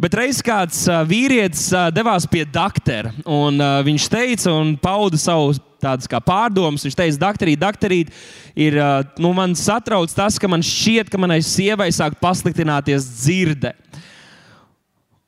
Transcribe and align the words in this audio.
Bet 0.00 0.14
reiz 0.16 0.40
kāds 0.44 0.84
vīrietis 1.08 1.66
devās 1.92 2.24
pie 2.30 2.46
doktora, 2.48 3.12
un 3.28 3.60
viņš 3.84 4.08
teica, 4.12 4.54
un 4.54 4.74
pauda 4.80 5.20
savu 5.20 5.52
tādas 5.82 6.08
kā 6.08 6.20
pārdomas. 6.22 6.84
Viņš 6.86 6.96
teica, 6.96 7.20
doktorīt, 7.26 7.60
doktorīt, 7.60 8.12
ir, 8.54 8.78
nu, 9.20 9.32
man 9.36 9.56
satrauc 9.58 10.12
tas, 10.14 10.38
ka 10.40 10.50
man 10.50 10.64
šķiet, 10.64 11.10
ka 11.12 11.20
manai 11.20 11.42
sievai 11.44 11.90
sāk 11.94 12.16
pasliktināties 12.22 13.08
dzirde. 13.18 13.74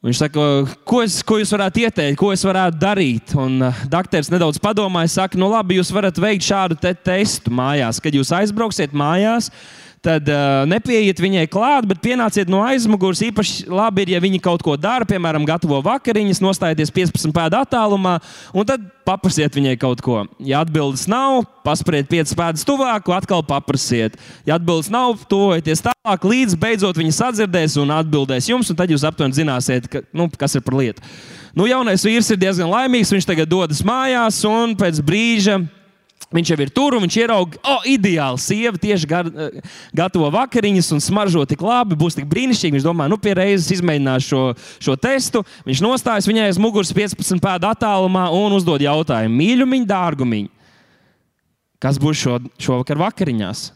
Viņš 0.04 0.18
saka, 0.20 0.42
ko, 0.84 0.98
es, 1.00 1.22
ko 1.24 1.38
jūs 1.40 1.52
varētu 1.54 1.80
ieteikt, 1.86 2.18
ko 2.20 2.28
es 2.34 2.42
varētu 2.44 2.76
darīt? 2.76 3.32
Un 3.40 3.62
doktors 3.88 4.28
nedaudz 4.28 4.60
padomāja, 4.60 5.14
saka, 5.14 5.40
nu 5.40 5.48
labi, 5.48 5.78
jūs 5.78 5.92
varat 5.96 6.20
veikt 6.20 6.44
šādu 6.44 6.76
te 6.76 6.92
testu 6.92 7.52
mājās. 7.54 8.02
Kad 8.04 8.18
jūs 8.18 8.34
aizbrauksiet 8.36 8.92
mājās, 8.92 9.48
tad 10.04 10.28
uh, 10.28 10.62
nepieiet 10.68 11.20
viņai 11.20 11.44
klāt, 11.50 11.86
bet 11.88 12.02
pienāciet 12.04 12.50
no 12.52 12.60
aizmugures. 12.66 13.22
Īpaši 13.24 13.68
labi 13.72 14.04
ir, 14.04 14.14
ja 14.14 14.20
viņi 14.22 14.40
kaut 14.44 14.64
ko 14.64 14.76
dara, 14.80 15.06
piemēram, 15.08 15.46
gatavo 15.48 15.80
vakariņas, 15.84 16.42
nostājieties 16.44 16.92
15 16.94 17.34
pēdu 17.34 17.58
attālumā, 17.62 18.18
un 18.52 18.68
tad 18.68 18.84
paprasiet 19.08 19.56
viņai 19.56 19.76
kaut 19.80 20.02
ko. 20.04 20.22
Ja 20.44 20.62
atbildes 20.64 21.06
nav, 21.10 21.44
paspēriet 21.66 22.10
5 22.10 22.34
pēdas 22.38 22.66
tuvāk, 22.68 23.08
atkal 23.16 23.44
paprasiet. 23.46 24.18
Ja 24.48 24.58
atbildes 24.58 24.90
nav, 24.92 25.24
tuvojieties 25.30 25.84
tālāk, 25.84 26.28
līdz 26.34 26.58
beidzot 26.60 27.00
viņa 27.00 27.14
sadzirdēs 27.20 27.78
un 27.80 27.94
atbildēs 27.96 28.50
jums, 28.52 28.72
un 28.72 28.80
tad 28.80 28.92
jūs 28.92 29.06
aptuveni 29.08 29.36
zināsiet, 29.40 29.88
ka, 29.90 30.04
nu, 30.16 30.28
kas 30.38 30.56
ir 30.58 30.64
par 30.66 30.78
lietu. 30.80 31.04
Nu, 31.54 31.68
jaunais 31.70 32.02
vīrs 32.02 32.32
ir 32.34 32.40
diezgan 32.40 32.72
laimīgs, 32.72 33.12
viņš 33.14 33.28
tagad 33.28 33.50
dodas 33.50 33.84
mājās, 33.86 34.40
un 34.48 34.74
pēc 34.78 34.98
brīža 35.06 35.60
Viņš 36.32 36.50
jau 36.50 36.56
ir 36.64 36.70
tur, 36.72 36.96
un 36.96 37.04
viņš 37.04 37.16
ieraudzīja, 37.20 37.60
oh, 37.68 37.84
ideāli. 37.86 38.40
Sieva 38.42 38.80
tieši 38.80 39.08
gar, 39.10 39.28
gatavo 39.94 40.30
vakariņas 40.34 40.88
un 40.96 41.02
smaržo 41.04 41.44
tik 41.46 41.62
labi, 41.62 41.98
būs 41.98 42.16
tik 42.18 42.26
brīnišķīgi. 42.30 42.78
Viņš 42.78 42.86
domā, 42.86 43.06
nu, 43.12 43.18
pie 43.20 43.36
reizes 43.36 43.70
izmēģinās 43.76 44.26
šo, 44.26 44.42
šo 44.82 44.96
testu. 44.98 45.44
Viņš 45.68 45.84
nostājas 45.84 46.28
viņai 46.30 46.48
aiz 46.48 46.60
muguras 46.62 46.94
15 46.96 47.42
pēdu 47.44 47.70
attālumā 47.70 48.26
un 48.34 48.56
uzdod 48.56 48.82
jautājumu: 48.82 49.36
mīļumiņ, 49.42 49.88
dārgumiņ, 49.90 50.50
kas 51.84 52.00
būs 52.02 52.24
šo, 52.24 52.38
šovakar 52.58 53.02
vakariņās? 53.04 53.68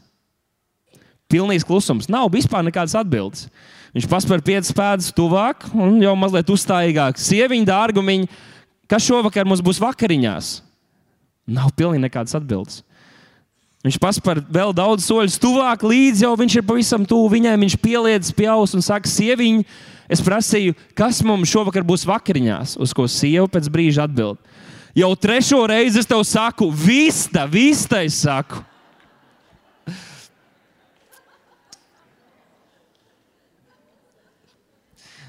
Pilnīgs 1.28 1.66
klusums. 1.68 2.08
Nav 2.08 2.30
vispār 2.32 2.64
nekādas 2.64 2.96
atbildes. 2.96 3.50
Viņš 3.92 4.06
paspēr 4.08 4.42
5 4.44 4.72
pēdas 4.76 5.12
tuvāk 5.16 5.68
un 5.76 6.00
jau 6.00 6.14
mazliet 6.16 6.48
uzstājīgāk. 6.52 7.20
Sieviņa, 7.20 7.68
dārgumiņ, 7.68 8.24
kas 8.88 9.04
šovakar 9.04 9.46
mums 9.48 9.62
būs 9.64 9.80
vakariņās? 9.84 10.56
Nav 11.48 11.72
pilnīgi 11.76 12.04
nekādas 12.04 12.36
atbildes. 12.36 12.82
Viņš 13.86 13.96
paspēr 14.02 14.40
vēl 14.52 14.72
daudz 14.76 15.06
soļus 15.06 15.38
tuvāk, 15.40 15.84
līdz 15.86 16.24
jau 16.26 16.32
viņš 16.36 16.58
ir 16.58 16.64
pavisam 16.66 17.04
tuvu 17.08 17.30
viņai. 17.36 17.54
Viņš 17.62 17.76
pieliedz 17.80 18.32
pie 18.34 18.48
auss 18.50 18.74
un 18.76 18.82
saka, 18.84 19.08
sieviņ, 19.08 19.62
es 20.10 20.22
prasīju, 20.24 20.74
kas 20.98 21.22
mums 21.24 21.48
šovakar 21.52 21.86
būs 21.86 22.04
vakariņās, 22.08 22.74
uz 22.82 22.94
ko 22.96 23.06
sieva 23.08 23.46
pēc 23.48 23.70
brīža 23.72 24.08
atbild. 24.08 24.42
Jau 24.98 25.12
trešo 25.14 25.62
reizi 25.70 26.02
es 26.02 26.08
tev 26.10 26.24
saku, 26.26 26.72
vista, 26.74 27.46
vista, 27.46 28.02
es 28.02 28.18
saku. 28.24 28.64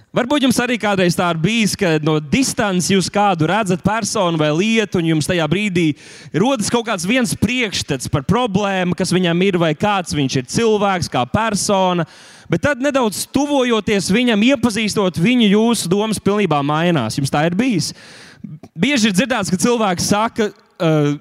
Varbūt 0.09 0.41
jums 0.41 0.57
arī 0.57 0.79
kādreiz 0.81 1.13
tā 1.13 1.27
ir 1.29 1.37
bijis, 1.37 1.75
ka 1.77 1.91
no 2.01 2.15
distances 2.17 2.89
jūs 2.89 3.11
kādu 3.13 3.45
redzat 3.51 3.83
personu 3.85 4.39
vai 4.41 4.47
lietu, 4.57 4.97
un 4.97 5.11
jums 5.11 5.27
tajā 5.29 5.45
brīdī 5.51 5.91
rodas 6.33 6.71
kaut 6.73 6.87
kāds 6.87 7.05
viens 7.05 7.35
priekšstats 7.37 8.09
par 8.09 8.25
problēmu, 8.25 8.97
kas 8.97 9.13
viņam 9.13 9.43
ir, 9.45 9.59
vai 9.61 9.75
kāds 9.77 10.15
viņš 10.17 10.37
ir 10.41 10.47
cilvēks, 10.49 11.11
kā 11.13 11.21
persona. 11.29 12.07
Bet 12.49 12.63
tad, 12.65 12.81
nedaudz 12.81 13.27
tuvojoties 13.29 14.09
viņam, 14.09 14.47
iepazīstot 14.47 15.21
viņu, 15.21 15.51
jūsu 15.51 15.91
domas 15.93 16.17
pilnībā 16.17 16.63
mainās. 16.65 17.19
Jums 17.21 17.29
tā 17.29 17.45
ir 17.45 17.57
bijis. 17.59 17.91
Bieži 18.73 19.11
ir 19.11 19.13
dzirdēts, 19.13 19.53
ka 19.53 19.61
cilvēki 19.61 20.07
saka, 20.09 20.49
uh, 20.49 20.68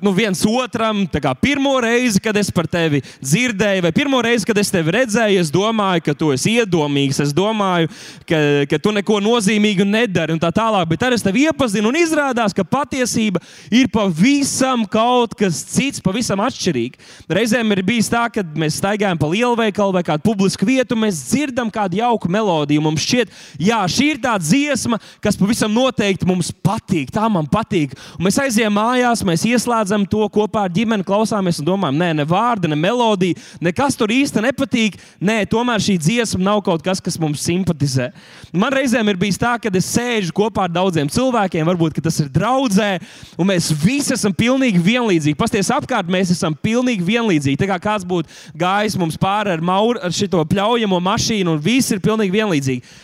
nu, 0.01 0.13
viens 0.15 0.41
otram, 0.47 1.03
kā 1.11 1.33
pirmo 1.35 1.73
reizi, 1.83 2.21
kad 2.23 2.37
es 2.39 2.51
par 2.55 2.69
tevi 2.71 3.01
dzirdēju, 3.19 3.83
vai 3.83 3.93
pirmo 3.95 4.21
reizi, 4.23 4.47
kad 4.47 4.59
es 4.61 4.71
tevi 4.71 4.93
redzēju, 4.95 5.41
es 5.43 5.51
domāju, 5.51 6.05
ka 6.07 6.15
tu 6.19 6.31
esi 6.35 6.55
iedomīgs, 6.61 7.19
es 7.25 7.33
domāju, 7.35 7.91
ka, 8.29 8.39
ka 8.71 8.79
tu 8.83 8.93
neko 8.95 9.19
nozīmīgu 9.25 9.87
nedari 9.89 10.35
un 10.35 10.43
tā 10.43 10.53
tālāk. 10.55 10.87
Bet 10.93 11.03
tad 11.03 11.17
es 11.17 11.27
tevi 11.27 11.47
iepazinu 11.49 11.91
un 11.91 11.99
izrādās, 11.99 12.55
ka 12.55 12.63
patiesība 12.63 13.43
ir 13.75 13.91
pavisam 13.91 14.85
kaut 14.87 15.35
kas 15.39 15.61
cits, 15.75 16.03
pavisam 16.05 16.43
atšķirīgs. 16.45 17.19
Reizēm 17.39 17.75
ir 17.75 17.83
bijis 17.87 18.13
tā, 18.13 18.29
ka 18.33 18.47
mēs 18.59 18.79
staigājam 18.79 19.19
pa 19.19 19.33
lielveikalu 19.33 19.99
vai 19.99 20.05
kādu 20.07 20.23
publisku 20.29 20.69
vietu, 20.69 20.99
mēs 20.99 21.25
dzirdam 21.33 21.73
kādu 21.75 21.99
jauku 21.99 22.31
melodiju. 22.31 22.85
Mums 22.85 23.03
šķiet, 23.03 23.35
jā, 23.59 23.83
šī 23.91 24.13
ir 24.15 24.23
tā 24.23 24.37
dziesma, 24.39 25.01
kas 25.25 25.39
pavisam 25.41 25.75
noteikti 25.75 26.29
mums 26.29 26.53
patīk. 26.55 27.11
Tā 27.15 27.27
man 27.33 27.51
patīk. 27.51 27.99
Un 28.19 28.29
mēs 28.29 28.39
aizējām 28.47 28.79
mājās, 28.79 29.27
mēs 29.27 29.48
ieslēdzam 29.53 30.05
to 30.11 30.27
kopā 30.33 30.67
ar 30.67 30.73
ģimeni, 30.75 31.07
klausāmies 31.07 31.61
un 31.63 31.69
domājam, 31.69 31.99
nē, 32.01 32.11
ne 32.21 32.27
vārdi, 32.29 32.71
ne 32.71 32.79
melodija, 32.79 33.39
nekas 33.65 33.97
tur 33.99 34.13
īsti 34.13 34.43
nepatīk. 34.45 34.99
Nē, 35.25 35.41
tomēr 35.51 35.83
šī 35.83 35.97
dziesma 36.01 36.43
nav 36.51 36.63
kaut 36.67 36.85
kas, 36.85 37.03
kas 37.05 37.19
mums 37.21 37.43
simpatizē. 37.47 38.11
Man 38.53 38.75
reizēm 38.75 39.11
ir 39.11 39.19
bijis 39.21 39.41
tā, 39.41 39.55
ka 39.61 39.73
es 39.75 39.91
sēžu 39.95 40.35
kopā 40.37 40.67
ar 40.69 40.75
daudziem 40.75 41.11
cilvēkiem, 41.13 41.67
varbūt 41.69 42.01
tas 42.05 42.21
ir 42.23 42.31
draudzē, 42.33 42.91
un 43.39 43.51
mēs 43.51 43.71
visi 43.83 44.15
esam 44.17 44.35
pilnīgi 44.37 44.83
vienlīdzīgi. 44.85 45.39
Pasties 45.39 45.73
apkārt, 45.75 46.11
mēs 46.11 46.33
esam 46.35 46.55
pilnīgi 46.55 47.05
vienlīdzīgi. 47.07 47.59
Tā 47.61 47.69
kā 47.73 47.81
kāds 47.89 48.07
būtu 48.09 48.31
gājis 48.59 48.99
mums 49.01 49.19
pāri 49.21 49.57
ar, 49.57 49.65
mauru, 49.65 50.01
ar 50.03 50.15
šo 50.15 50.45
pļaujamo 50.49 51.01
mašīnu, 51.03 51.57
un 51.57 51.63
visi 51.63 51.97
ir 51.97 52.05
pilnīgi 52.05 52.37
vienlīdzīgi. 52.39 52.97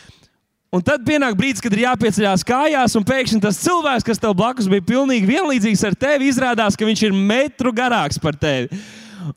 Un 0.75 0.83
tad 0.83 1.05
pienāk 1.07 1.37
brīdis, 1.39 1.63
kad 1.63 1.75
ir 1.77 1.85
jāpieceļās 1.85 2.43
kājās, 2.47 2.97
un 2.99 3.05
pēkšņi 3.07 3.39
tas 3.45 3.61
cilvēks, 3.63 4.07
kas 4.09 4.19
tev 4.19 4.33
blakus 4.35 4.67
bija 4.67 4.83
pilnīgi 4.83 5.29
vienlīdzīgs 5.29 5.85
ar 5.87 5.95
tevi, 5.95 6.27
izrādās, 6.33 6.75
ka 6.75 6.89
viņš 6.89 7.05
ir 7.07 7.15
metru 7.15 7.71
garāks 7.75 8.19
par 8.19 8.35
tevi. 8.35 8.81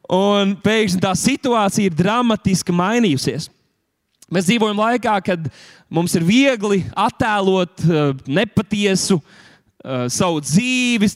Un 0.09 0.55
pēkšņi 0.63 1.03
tā 1.03 1.11
situācija 1.13 1.91
ir 1.91 1.99
dramatiski 1.99 2.73
mainījusies. 2.73 3.51
Mēs 4.33 4.49
dzīvojam 4.49 4.81
laikā, 4.81 5.13
kad 5.29 5.45
mums 5.93 6.17
ir 6.17 6.25
viegli 6.25 6.81
attēlot 6.97 7.85
uh, 7.85 8.09
nepatiesu 8.25 9.19
uh, 9.21 10.07
savu 10.11 10.41
dzīvi, 10.41 11.11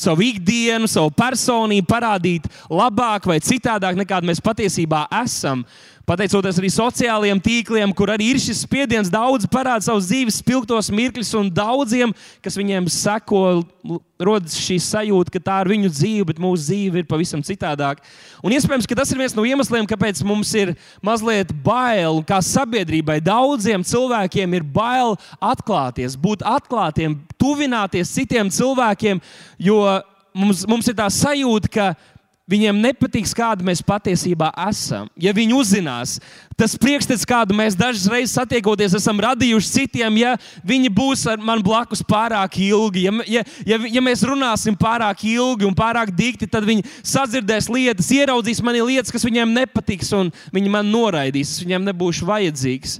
savu 0.00 0.24
ikdienu, 0.24 0.88
savu 0.88 1.12
personību, 1.14 1.84
parādīt 1.90 2.48
labāk 2.72 3.28
vai 3.28 3.42
citādāk, 3.44 4.00
nekā 4.00 4.22
mēs 4.24 4.40
patiesībā 4.42 5.04
esam. 5.20 5.66
Pateicoties 6.10 6.56
arī 6.58 6.66
sociālajiem 6.74 7.38
tīkliem, 7.38 7.90
kur 7.94 8.10
arī 8.10 8.32
ir 8.32 8.38
šis 8.42 8.64
spiediens, 8.64 9.06
daudz 9.12 9.44
parāda 9.46 9.84
savus 9.86 10.08
dzīves 10.08 10.40
spilgtos 10.40 10.88
mirkļus, 10.90 11.28
un 11.38 11.52
daudziem, 11.54 12.10
kas 12.42 12.56
viņiem 12.58 12.88
seko, 12.90 13.42
rodas 14.18 14.56
šī 14.58 14.80
sajūta, 14.82 15.30
ka 15.36 15.42
tā 15.46 15.60
ir 15.62 15.70
viņu 15.70 15.92
dzīve, 15.94 16.26
bet 16.32 16.42
mūsu 16.42 16.66
dzīve 16.66 17.04
ir 17.04 17.06
pavisam 17.06 17.44
citādāka. 17.46 18.02
Un 18.42 18.50
iespējams, 18.56 18.90
ka 18.90 18.98
tas 18.98 19.14
ir 19.14 19.22
viens 19.22 19.38
no 19.38 19.46
iemesliem, 19.46 19.86
kāpēc 19.86 20.24
mums 20.26 20.50
ir 20.58 20.74
mazliet 20.98 21.54
bail, 21.62 22.18
un 22.18 22.26
kā 22.26 22.42
sabiedrībai 22.42 23.20
daudziem 23.22 23.86
cilvēkiem 23.86 24.58
ir 24.58 24.66
bail 24.66 25.14
atklāties, 25.38 26.18
būt 26.18 26.42
atklātiem, 26.42 27.20
tuvināties 27.38 28.16
citiem 28.18 28.50
cilvēkiem, 28.50 29.22
jo 29.62 29.84
mums, 30.34 30.66
mums 30.66 30.90
ir 30.90 30.98
tā 30.98 31.06
sajūta, 31.06 31.70
ka 31.70 31.92
Viņiem 32.50 32.80
nepatiks, 32.82 33.30
kāda 33.36 33.62
mēs 33.62 33.78
patiesībā 33.86 34.48
esam. 34.66 35.06
Ja 35.22 35.30
viņi 35.36 35.54
uzzinās, 35.54 36.16
tas 36.58 36.74
priekšstats, 36.80 37.22
kādu 37.28 37.54
mēs 37.54 37.76
dažas 37.78 38.08
reizes 38.10 38.34
satiekoties, 38.34 38.96
esam 38.98 39.22
radījuši 39.22 39.70
citiem, 39.76 40.18
ja 40.18 40.32
viņi 40.66 40.90
būs 40.90 41.22
ar 41.30 41.38
mani 41.38 41.62
blakus 41.62 42.02
pārāk 42.02 42.58
ilgi, 42.66 43.06
ja, 43.06 43.14
ja, 43.36 43.44
ja, 43.70 43.78
ja 43.94 44.02
mēs 44.02 44.26
runāsim 44.26 44.74
pārāk 44.74 45.22
ilgi 45.30 45.68
un 45.68 45.78
pārāk 45.78 46.10
dikti, 46.10 46.50
tad 46.50 46.66
viņi 46.66 46.82
sadzirdēs 47.06 47.70
lietas, 47.70 48.10
ieraudzīs 48.18 48.64
mani 48.66 48.82
lietas, 48.82 49.14
kas 49.14 49.28
viņiem 49.28 49.54
nepatiks, 49.54 50.10
un 50.18 50.34
viņi 50.50 50.74
man 50.74 50.90
noraidīs. 50.90 51.54
Es 51.54 51.62
viņiem 51.62 51.86
nebūšu 51.86 52.26
vajadzīgs. 52.26 52.98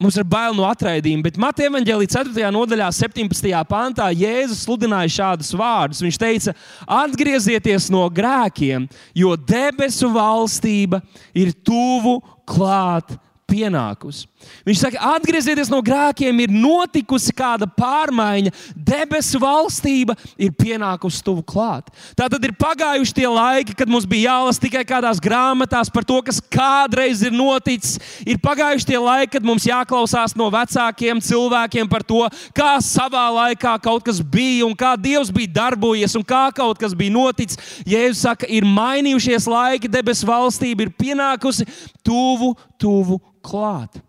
Mums 0.00 0.16
ir 0.16 0.24
bail 0.24 0.54
no 0.56 0.64
atraidījuma, 0.64 1.26
bet 1.26 1.36
Mateja 1.36 1.68
evanģēlīja 1.68 2.14
4. 2.14 2.46
nodaļā, 2.56 2.86
17. 2.96 3.50
pāntā, 3.68 4.06
Jēzus 4.16 4.62
sludināja 4.64 5.12
šādus 5.12 5.50
vārdus. 5.60 6.00
Viņš 6.00 6.18
teica, 6.22 6.54
atgriezieties 7.02 7.90
no 7.92 8.06
grēkiem, 8.08 8.86
jo 9.12 9.34
debesu 9.36 10.08
valstība 10.14 11.02
ir 11.36 11.52
tuvu 11.52 12.16
klāt 12.48 13.12
pienākusi. 13.50 14.29
Viņš 14.66 14.80
saka, 14.82 15.00
atgriezieties 15.16 15.70
no 15.72 15.80
grēkiem, 15.84 16.42
ir 16.44 16.52
notikusi 16.52 17.32
kāda 17.36 17.68
pārmaiņa, 17.78 18.52
debesu 18.76 19.40
valstība 19.40 20.16
ir 20.40 20.52
pienākusi 20.56 21.22
tuvu 21.24 21.44
klāt. 21.46 21.88
Tā 22.18 22.28
tad 22.32 22.44
ir 22.44 22.52
pagājuši 22.60 23.16
tie 23.16 23.26
laiki, 23.30 23.76
kad 23.78 23.90
mums 23.90 24.08
bija 24.08 24.34
jālasa 24.34 24.62
tikai 24.64 24.82
kādās 24.88 25.20
grāmatās 25.22 25.92
par 25.92 26.04
to, 26.08 26.18
kas 26.26 26.42
kādreiz 26.52 27.24
ir 27.24 27.32
noticis. 27.36 27.96
Ir 28.28 28.40
pagājuši 28.42 28.90
tie 28.90 29.00
laiki, 29.00 29.32
kad 29.38 29.48
mums 29.48 29.68
jāklausās 29.68 30.36
no 30.36 30.50
vecākiem 30.52 31.22
cilvēkiem 31.24 31.88
par 31.90 32.04
to, 32.04 32.26
kā 32.56 32.74
savā 32.84 33.26
laikā 33.38 33.76
kaut 33.84 34.04
kas 34.06 34.20
bija 34.20 34.68
un 34.68 34.76
kā 34.76 34.92
Dievs 35.00 35.32
bija 35.32 35.54
darbojies 35.62 36.18
un 36.18 36.26
kā 36.26 36.48
kaut 36.56 36.80
kas 36.80 36.96
bija 36.96 37.16
noticis. 37.16 37.80
Jēzus 37.88 38.26
saka, 38.26 38.48
ir 38.50 38.68
mainījušies 38.68 39.48
laiki, 39.48 39.88
debesu 39.88 40.28
valstība 40.28 40.84
ir 40.84 40.94
pienākusi 41.00 41.66
tuvu, 42.04 42.54
tuvu 42.80 43.20
klāt. 43.44 44.00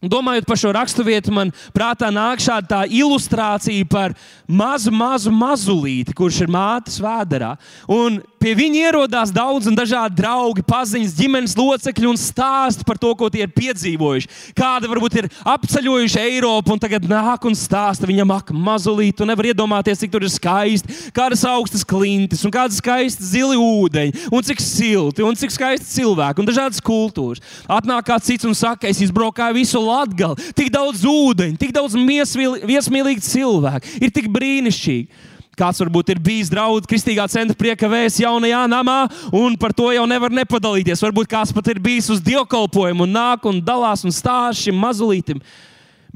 Domājot 0.00 0.46
par 0.48 0.56
šo 0.56 0.70
raksturvietu, 0.72 1.32
man 1.36 1.50
prātā 1.76 2.08
nāk 2.08 2.40
šāda 2.40 2.86
ilustrācija 2.88 3.84
par 3.84 4.14
mazu, 4.48 4.88
mazu 4.88 5.28
mazulīti, 5.28 6.14
kurš 6.16 6.46
ir 6.46 6.52
mātes 6.52 6.96
vēderā. 7.04 7.50
Un 7.84 8.16
pie 8.40 8.54
viņa 8.56 8.86
ierodās 8.86 9.32
daudz 9.34 9.68
un 9.68 9.76
dažādi 9.76 10.16
draugi, 10.22 10.64
paziņas, 10.64 11.12
ģimenes 11.18 11.56
locekļi 11.58 12.08
un 12.08 12.16
stāsta 12.16 12.86
par 12.88 12.96
to, 12.96 13.10
ko 13.12 13.28
tie 13.28 13.44
ir 13.44 13.52
piedzīvojuši. 13.52 14.30
Kāda 14.56 14.88
varbūt 14.88 15.18
ir 15.20 15.28
apceļojuši 15.52 16.22
Eiropu 16.22 16.72
un 16.72 16.80
tagad 16.80 17.04
nāk 17.04 17.44
un 17.44 17.58
stāsta 17.58 18.08
viņam, 18.08 18.32
ak, 18.38 18.54
mazulīti, 18.56 19.18
tu 19.20 19.28
nevar 19.28 19.50
iedomāties, 19.52 20.00
cik 20.00 20.14
tur 20.16 20.24
ir 20.24 20.32
skaisti, 20.32 20.96
kādas 21.12 21.44
augstas 21.44 21.84
klintis 21.84 22.46
un 22.48 22.56
kādas 22.56 22.80
skaistas 22.80 23.34
zili 23.34 23.60
ūdeņi, 23.60 24.30
un 24.32 24.48
cik 24.48 24.64
silti 24.64 25.28
un 25.28 25.36
cik 25.36 25.52
skaisti 25.52 25.92
cilvēki 25.98 26.40
un 26.40 26.48
dažādas 26.48 26.80
kultūras. 26.80 27.44
Atnāk 27.68 28.08
kāds 28.08 28.32
cits 28.32 28.48
un 28.48 28.56
saka, 28.56 28.88
es 28.88 29.04
izbraukāju 29.04 29.60
visu 29.60 29.84
Latgali, 29.90 30.52
tik 30.56 30.70
daudz 30.72 31.02
ūdeņu, 31.06 31.58
tik 31.60 31.74
daudz 31.76 31.98
viesmīlīgu 31.98 33.26
cilvēku, 33.26 33.98
ir 34.00 34.14
tik 34.14 34.30
brīnišķīgi. 34.32 35.28
Kāds 35.60 35.82
varbūt 35.82 36.14
ir 36.14 36.20
bijis 36.24 36.48
draugs 36.48 36.88
Kristīgā 36.88 37.26
centra 37.28 37.56
prieka 37.58 37.88
vēs 37.90 38.16
jaunajā 38.22 38.62
namā, 38.70 39.00
un 39.36 39.58
par 39.60 39.74
to 39.76 39.90
jau 39.92 40.06
nevar 40.08 40.32
nepadalīties. 40.32 41.02
Varbūt 41.04 41.28
kāds 41.28 41.52
pat 41.52 41.68
ir 41.68 41.80
bijis 41.82 42.08
uz 42.14 42.22
dievkalpojumu 42.24 43.04
un 43.04 43.12
nāk 43.12 43.44
un 43.50 43.58
dalās 43.60 44.06
un 44.06 44.14
stāsta 44.14 44.62
šim 44.62 44.78
mazulītim. 44.80 45.42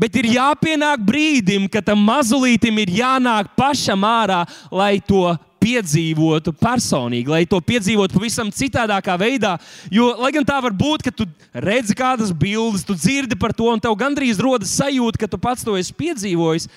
Bet 0.01 0.17
ir 0.17 0.31
jāpienāk 0.33 1.03
brīdim, 1.07 1.69
kad 1.71 1.85
tam 1.87 2.01
mazulītim 2.07 2.81
ir 2.83 2.95
jānāk 2.97 3.53
pašam 3.59 4.07
ārā, 4.09 4.41
lai 4.73 4.97
to 5.05 5.27
piedzīvotu 5.65 6.53
personīgi, 6.61 7.31
lai 7.33 7.45
to 7.49 7.61
piedzīvotu 7.65 8.19
pavisam 8.19 8.51
citādākā 8.53 9.17
veidā. 9.21 9.55
Jo, 9.93 10.11
lai 10.21 10.33
gan 10.35 10.47
tā 10.47 10.59
var 10.65 10.75
būt, 10.77 11.07
ka 11.07 11.13
tu 11.15 11.27
redzi 11.55 11.97
kādas 11.97 12.35
bildes, 12.37 12.85
tu 12.85 12.97
dzirdi 12.99 13.39
par 13.41 13.55
to, 13.57 13.71
un 13.73 13.81
tev 13.81 13.97
gandrīz 13.99 14.43
rodas 14.45 14.75
sajūta, 14.77 15.23
ka 15.23 15.31
tu 15.31 15.41
pats 15.41 15.65
to 15.65 15.77
esi 15.81 15.97
piedzīvojis. 15.97 16.69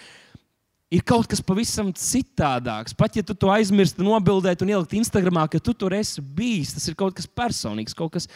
Ir 0.87 1.01
kaut 1.03 1.27
kas 1.27 1.41
pavisam 1.43 1.89
citādāks. 1.91 2.95
Pat 2.95 3.17
ja 3.19 3.23
tu 3.27 3.33
to 3.35 3.49
aizmirsti, 3.51 3.99
nobildēt 4.07 4.61
un 4.63 4.69
ielikt 4.71 4.93
Instagram, 4.95 5.41
ka 5.51 5.59
tu 5.59 5.73
tur 5.75 5.91
esi 5.97 6.23
bijis, 6.23 6.71
tas 6.77 6.85
ir 6.87 6.95
kaut 6.95 7.17
kas 7.17 7.27
personīgs, 7.27 7.97
kaut 7.97 8.13
kas 8.13 8.29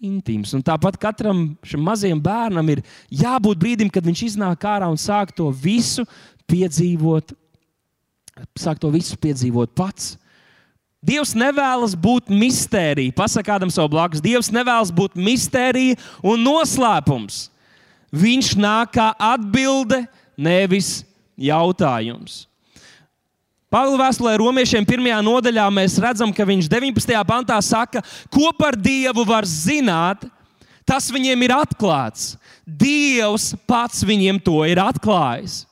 intīms. 0.00 0.54
Un 0.56 0.64
tāpat 0.64 0.96
katram 1.02 1.42
šim 1.68 1.84
mazajam 1.84 2.22
bērnam 2.24 2.72
ir 2.72 2.80
jābūt 3.12 3.60
brīdim, 3.60 3.92
kad 3.92 4.08
viņš 4.08 4.24
iznāk 4.30 4.64
ārā 4.70 4.88
un 4.88 4.96
sāk 4.96 5.36
to 5.36 5.50
visu 5.52 6.06
piedzīvot 6.48 7.36
sāk 8.58 8.80
to 8.82 8.90
visu 8.94 9.16
piedzīvot 9.20 9.74
pats. 9.76 10.16
Dievs 10.98 11.30
nevēlas 11.38 11.94
būt 11.94 12.30
mistērija. 12.32 13.14
Pasakā 13.14 13.54
kādam 13.54 13.70
savu 13.70 13.92
blakus. 13.92 14.22
Dievs 14.22 14.50
nevēlas 14.50 14.90
būt 14.94 15.14
mistērija 15.14 15.98
un 16.26 16.42
noslēpums. 16.42 17.46
Viņš 18.10 18.54
nāk 18.58 18.96
kā 18.96 19.12
atbilde, 19.14 20.02
nevis 20.34 21.02
jautājums. 21.38 22.48
Pāvila 23.68 24.00
vēstulē 24.00 24.32
romiešiem 24.40 24.86
pirmajā 24.88 25.20
nodaļā 25.20 25.66
mēs 25.76 25.98
redzam, 26.00 26.32
ka 26.32 26.46
viņš 26.48 26.70
19. 26.72 27.12
pantā 27.28 27.58
saka, 27.62 28.00
ko 28.32 28.48
par 28.56 28.78
Dievu 28.80 29.26
var 29.28 29.44
zināt, 29.44 30.24
tas 30.88 31.10
viņiem 31.12 31.44
ir 31.44 31.52
atklāts. 31.52 32.32
Dievs 32.64 33.52
pats 33.68 34.00
viņiem 34.08 34.40
to 34.40 34.62
ir 34.64 34.80
atklājis. 34.80 35.67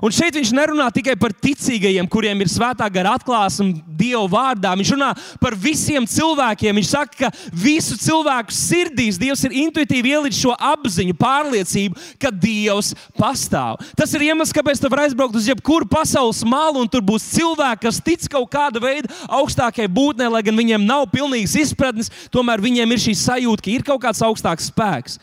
Un 0.00 0.14
šeit 0.14 0.36
viņš 0.36 0.52
nerunā 0.56 0.86
tikai 0.94 1.14
par 1.20 1.34
ticīgajiem, 1.36 2.08
kuriem 2.10 2.40
ir 2.40 2.50
svētā 2.50 2.86
gara 2.92 3.14
atklāsme 3.18 3.82
Dieva 4.00 4.24
vārdā. 4.32 4.72
Viņš 4.78 4.92
runā 4.94 5.10
par 5.42 5.56
visiem 5.60 6.06
cilvēkiem. 6.08 6.78
Viņš 6.80 6.90
saka, 6.90 7.26
ka 7.26 7.52
visu 7.52 7.98
cilvēku 8.00 8.54
sirdīs 8.56 9.18
Dievs 9.20 9.44
ir 9.44 9.56
intuitīvi 9.66 10.14
ielicis 10.14 10.40
šo 10.40 10.54
apziņu, 10.56 11.16
pārliecību, 11.20 12.00
ka 12.22 12.32
Dievs 12.32 12.94
pastāv. 13.18 13.80
Tas 13.98 14.14
ir 14.16 14.24
iemesls, 14.30 14.54
kāpēc 14.56 14.80
tu 14.80 14.88
vari 14.92 15.08
aizbraukt 15.08 15.36
uz 15.36 15.50
jebkuru 15.50 15.88
pasaules 15.90 16.40
malu, 16.48 16.80
un 16.80 16.88
tur 16.88 17.04
būs 17.04 17.28
cilvēki, 17.34 17.84
kas 17.84 18.00
tic 18.04 18.24
kaut 18.32 18.48
kāda 18.52 18.80
veida 18.82 19.10
augstākajai 19.28 19.90
būtnei, 19.92 20.30
lai 20.32 20.42
gan 20.46 20.56
viņiem 20.56 20.88
nav 20.88 21.06
pilnīgas 21.12 21.58
izpratnes, 21.60 22.10
tomēr 22.32 22.62
viņiem 22.64 22.96
ir 22.96 23.04
šī 23.04 23.16
sajūta, 23.20 23.64
ka 23.64 23.72
ir 23.74 23.86
kaut 23.86 24.02
kāds 24.04 24.24
augstāks 24.24 24.70
spēks. 24.72 25.20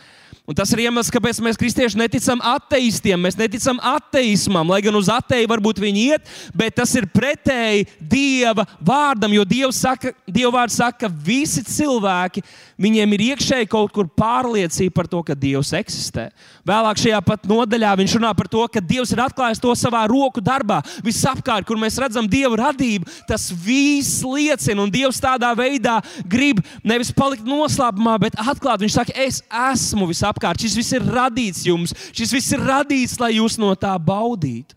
Un 0.48 0.56
tas 0.56 0.70
ir 0.72 0.86
iemesls, 0.86 1.12
kāpēc 1.12 1.42
mēs 1.44 1.58
kristieši 1.60 2.00
neticam 2.00 2.40
ateistiem. 2.40 3.20
Mēs 3.20 3.36
neticam 3.36 3.82
ateismam, 3.84 4.70
lai 4.72 4.78
gan 4.86 4.96
uz 4.96 5.10
ateju 5.12 5.50
varbūt 5.52 5.82
viņi 5.84 6.06
iet, 6.14 6.30
bet 6.56 6.78
tas 6.80 6.94
ir 6.96 7.10
pretēji 7.12 7.84
Dieva 8.00 8.64
vārdam. 8.80 9.36
Jo 9.36 9.44
Dievs 9.44 9.82
saka, 9.84 10.14
Dieva 10.24 10.54
vārds 10.62 10.78
saka, 10.80 11.02
ka 11.02 11.10
visi 11.12 11.66
cilvēki, 11.68 12.46
viņiem 12.80 13.18
ir 13.18 13.26
iekšēji 13.34 13.68
kaut 13.74 13.92
kur 13.92 14.08
pārliecība 14.08 14.96
par 14.96 15.12
to, 15.12 15.20
ka 15.28 15.36
Dievs 15.36 15.74
eksistē. 15.76 16.30
Vēlāk 16.68 17.02
šajā 17.04 17.22
pat 17.26 17.48
nodaļā 17.48 17.94
viņš 18.02 18.18
runā 18.20 18.34
par 18.38 18.52
to, 18.52 18.64
ka 18.72 18.84
Dievs 18.84 19.14
ir 19.16 19.24
atklājis 19.24 19.62
to 19.64 19.74
savā 19.80 20.06
roku 20.10 20.44
darbā. 20.44 20.80
Visapkārt, 21.06 21.68
kur 21.68 21.80
mēs 21.80 22.00
redzam 22.02 22.28
Dieva 22.30 22.68
radību, 22.68 23.08
tas 23.30 23.50
viss 23.52 24.24
liecina, 24.24 24.84
un 24.84 24.94
Dievs 24.94 25.22
tādā 25.24 25.54
veidā 25.58 26.00
grib 26.28 26.64
nevis 26.88 27.14
palikt 27.16 27.48
noslēpumā, 27.48 28.18
bet 28.28 28.40
atklāt. 28.40 28.84
Viņš 28.84 29.00
saka, 29.00 29.16
es 29.28 29.42
esmu 29.48 30.08
visapkārt 30.12 30.38
apkārt. 30.38 30.62
Šis 30.62 30.78
viss 30.78 30.96
ir 30.96 31.06
radīts 31.08 31.66
jums, 31.68 31.96
šis 32.16 32.34
viss 32.36 32.54
ir 32.56 32.66
radīts, 32.66 33.18
lai 33.22 33.38
jūs 33.38 33.58
no 33.62 33.74
tā 33.76 33.96
baudītu. 33.98 34.77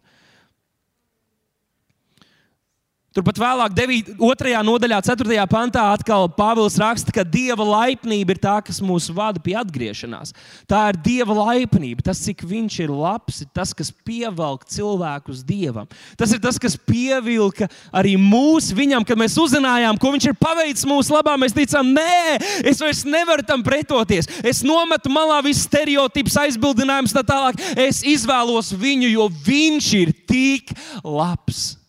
Turpat 3.20 3.36
vēlāk, 3.36 3.74
9, 3.76 4.06
2. 4.16 4.52
nodaļā, 4.64 4.98
4. 5.04 5.42
pantā, 5.52 5.82
atkal 5.92 6.22
Pāvils 6.32 6.78
raksta, 6.80 7.12
ka 7.12 7.20
dieva 7.20 7.66
laipnība 7.68 8.32
ir 8.32 8.38
tā, 8.40 8.54
kas 8.64 8.78
mūs 8.80 9.10
vada 9.12 9.42
pie 9.44 9.52
atgriešanās. 9.60 10.30
Tā 10.64 10.86
ir 10.88 10.98
dieva 11.04 11.34
laipnība. 11.36 12.00
Tas, 12.06 12.22
cik 12.24 12.40
viņš 12.48 12.78
ir 12.80 12.94
labs, 12.96 13.42
ir 13.44 13.50
tas, 13.52 13.74
kas 13.76 13.90
pievelk 13.92 14.64
cilvēkus 14.72 15.42
dievam. 15.44 15.90
Tas 16.16 16.32
ir 16.32 16.40
tas, 16.40 16.56
kas 16.56 16.78
pievilka 16.80 17.68
arī 17.92 18.14
mūs 18.16 18.70
viņam, 18.78 19.04
kad 19.04 19.20
mēs 19.20 19.36
uzzinājām, 19.42 20.00
ko 20.00 20.14
viņš 20.14 20.30
ir 20.30 20.38
paveicis 20.40 20.88
mūsu 20.88 21.12
labā. 21.12 21.34
Mēs 21.42 21.52
teicām, 21.58 21.92
nē, 21.92 22.38
es 22.72 22.80
vairs 22.80 23.02
nevaru 23.04 23.44
tam 23.44 23.60
pretoties. 23.66 24.30
Es 24.40 24.62
nometu 24.64 25.12
malā 25.12 25.42
visus 25.44 25.66
stereotipus, 25.68 26.38
aizbildinājumus 26.46 27.12
tā 27.18 27.26
tālāk. 27.34 27.60
Es 27.76 28.00
izvēlos 28.00 28.72
viņu, 28.72 29.12
jo 29.12 29.28
viņš 29.44 29.92
ir 30.00 30.16
tik 30.24 30.72
labs. 31.04 31.79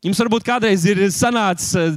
Jums 0.00 0.20
varbūt 0.22 0.46
kādreiz 0.46 0.86
ir 0.88 1.02
sanācis 1.12 1.74
eh, 1.76 1.90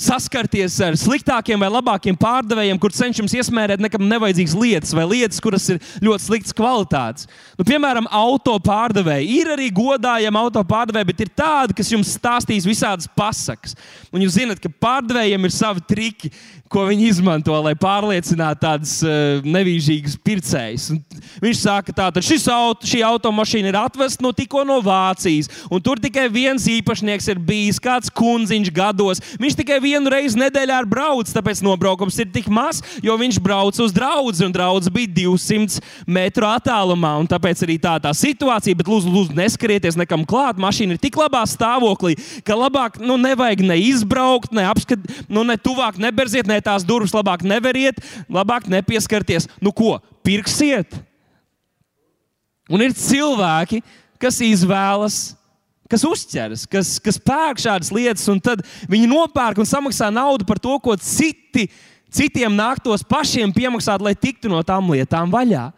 saskarties 0.00 0.76
ar 0.82 0.96
sliktākiem 0.98 1.60
vai 1.60 1.70
labākiem 1.70 2.16
pārdevējiem, 2.18 2.78
kur 2.82 2.94
cenšamies 2.94 3.36
iesmērēt 3.38 3.82
nekam 3.82 4.06
nevajadzīgas 4.10 4.56
lietas 4.58 4.94
vai 4.96 5.06
lietas, 5.12 5.40
kuras 5.42 5.68
ir 5.70 5.80
ļoti 6.04 6.26
sliktas 6.26 6.56
kvalitātes. 6.56 7.28
Nu, 7.58 7.66
piemēram, 7.68 8.08
auto 8.10 8.56
pārdevēji. 8.64 9.38
Ir 9.40 9.52
arī 9.54 9.70
godājami 9.74 10.40
auto 10.40 10.64
pārdevēji, 10.66 11.10
bet 11.12 11.24
ir 11.26 11.32
tādi, 11.36 11.78
kas 11.78 11.92
jums 11.94 12.16
stāstīs 12.18 12.66
visādas 12.68 13.08
pasakas. 13.16 13.78
Un 14.14 14.24
jūs 14.24 14.38
zināt, 14.38 14.62
ka 14.62 14.72
pārdevējiem 14.82 15.46
ir 15.46 15.54
savi 15.54 15.86
triki, 15.88 16.32
ko 16.74 16.88
viņi 16.88 17.06
izmanto, 17.12 17.54
lai 17.62 17.74
pārliecinātu 17.78 18.62
tādus 18.64 18.94
uh, 19.06 19.44
nevīžīgus 19.46 20.16
pircējus. 20.26 20.88
Un 20.94 21.02
viņš 21.44 21.60
saka, 21.60 21.94
ka 21.94 22.08
auto, 22.08 22.88
šī 22.88 23.02
automašīna 23.06 23.70
ir 23.70 23.78
atvesta 23.78 24.24
no 24.24 24.32
tikko 24.34 24.64
no 24.66 24.80
Vācijas, 24.82 25.50
un 25.70 25.82
tur 25.84 26.02
tikai 26.02 26.26
viens 26.32 26.66
īpašnieks 26.70 27.30
ir 27.30 27.38
bijis, 27.38 27.78
kāds 27.82 28.10
kundziņš 28.10 28.72
gados. 28.74 29.22
Viņš 29.38 29.58
tikai 29.60 29.78
vienu 29.84 30.12
reizi 30.12 30.38
nedēļā 30.40 30.80
ir 30.82 30.88
braucis, 30.88 31.34
tāpēc 31.36 31.60
nobraukums 31.64 32.16
ir 32.22 32.30
tik 32.32 32.48
maz, 32.52 32.80
jo 33.04 33.14
viņš 33.20 33.38
brauc 33.44 33.78
uz 33.84 33.94
draugu, 33.94 34.32
un 34.44 34.54
draugs 34.54 34.90
bija 34.92 35.10
200 35.20 35.82
metru 36.08 36.48
attālumā. 36.48 37.14
Tāpēc 37.30 37.64
arī 37.66 37.78
tā 37.82 37.94
tā 38.02 38.12
situācija, 38.16 38.76
bet 38.78 38.90
lūdzu, 38.90 39.12
lūdzu 39.12 39.36
neskarieties 39.38 39.98
nekam 40.00 40.24
klāt. 40.28 40.60
Mašīna 40.60 40.96
ir 40.96 41.02
tik 41.02 41.18
labā 41.20 41.44
stāvoklī, 41.48 42.16
ka 42.46 42.56
labāk 42.58 42.98
nu, 43.02 43.18
nevajag 43.20 43.64
ne 43.68 43.78
izbraukt, 43.90 44.54
ne 44.54 44.66
apskatīt, 44.70 45.24
nu, 45.28 45.44
ne 45.46 45.58
tuvāk 45.60 46.00
neberziet, 46.00 46.48
ne 46.50 46.60
tās 46.64 46.86
durvis 46.86 47.14
labāk 47.14 47.44
neveriet, 47.46 48.00
labāk 48.32 48.68
nepieskarties. 48.72 49.48
Nu 49.62 49.74
ko, 49.76 49.98
pirksiet? 50.24 50.96
Un 52.72 52.80
ir 52.80 52.94
cilvēki, 52.96 53.82
kas 54.20 54.40
izvēlas, 54.44 55.34
kas 55.94 56.04
uzķeras, 56.08 56.66
kas, 56.70 56.96
kas 57.02 57.20
pērk 57.22 57.62
šādas 57.62 57.92
lietas, 57.94 58.26
un 58.32 58.42
tad 58.42 58.64
viņi 58.90 59.08
nopērk 59.10 59.62
un 59.62 59.68
samaksā 59.68 60.10
naudu 60.10 60.46
par 60.48 60.58
to, 60.62 60.74
ko 60.82 60.96
citi, 60.98 61.68
citiem 62.14 62.54
nāktos 62.58 63.06
pašiem 63.06 63.54
piemaksāt, 63.54 64.02
lai 64.02 64.16
tiktu 64.18 64.50
no 64.50 64.62
tām 64.66 64.90
lietām 64.90 65.30
vaļā. 65.34 65.68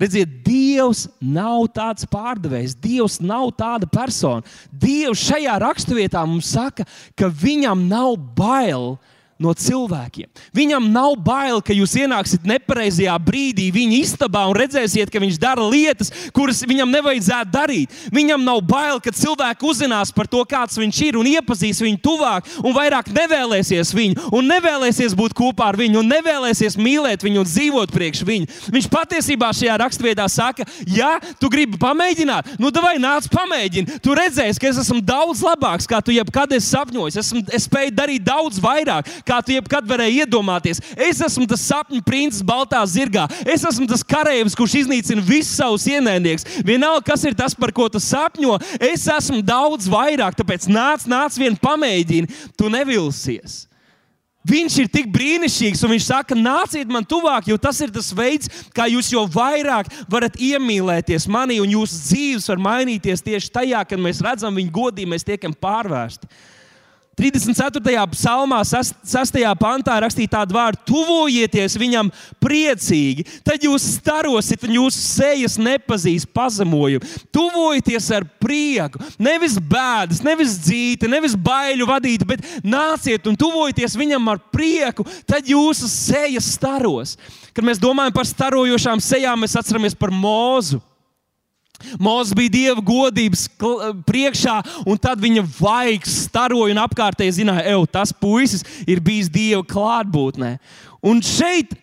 Redziet, 0.00 0.40
Dievs 0.42 1.04
nav 1.22 1.68
tāds 1.70 2.08
pārdevējs, 2.10 2.74
Dievs 2.82 3.20
nav 3.22 3.52
tāda 3.54 3.86
persona. 3.86 4.42
Dievs 4.72 5.22
šajā 5.28 5.54
raksturvietā 5.62 6.24
mums 6.26 6.50
saka, 6.56 6.86
ka 7.14 7.28
viņam 7.30 7.84
nav 7.86 8.16
bail 8.34 8.96
no 8.96 9.13
cilvēkiem. 9.40 10.28
Viņam 10.54 10.86
nav 10.92 11.16
bail, 11.18 11.58
ka 11.64 11.74
jūs 11.74 11.96
ienāksiet 11.98 12.46
nepareizajā 12.46 13.14
brīdī 13.18 13.70
viņa 13.74 13.98
istabā 13.98 14.44
un 14.46 14.54
redzēsiet, 14.58 15.10
ka 15.10 15.18
viņš 15.18 15.38
dara 15.42 15.64
lietas, 15.66 16.12
kuras 16.36 16.62
viņam 16.62 16.92
nevajadzētu 16.94 17.50
darīt. 17.50 17.96
Viņam 18.14 18.44
nav 18.46 18.62
bail, 18.62 19.00
ka 19.02 19.10
cilvēki 19.10 19.66
uzzinās 19.66 20.12
par 20.14 20.30
to, 20.30 20.44
kāds 20.46 20.78
viņš 20.78 21.00
ir 21.08 21.18
un 21.18 21.26
iepazīs 21.26 21.82
viņu 21.82 21.98
tuvāk, 22.04 22.46
un 22.62 22.76
vairāk 22.76 23.10
nevēlēsies 23.14 23.90
viņu, 23.96 24.30
un 24.38 24.48
nevēlēsies 24.52 25.16
būt 25.18 25.34
kopā 25.34 25.72
ar 25.72 25.80
viņu, 25.80 25.98
un 25.98 26.14
nevēlēsies 26.14 26.78
mīlēt 26.78 27.26
viņu 27.26 27.42
un 27.42 27.50
dzīvot 27.50 27.94
priekš 27.94 28.22
viņu. 28.28 28.50
Viņš 28.74 28.90
patiesībā 28.92 29.50
šajā 29.50 29.80
raksturvietā 29.82 30.28
saka, 30.30 30.66
ja 30.86 31.16
tu 31.42 31.50
gribi 31.50 31.80
pamēģināt, 31.80 32.54
nu 32.62 32.70
vai 32.84 32.96
nāc 33.00 33.28
pamēģini. 33.32 33.98
Tu 34.04 34.14
redzēsi, 34.16 34.60
ka 34.60 34.68
es 34.68 34.80
esmu 34.82 35.00
daudz 35.04 35.42
labāks, 35.44 35.88
kā 35.88 36.00
tu 36.04 36.14
jebkad 36.14 36.52
esi 36.56 36.70
sapņojis. 36.74 37.18
Esmu, 37.22 37.42
es 37.54 37.66
spēju 37.68 37.94
darīt 37.96 38.24
daudz 38.26 38.60
vairāk 38.62 39.08
kā 39.26 39.40
tu 39.44 39.54
jebkad 39.56 39.88
varēji 39.88 40.24
iedomāties. 40.24 40.80
Es 40.94 41.20
esmu 41.24 41.48
tas 41.50 41.64
sapņu 41.66 42.02
princis 42.06 42.44
baltā 42.46 42.80
zirgā. 42.88 43.26
Es 43.48 43.64
esmu 43.66 43.88
tas 43.90 44.04
karavīrs, 44.06 44.56
kurš 44.58 44.80
iznīcina 44.84 45.24
visus 45.24 45.56
savus 45.58 45.88
ienaidniekus. 45.90 46.62
Vienalga, 46.66 47.04
kas 47.12 47.24
ir 47.28 47.36
tas, 47.38 47.56
par 47.56 47.72
ko 47.74 47.88
tu 47.92 48.02
sapņo, 48.02 48.58
es 48.78 49.08
esmu 49.10 49.42
daudz 49.44 49.88
vairāk. 49.90 50.36
Tāpēc 50.38 50.68
nāc, 50.70 51.08
nāc, 51.10 51.38
vien 51.40 51.56
pamēģini, 51.60 52.42
tu 52.58 52.72
nevilsies. 52.72 53.64
Viņš 54.44 54.74
ir 54.82 54.88
tik 54.92 55.06
brīnišķīgs, 55.08 55.80
un 55.86 55.94
viņš 55.94 56.04
saka, 56.04 56.36
nāciet 56.36 56.90
man 56.92 57.06
tuvāk, 57.08 57.46
jo 57.48 57.56
tas 57.56 57.78
ir 57.80 57.92
tas 57.94 58.10
veids, 58.12 58.50
kā 58.76 58.84
jūs 58.92 59.08
jau 59.14 59.22
vairāk 59.32 59.88
varat 60.12 60.36
iemīlēties 60.36 61.24
manī, 61.32 61.62
un 61.64 61.72
jūsu 61.72 62.02
dzīves 62.10 62.50
var 62.52 62.60
mainīties 62.66 63.24
tieši 63.24 63.48
tajā, 63.54 63.80
kad 63.88 64.02
mēs 64.04 64.20
redzam 64.24 64.60
viņu 64.60 64.74
godību, 64.74 65.14
mēs 65.14 65.24
tiekam 65.24 65.56
pārvērsti. 65.56 66.28
34. 67.14 68.06
psalmā, 68.12 68.60
6. 68.66 69.38
pantā 69.60 69.96
rakstīta 70.02 70.40
tāda 70.40 70.56
vārda: 70.56 70.80
Tuvojieties 70.88 71.76
viņam 71.78 72.10
priecīgi, 72.42 73.26
tad 73.46 73.62
jūs 73.64 73.86
starosiet, 73.98 74.66
un 74.66 74.76
jūsu 74.78 75.02
sejas 75.02 75.56
nepazīs 75.60 76.26
pazemojumu. 76.26 77.06
Tuvojieties 77.34 78.10
ar 78.16 78.26
prieku, 78.42 79.02
nevis 79.22 79.58
bēdas, 79.58 80.24
nevis 80.26 80.56
dzīti, 80.64 81.10
nevis 81.10 81.36
baiļu 81.38 81.86
vadīti, 81.88 82.28
bet 82.28 82.48
nāciet 82.66 83.28
un 83.30 83.38
tuvojieties 83.38 83.98
viņam 83.98 84.32
ar 84.34 84.42
prieku, 84.52 85.06
tad 85.28 85.46
jūsu 85.48 85.90
sejas 85.90 86.50
staros. 86.56 87.14
Kad 87.54 87.66
mēs 87.66 87.78
domājam 87.78 88.16
par 88.16 88.26
starojošām 88.26 89.02
sejām, 89.02 89.44
mēs 89.44 89.54
atceramies 89.60 89.94
par 89.98 90.10
mūzu. 90.10 90.82
Mozus 91.98 92.34
bija 92.36 92.52
dieva 92.52 92.84
godības 92.84 93.46
priekšā, 94.08 94.56
un 94.88 95.00
tad 95.00 95.22
viņa 95.22 95.44
vaigs 95.58 96.24
staroja 96.26 96.74
un 96.74 96.82
apkārtēji 96.84 97.38
zināja, 97.40 97.78
ka 97.84 98.00
tas 98.00 98.12
puisis 98.12 98.64
ir 98.86 99.02
bijis 99.04 99.30
dieva 99.32 99.62
klātbūtnē. 99.68 100.56
Un 101.04 101.20
šeit 101.24 101.76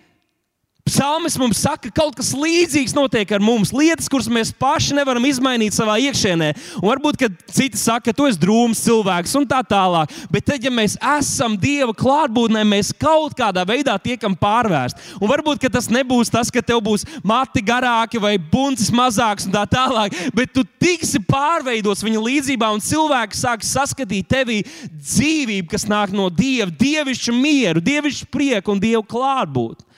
Psalmis 0.82 1.38
mums 1.38 1.60
saka, 1.62 1.92
ka 1.92 2.02
kaut 2.02 2.16
kas 2.18 2.32
līdzīgs 2.34 2.96
notiek 2.98 3.30
ar 3.36 3.44
mums, 3.44 3.70
lietas, 3.76 4.08
kuras 4.10 4.26
mēs 4.32 4.50
paši 4.58 4.96
nevaram 4.98 5.24
izmainīt 5.30 5.76
savā 5.76 6.00
iekšienē. 6.08 6.48
Un 6.80 6.88
varbūt 6.90 7.22
citi 7.54 7.78
saka, 7.78 8.08
ka 8.10 8.16
tu 8.18 8.26
esi 8.26 8.42
drūms 8.42 8.82
cilvēks 8.82 9.36
un 9.38 9.46
tā 9.50 9.60
tālāk. 9.62 10.10
Bet 10.34 10.48
tad, 10.50 10.66
ja 10.66 10.72
mēs 10.74 10.98
esam 10.98 11.54
Dieva 11.62 11.94
klātbūtnē, 11.98 12.64
mēs 12.66 12.90
kaut 12.98 13.36
kādā 13.38 13.62
veidā 13.68 13.94
tiekam 14.02 14.34
pārvērsti. 14.38 15.20
Un 15.22 15.30
varbūt 15.30 15.68
tas 15.70 15.92
nebūs 15.94 16.34
tas, 16.34 16.50
ka 16.50 16.64
tev 16.66 16.82
būs 16.88 17.06
mati 17.22 17.62
garāki 17.62 18.18
vai 18.22 18.34
buncis 18.42 18.90
mazāks 18.90 19.46
un 19.46 19.54
tā 19.54 19.68
tālāk, 19.70 20.18
bet 20.34 20.50
tu 20.56 20.66
tiksi 20.82 21.22
pārveidots 21.30 22.02
viņa 22.02 22.26
līdzjūtībā, 22.26 22.72
un 22.74 22.82
cilvēks 22.82 23.46
sāks 23.46 23.70
saskatīt 23.78 24.28
tevī 24.34 24.64
dzīvību, 24.90 25.70
kas 25.70 25.86
nāk 25.86 26.16
no 26.16 26.32
Dieva, 26.34 26.72
dievišķu 26.74 27.38
mieru, 27.38 27.86
dievišķu 27.86 28.32
prieku 28.34 28.74
un 28.74 28.82
Dieva 28.82 29.06
klātbūtni. 29.06 29.91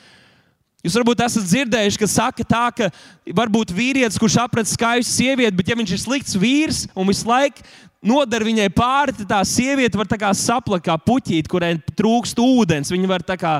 Jūs 0.84 0.98
varbūt 1.00 1.22
esat 1.24 1.46
dzirdējuši, 1.48 2.00
ka 2.02 2.08
saka 2.12 2.44
tā, 2.44 2.64
ka 2.76 2.90
varbūt 3.32 3.72
vīrietis, 3.72 4.20
kurš 4.20 4.36
apret 4.44 4.68
skaistu 4.68 5.14
sievieti, 5.14 5.56
bet 5.56 5.70
ja 5.72 5.78
viņš 5.80 5.94
ir 5.96 6.02
slikts 6.02 6.36
vīrs 6.36 6.82
un 6.92 7.08
visu 7.08 7.30
laiku 7.30 7.64
nodara 8.04 8.44
viņai 8.44 8.68
pāri, 8.76 9.16
tad 9.16 9.30
tā 9.30 9.40
sieviete 9.48 9.96
var 9.96 10.10
tā 10.12 10.20
kā 10.20 10.34
saplakt 10.36 10.84
kā 10.84 10.98
puķīt, 11.00 11.48
kurai 11.48 11.78
trūkst 11.96 12.42
ūdens. 12.44 12.92
Viņa 12.92 13.08
var 13.08 13.24
tā 13.24 13.40
kā 13.40 13.54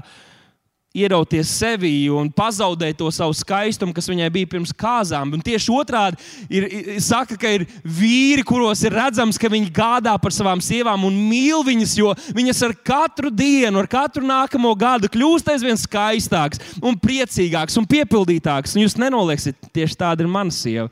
ierauties 0.94 1.50
sevī 1.58 2.06
un 2.14 2.28
pazaudēt 2.30 3.00
to 3.00 3.08
savu 3.14 3.34
skaistumu, 3.34 3.94
kas 3.96 4.06
viņai 4.12 4.30
bija 4.34 4.50
pirms 4.52 4.74
kāzām. 4.78 5.32
Un 5.34 5.42
tieši 5.42 5.72
otrādi 5.74 6.20
ir, 6.54 6.68
ir 6.70 7.00
saka, 7.02 7.38
ka 7.40 7.50
ir 7.56 7.66
vīri, 7.82 8.46
kuros 8.46 8.84
ir 8.86 8.94
redzams, 8.94 9.40
ka 9.42 9.50
viņi 9.50 9.72
gādā 9.74 10.14
par 10.22 10.36
savām 10.36 10.62
sievām 10.62 11.08
un 11.10 11.18
mīl 11.32 11.66
viņas, 11.66 11.96
jo 11.98 12.14
viņas 12.38 12.62
ar 12.70 12.76
katru 12.86 13.34
dienu, 13.34 13.82
ar 13.82 13.90
katru 13.90 14.26
nākamo 14.30 14.76
gadu 14.78 15.10
kļūst 15.14 15.50
aizvien 15.56 15.80
skaistākas 15.82 16.62
un 16.78 16.98
priecīgākas 17.02 17.80
un 17.82 17.90
piepildītākas. 17.90 18.78
Un 18.78 18.86
jūs 18.86 19.00
nenolieksiet, 19.02 19.58
tieši 19.74 19.98
tāda 19.98 20.22
ir 20.22 20.30
mana 20.30 20.54
sieva. 20.54 20.90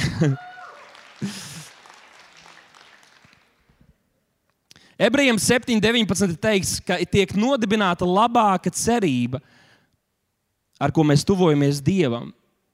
Ebrejiem 5.00 5.38
7,19 5.40 6.36
teiks, 6.36 6.74
ka 6.84 6.98
tiek 7.08 7.30
nodibināta 7.32 8.04
labāka 8.04 8.68
cerība, 8.68 9.40
ar 10.76 10.92
ko 10.92 11.06
mēs 11.08 11.24
tuvojamies 11.24 11.80
Dievam 11.80 12.28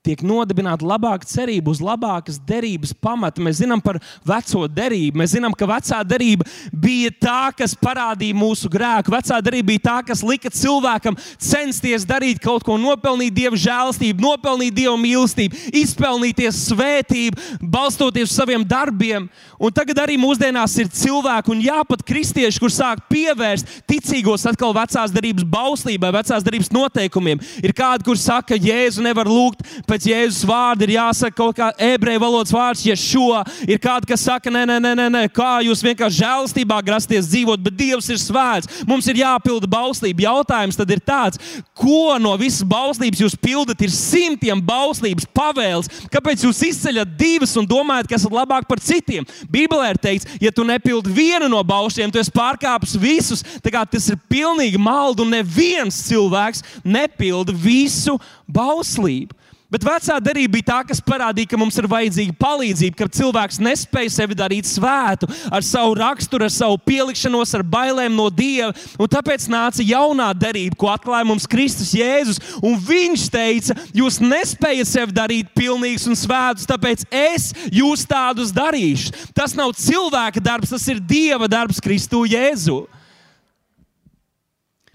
tiek 0.06 0.22
nodibināta 0.26 0.86
labāka 0.86 1.26
cerība 1.28 1.72
uz 1.72 1.82
labākas 1.82 2.38
derības 2.46 2.94
pamata. 3.02 3.42
Mēs 3.42 3.60
zinām 3.62 3.82
par 3.82 3.98
veco 4.26 4.64
derību. 4.70 5.18
Mēs 5.20 5.34
zinām, 5.34 5.54
ka 5.56 5.68
vecā 5.68 6.02
derība 6.06 6.46
bija 6.72 7.12
tā, 7.20 7.40
kas 7.58 7.74
parādīja 7.78 8.36
mūsu 8.36 8.70
grēku. 8.72 9.14
Vecā 9.14 9.40
derība 9.44 9.72
bija 9.72 9.84
tā, 9.88 9.96
kas 10.10 10.24
lika 10.26 10.52
cilvēkam 10.52 11.18
censties 11.42 12.06
darīt 12.06 12.40
kaut 12.42 12.64
ko, 12.66 12.76
nopelnīt 12.80 13.34
dieva 13.36 13.58
žēlstību, 13.58 14.22
nopelnīt 14.22 14.76
dieva 14.76 14.96
mīlestību, 15.00 15.66
izpelnīties 15.82 16.62
svētību, 16.70 17.60
balstoties 17.62 18.30
uz 18.30 18.36
saviem 18.36 18.64
darbiem. 18.66 19.28
Un 19.56 19.72
tagad 19.72 20.02
arī 20.02 20.18
mūsdienās 20.20 20.74
ir 20.82 20.90
cilvēki, 20.92 21.52
un 21.54 21.62
jāpat 21.64 22.04
kristieši, 22.06 22.60
kur 22.60 22.72
sāk 22.72 23.06
pievērst 23.10 23.70
ticīgos 23.88 24.44
atkal 24.50 24.74
vecās 24.76 25.14
derības 25.14 25.46
bauslībai, 25.48 26.12
vecās 26.18 26.44
derības 26.44 26.72
noteikumiem. 26.74 27.40
Ir 27.64 27.72
kādi, 27.76 28.04
kur 28.06 28.20
saka, 28.20 28.52
ka 28.52 28.60
Jēzu 28.60 29.02
nevar 29.04 29.26
lūgt 29.30 29.64
pēc 29.88 29.95
pēc 29.96 30.06
Jēzus 30.10 30.44
vārda 30.44 30.84
ir 30.84 30.94
jāsaka 30.98 31.36
kaut 31.36 31.56
kā 31.56 31.70
ebreju 31.80 32.20
valodas 32.20 32.52
vārds, 32.52 32.84
ja 32.84 32.96
šo 32.98 33.40
ir 33.64 33.80
kāds, 33.80 34.06
kas 34.08 34.24
saka, 34.26 34.52
nē, 34.52 34.66
nē, 34.68 34.76
nē, 34.84 35.06
nē, 35.08 35.22
kā 35.32 35.62
jūs 35.64 35.82
vienkārši 35.86 36.20
žēlstībā 36.20 36.82
grasties 36.84 37.30
dzīvot, 37.30 37.62
bet 37.64 37.78
Dievs 37.78 38.10
ir 38.12 38.20
svēts. 38.20 38.82
Mums 38.88 39.08
ir 39.08 39.22
jāpilda 39.22 39.68
bauslība. 39.70 40.26
Jautājums 40.26 40.76
tad 40.76 40.92
ir 40.92 41.00
tāds, 41.00 41.40
ko 41.76 42.16
no 42.20 42.34
visas 42.40 42.66
bauslības 42.66 43.22
jūs 43.24 43.36
pildat? 43.40 43.80
Ir 43.86 43.92
simtiem 43.94 44.60
bauslības 44.64 45.28
pavēles. 45.36 45.88
Kāpēc 46.12 46.44
jūs 46.44 46.62
izceļat 46.70 47.16
divas 47.16 47.54
un 47.56 47.68
domājat, 47.68 48.10
ka 48.10 48.18
esat 48.18 48.36
labāk 48.36 48.68
par 48.68 48.82
citiem? 48.82 49.24
Bībelē 49.52 49.94
ir 49.94 50.02
teikts, 50.02 50.28
ja 50.42 50.52
tu 50.52 50.66
nepildi 50.66 51.12
vienu 51.16 51.48
no 51.52 51.62
baušļiem, 51.64 52.12
tu 52.12 52.20
esi 52.20 52.34
pārkāpis 52.34 52.96
visus. 53.00 53.44
Tas 53.62 54.10
ir 54.10 54.18
pilnīgi 54.28 54.80
maldu, 54.80 55.24
un 55.24 55.36
neviens 55.36 56.04
cilvēks 56.08 56.64
nepilda 56.84 57.54
visu 57.54 58.16
bauslību. 58.48 59.35
Bet 59.66 59.82
vecā 59.82 60.20
derība 60.22 60.54
bija 60.54 60.66
tā, 60.68 60.76
kas 60.86 61.00
parādīja, 61.02 61.50
ka 61.50 61.58
mums 61.58 61.74
ir 61.80 61.88
vajadzīga 61.90 62.36
palīdzība, 62.38 62.94
ka 63.00 63.08
cilvēks 63.18 63.58
nespēja 63.66 64.12
sevi 64.14 64.36
darīt 64.38 64.68
svētu 64.70 65.26
ar 65.50 65.64
savu 65.66 65.96
raksturu, 65.98 66.46
ar 66.46 66.52
savu 66.54 66.78
pielikšanos, 66.86 67.54
ar 67.58 67.64
bailēm 67.66 68.14
no 68.14 68.28
Dieva. 68.30 68.70
Un 68.94 69.10
tāpēc 69.10 69.48
nāca 69.50 69.82
jaunā 69.82 70.28
derība, 70.38 70.78
ko 70.78 70.92
atklāja 70.92 71.26
mums 71.26 71.48
Kristus 71.50 71.90
Jēzus. 71.98 72.38
Un 72.62 72.78
viņš 72.78 73.26
teica, 73.34 73.74
jūs 73.96 74.20
nespējat 74.22 74.92
sevi 74.92 75.16
darīt 75.16 75.50
pilnīgus 75.58 76.06
un 76.06 76.18
svētus, 76.18 76.68
tāpēc 76.70 77.02
es 77.10 77.50
jūs 77.74 78.06
tādus 78.06 78.54
darīšu. 78.54 79.32
Tas 79.34 79.58
nav 79.58 79.74
cilvēka 79.74 80.44
darbs, 80.46 80.70
tas 80.76 80.86
ir 80.94 81.02
Dieva 81.02 81.50
darbs 81.50 81.82
Kristu 81.82 82.22
Jēzu. 82.30 82.84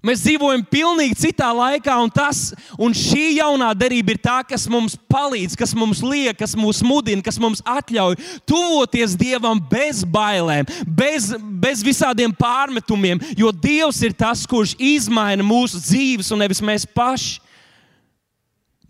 Mēs 0.01 0.24
dzīvojam 0.24 0.63
pilnīgi 0.65 1.13
citā 1.27 1.51
laikā, 1.53 1.93
un, 2.01 2.10
tas, 2.10 2.55
un 2.81 2.93
šī 2.98 3.36
jaunā 3.36 3.67
derība 3.77 4.15
ir 4.15 4.20
tā, 4.24 4.39
kas 4.50 4.63
mums 4.65 4.96
palīdz, 4.98 5.53
kas 5.60 5.75
mums 5.77 6.01
liek, 6.01 6.34
kas 6.39 6.55
mūs 6.58 6.79
mudina, 6.81 7.22
kas 7.22 7.38
mums 7.38 7.62
ļauj 7.62 8.17
tuvoties 8.50 9.13
Dievam 9.13 9.62
bez 9.62 10.01
bailēm, 10.01 10.65
bez, 10.88 11.29
bez 11.38 11.86
visādiem 11.86 12.34
pārmetumiem, 12.34 13.22
jo 13.38 13.53
Dievs 13.53 14.01
ir 14.01 14.17
tas, 14.17 14.41
kurš 14.50 14.74
izmaina 14.81 15.46
mūsu 15.46 15.77
dzīves, 15.77 16.34
un 16.34 16.41
nevis 16.41 16.63
mēs 16.65 16.88
paši. 16.89 17.38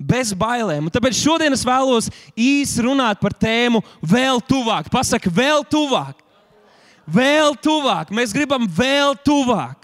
Bez 0.01 0.31
bailēm. 0.33 0.87
Un 0.87 0.95
tāpēc 0.95 1.13
šodien 1.13 1.53
es 1.53 1.61
vēlos 1.67 2.07
īsi 2.33 2.81
runāt 2.81 3.19
par 3.21 3.35
tēmu 3.37 3.83
vēl 4.01 4.39
tuvāk. 4.47 4.87
Pasaka, 4.89 5.29
vēl 5.29 5.61
tuvāk. 5.69 6.15
Vēl 7.05 7.53
tuvāk. 7.61 8.09
Mēs 8.09 8.33
gribam 8.33 8.65
vēl 8.65 9.13
tuvāk. 9.21 9.80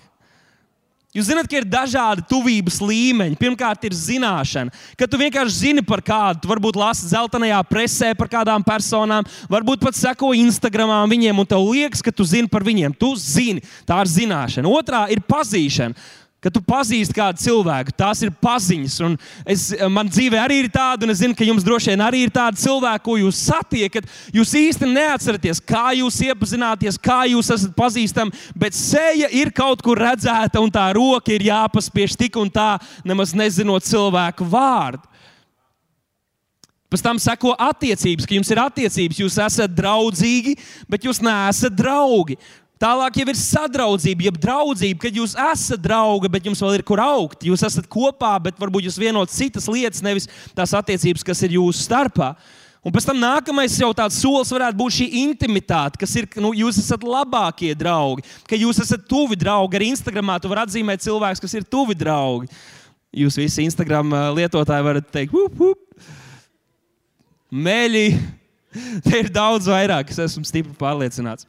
Jūs 1.15 1.29
zināt, 1.29 1.47
ka 1.47 1.55
ir 1.55 1.65
dažādi 1.65 2.25
tuvības 2.27 2.81
līmeņi. 2.83 3.37
Pirmkārt, 3.39 3.85
ir 3.87 3.95
zināšana, 3.95 4.73
ka 4.99 5.07
tu 5.07 5.19
vienkārši 5.21 5.55
zini 5.55 5.83
par 5.87 6.03
kādu. 6.03 6.43
Tu 6.43 6.51
varbūt 6.51 6.75
lasi 6.77 7.07
zeltainajā 7.13 7.61
presē 7.69 8.11
par 8.19 8.27
kādām 8.33 8.65
personām, 8.65 9.25
varbūt 9.47 9.85
pat 9.87 9.95
seko 9.95 10.33
Instagram 10.35 11.07
viņiem, 11.09 11.39
un 11.39 11.47
tev 11.47 11.63
liekas, 11.63 12.03
ka 12.03 12.11
tu 12.11 12.27
zini 12.27 12.51
par 12.51 12.65
viņiem. 12.67 12.93
Tu 12.99 13.13
zini, 13.23 13.63
tā 13.87 14.01
ir 14.03 14.11
zināšana. 14.17 14.67
Otrā 14.67 15.05
ir 15.15 15.23
pazīšana. 15.23 15.95
Kad 16.37 16.53
tu 16.53 16.61
pazīsti 16.61 17.15
kādu 17.17 17.41
cilvēku, 17.41 17.95
tās 17.97 18.19
ir 18.21 18.29
paziņas. 18.29 18.95
Un 19.07 19.15
es, 19.49 19.71
man 19.89 20.05
dzīvē 20.05 20.37
arī 20.37 20.59
ir 20.61 20.67
tāda, 20.69 21.07
un 21.07 21.13
es 21.13 21.23
zinu, 21.23 21.33
ka 21.33 21.45
jums 21.47 21.65
droši 21.65 21.95
vien 21.95 22.03
arī 22.05 22.21
ir 22.27 22.33
tāda 22.33 22.61
cilvēka, 22.61 23.01
ko 23.07 23.15
jūs 23.17 23.39
satiekat. 23.47 24.05
Jūs 24.35 24.53
īsti 24.59 24.89
neatceraties, 24.91 25.63
kā 25.65 25.95
jūs 25.97 26.19
iepazināties, 26.27 26.99
kā 27.01 27.23
jūs 27.31 27.49
esat 27.55 27.73
pazīstami, 27.77 28.37
bet 28.53 28.77
seja 28.77 29.31
ir 29.33 29.49
kaut 29.49 29.81
kur 29.81 29.97
redzēta, 29.97 30.61
un 30.61 30.69
tā 30.73 30.85
roka 30.93 31.33
ir 31.33 31.47
jāpaspiež 31.49 32.13
tik 32.21 32.37
un 32.37 32.53
tā, 32.53 32.75
nemaz 33.01 33.33
nezinot 33.33 33.89
cilvēku 33.89 34.45
vārdu. 34.45 35.01
Pēc 36.87 37.01
tam 37.03 37.17
seko 37.19 37.51
attiecības, 37.59 38.29
ka 38.29 38.37
jums 38.37 38.53
ir 38.53 38.61
attiecības, 38.61 39.17
jūs 39.19 39.41
esat 39.43 39.73
draudzīgi, 39.75 40.53
bet 40.87 41.03
jūs 41.03 41.19
neesat 41.25 41.73
draugi. 41.75 42.37
Tālāk 42.77 43.15
jau 43.17 43.25
ir 43.31 43.37
sadraudzība, 43.39 44.27
jeb 44.27 44.37
draudzība, 44.41 44.99
kad 45.01 45.15
jūs 45.17 45.33
esat 45.47 45.81
draugi, 45.81 46.29
bet 46.29 46.45
jums 46.45 46.61
vēl 46.61 46.77
ir 46.77 46.85
kur 46.85 47.01
augt. 47.01 47.41
Jūs 47.47 47.65
esat 47.65 47.87
kopā, 47.89 48.35
bet 48.43 48.59
varbūt 48.61 48.85
jūs 48.85 48.99
vienot 49.01 49.33
citas 49.33 49.65
lietas, 49.71 50.03
nevis 50.05 50.29
tās 50.53 50.75
attiecības, 50.77 51.25
kas 51.25 51.41
ir 51.47 51.57
jūsu 51.57 51.87
starpā. 51.87 52.35
Un 52.85 52.93
pēc 52.93 53.07
tam 53.09 53.17
nākamais 53.19 53.73
jau 53.81 53.89
tāds 53.97 54.19
solis 54.21 54.53
varētu 54.53 54.77
būt 54.77 54.95
šī 54.99 55.07
intimitāte, 55.23 55.97
kas 55.99 56.13
ir, 56.21 56.29
ka 56.29 56.39
nu, 56.43 56.53
jūs 56.55 56.77
esat 56.79 57.01
labākie 57.03 57.73
draugi, 57.75 58.23
ka 58.47 58.55
jūs 58.55 58.79
esat 58.85 59.09
tuvi 59.09 59.35
draugi. 59.39 59.79
Arī 59.79 59.89
Instagramā 59.95 60.37
tu 60.39 60.51
vari 60.51 60.63
atzīmēt 60.67 61.03
cilvēkus, 61.03 61.41
kas 61.43 61.57
ir 61.57 61.65
tuvi 61.67 61.97
draugi. 61.97 62.47
Jūs 63.17 63.39
visi 63.41 63.65
Instagram 63.65 64.13
uh, 64.13 64.29
lietotāji 64.37 64.85
varat 64.85 65.09
teikt, 65.11 65.33
up, 65.33 65.59
up. 65.73 66.09
meļi. 67.49 68.11
Te 69.07 69.23
ir 69.23 69.33
daudz 69.33 69.65
vairāk, 69.71 70.13
es 70.13 70.19
esmu 70.21 70.45
stipri 70.45 70.75
pārliecināts. 70.77 71.47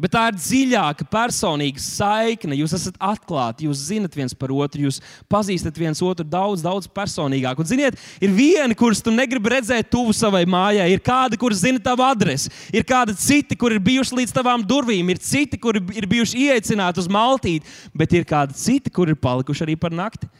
Bet 0.00 0.14
tā 0.14 0.22
ir 0.30 0.36
dziļāka, 0.38 1.04
personīga 1.12 1.82
saikne. 1.84 2.56
Jūs 2.56 2.72
esat 2.78 2.94
atklāti, 3.04 3.66
jūs 3.68 3.82
zinat 3.90 4.14
viens 4.16 4.32
par 4.32 4.52
otru, 4.54 4.86
jūs 4.86 5.00
pazīstat 5.28 5.76
viens 5.76 6.00
otru 6.00 6.24
daudz, 6.24 6.62
daudz 6.64 6.88
personīgāk. 6.88 7.60
Un, 7.60 7.68
ziniet, 7.68 7.98
ir 8.16 8.32
viena, 8.32 8.72
kurus 8.78 9.02
tu 9.04 9.12
negribi 9.12 9.52
redzēt 9.52 9.90
tuvu 9.92 10.14
savai 10.16 10.46
mājai, 10.48 10.86
ir 10.94 11.02
kāda, 11.04 11.36
kurš 11.40 11.60
zina 11.66 11.82
tavu 11.84 12.06
adresi, 12.06 12.48
ir 12.72 12.86
kādi 12.88 13.12
citi, 13.20 13.58
kur 13.60 13.74
ir 13.76 13.82
bijuši 13.84 14.22
līdz 14.22 14.32
tavām 14.38 14.64
durvīm, 14.64 15.12
ir 15.12 15.20
citi, 15.20 15.60
kuri 15.60 15.82
ir 16.00 16.08
bijuši 16.08 16.46
ieaicināti 16.46 17.04
uz 17.04 17.10
maltīti, 17.12 17.68
bet 17.92 18.16
ir 18.16 18.24
kādi 18.28 18.56
citi, 18.56 18.92
kuri 18.94 19.12
ir 19.12 19.20
palikuši 19.20 19.66
arī 19.66 19.76
par 19.80 19.92
nakti. 19.92 20.30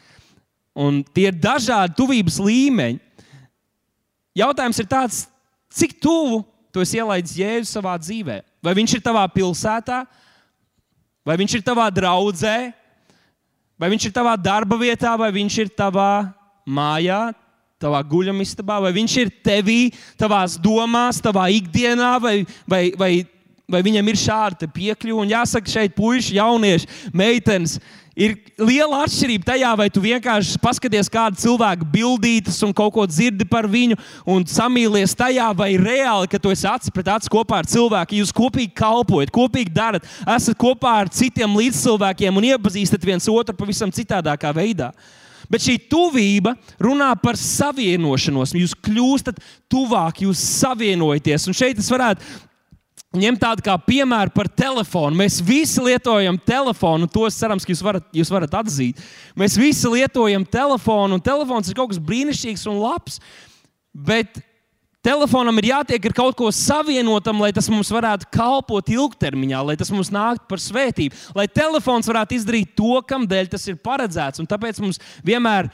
Un 0.72 1.02
tie 1.04 1.28
ir 1.28 1.36
dažādi 1.36 1.98
tuvības 1.98 2.40
līmeņi. 2.40 2.96
Jautājums 4.40 4.80
ir 4.80 4.88
tāds, 4.88 5.24
cik 5.74 5.98
tuvu 6.00 6.46
tu 6.72 6.82
esi 6.82 7.00
ielaidis 7.00 7.36
Jēzu 7.38 7.70
savā 7.70 7.96
dzīvēm? 8.00 8.44
Vai 8.64 8.74
viņš 8.76 8.96
ir 8.96 9.02
tavā 9.04 9.24
pilsētā, 9.32 10.02
vai 11.26 11.36
viņš 11.40 11.58
ir 11.58 11.64
tavā 11.66 11.86
draudzē, 11.92 12.56
vai 13.80 13.90
viņš 13.92 14.08
ir 14.08 14.14
tavā 14.16 14.34
darba 14.36 14.78
vietā, 14.80 15.14
vai 15.18 15.30
viņš 15.34 15.58
ir 15.64 15.72
tavā 15.76 16.12
mājā, 16.68 17.30
tavā 17.80 18.00
guļamistabā, 18.04 18.76
vai 18.84 18.92
viņš 18.92 19.16
ir 19.22 19.30
tevī, 19.44 19.80
tavās 20.20 20.58
domās, 20.60 21.20
tavā 21.24 21.46
ikdienā, 21.56 22.12
vai, 22.20 22.34
vai, 22.68 22.82
vai, 23.00 23.12
vai 23.70 23.80
viņam 23.86 24.10
ir 24.12 24.20
šāda 24.20 24.68
piekļuve. 24.74 25.30
Jāsaka, 25.32 25.72
šeit 25.72 25.96
puiši, 25.96 26.36
jaunieši, 26.36 26.90
meitenes 27.16 27.78
Ir 28.20 28.34
liela 28.60 28.98
atšķirība 29.06 29.46
tajā, 29.48 29.68
vai 29.80 29.86
tu 29.88 30.02
vienkārši 30.04 30.58
paskaties 30.60 31.08
kādu 31.08 31.40
cilvēku 31.40 31.86
bildītas 31.88 32.58
un 32.66 32.74
kaut 32.76 32.92
ko 32.92 33.06
dzirdi 33.08 33.46
par 33.48 33.64
viņu 33.70 33.96
un 34.28 34.44
samīlies 34.44 35.14
tajā, 35.16 35.46
vai 35.56 35.70
reāli, 35.80 36.28
ka 36.28 36.40
tu 36.42 36.52
esi 36.52 36.68
acis 36.68 36.92
pret 36.92 37.08
acis 37.14 37.32
kopā 37.32 37.62
ar 37.62 37.70
cilvēku, 37.70 38.18
jūs 38.20 38.34
kopīgi 38.36 38.74
kalpojat, 38.76 39.32
kopīgi 39.32 39.72
darat, 39.72 40.04
esat 40.36 40.58
kopā 40.60 40.98
ar 41.00 41.08
citiem 41.16 41.56
līdzcilvēkiem 41.62 42.36
un 42.36 42.50
iepazīstat 42.50 43.08
viens 43.08 43.30
otru 43.32 43.56
pavisam 43.56 43.94
citādākā 43.94 44.52
veidā. 44.52 44.90
Bet 45.50 45.64
šī 45.64 45.78
tuvība 45.90 46.52
runā 46.78 47.08
par 47.18 47.40
savienošanos. 47.40 48.52
Jūs 48.54 48.76
kļūstat 48.86 49.40
tuvāk, 49.72 50.20
jūs 50.28 50.44
savienojaties. 50.60 51.48
Un 51.50 51.56
šeit 51.56 51.80
es 51.82 51.88
varētu 51.90 52.22
ņemt 53.10 53.40
tādu 53.42 53.64
kā 53.66 53.74
piemēru 53.82 54.30
par 54.34 54.48
telefonu. 54.54 55.18
Mēs 55.18 55.40
visi 55.42 55.82
lietojam 55.82 56.38
telefonu, 56.46 57.08
un 57.08 57.10
to 57.10 57.24
es 57.26 57.38
cerams, 57.40 57.66
ka 57.66 57.72
jūs 57.72 57.82
varat, 57.82 58.06
jūs 58.14 58.30
varat 58.30 58.54
atzīt. 58.60 59.00
Mēs 59.38 59.58
visi 59.58 59.90
lietojam 59.90 60.46
telefonu, 60.46 61.18
un 61.18 61.24
telefons 61.24 61.70
ir 61.70 61.78
kaut 61.78 61.90
kas 61.90 62.02
brīnišķīgs 62.02 62.68
un 62.70 62.78
labs. 62.84 63.18
Bet 63.90 64.38
telefonam 65.02 65.58
ir 65.58 65.72
jātiek 65.72 66.06
ar 66.06 66.14
kaut 66.20 66.38
ko 66.38 66.52
savienotam, 66.54 67.42
lai 67.42 67.50
tas 67.56 67.66
mums 67.72 67.90
varētu 67.90 68.30
kalpot 68.30 68.94
ilgtermiņā, 68.94 69.64
lai 69.66 69.76
tas 69.80 69.90
mums 69.90 70.12
nāktu 70.14 70.46
par 70.46 70.62
svētību, 70.62 71.18
lai 71.34 71.48
telefons 71.50 72.06
varētu 72.06 72.38
izdarīt 72.38 72.76
to, 72.78 72.94
kam 73.08 73.26
dēļ 73.26 73.50
tas 73.50 73.66
ir 73.66 73.80
paredzēts. 73.82 74.38
Un 74.38 74.46
tāpēc 74.50 74.78
mums 74.84 75.02
vienmēr 75.26 75.72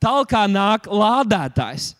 talkā 0.00 0.46
nāk 0.48 0.88
lādētājs. 0.88 1.92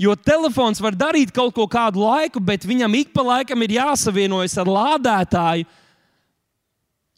Jo 0.00 0.14
telefons 0.16 0.80
var 0.82 0.96
darīt 0.96 1.30
kaut 1.34 1.52
ko 1.54 1.66
kādu 1.70 2.02
laiku, 2.02 2.40
bet 2.40 2.64
viņam 2.66 2.94
ik 2.98 3.12
pa 3.14 3.24
laikam 3.26 3.60
ir 3.62 3.76
jāsavienojas 3.76 4.56
ar 4.58 4.70
lādētāju. 4.70 5.68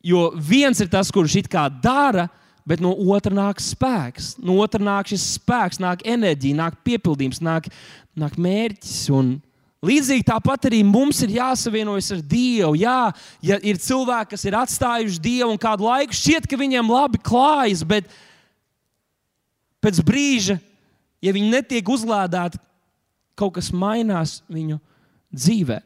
Jo 0.05 0.25
viens 0.37 0.81
ir 0.83 0.91
tas, 0.93 1.09
kurš 1.15 1.39
it 1.41 1.49
kā 1.49 1.65
dara, 1.71 2.27
bet 2.69 2.83
no 2.85 2.93
otra 3.15 3.33
nāk 3.33 3.63
spēks. 3.63 4.35
No 4.43 4.59
otra 4.61 4.83
nāk 4.83 5.09
šis 5.13 5.25
spēks, 5.39 5.81
nāk 5.81 6.05
enerģija, 6.05 6.59
nāk 6.59 6.77
piepildījums, 6.85 7.41
nāk, 7.45 7.71
nāk 8.19 8.37
mērķis. 8.37 8.99
Un 9.17 9.39
līdzīgi 9.85 10.27
tāpat 10.29 10.69
arī 10.69 10.83
mums 10.85 11.23
ir 11.25 11.39
jāsavienojas 11.39 12.11
ar 12.19 12.21
Dievu. 12.35 12.75
Jā, 12.83 12.99
ja 13.45 13.61
ir 13.65 13.81
cilvēki, 13.81 14.35
kas 14.35 14.45
ir 14.45 14.59
atstājuši 14.61 15.25
Dievu 15.25 15.55
un 15.55 15.63
kādu 15.63 15.89
laiku 15.89 16.17
šķiet, 16.21 16.51
ka 16.51 16.61
viņiem 16.61 16.93
labi 16.93 17.23
klājas, 17.25 17.85
bet 17.87 18.13
pēc 19.85 20.05
brīža, 20.05 20.59
ja 21.25 21.33
viņi 21.35 21.51
netiek 21.57 21.89
uzlādēti 21.89 22.61
kaut 23.39 23.57
kas 23.57 23.73
mainās 23.75 24.39
viņu 24.53 24.79
dzīvē. 25.35 25.81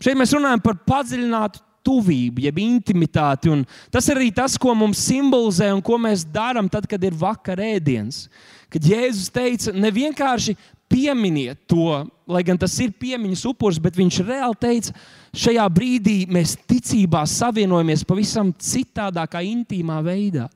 Šeit 0.00 0.16
mēs 0.16 0.32
runājam 0.36 0.62
par 0.64 0.78
padziļinātu 0.88 1.60
tuvību, 1.84 2.44
jeb 2.44 2.58
intimitāti. 2.60 3.52
Tas 3.92 4.08
ir 4.08 4.20
arī 4.20 4.30
tas, 4.36 4.56
ko 4.60 4.74
mums 4.76 5.00
simbolizē 5.08 5.70
un 5.74 5.82
ko 5.84 5.98
mēs 6.00 6.26
darām 6.28 6.68
tad, 6.72 6.86
kad 6.88 7.02
ir 7.04 7.16
vakarēdiens. 7.16 8.26
Kad 8.70 8.86
Jēzus 8.86 9.32
teica, 9.34 9.74
ne 9.74 9.90
vienkārši 9.92 10.54
pieminiet 10.90 11.64
to, 11.70 12.02
lai 12.30 12.42
gan 12.46 12.58
tas 12.58 12.74
ir 12.82 12.92
piemiņas 12.98 13.44
upurs, 13.50 13.78
bet 13.82 13.98
viņš 13.98 14.20
reāli 14.26 14.58
teica, 14.60 14.94
šajā 15.36 15.66
brīdī 15.72 16.18
mēs 16.30 16.56
ticībā 16.68 17.24
savienojamies 17.30 18.04
pavisam 18.06 18.52
citādākā, 18.54 19.42
intīmā 19.46 20.00
veidā. 20.06 20.48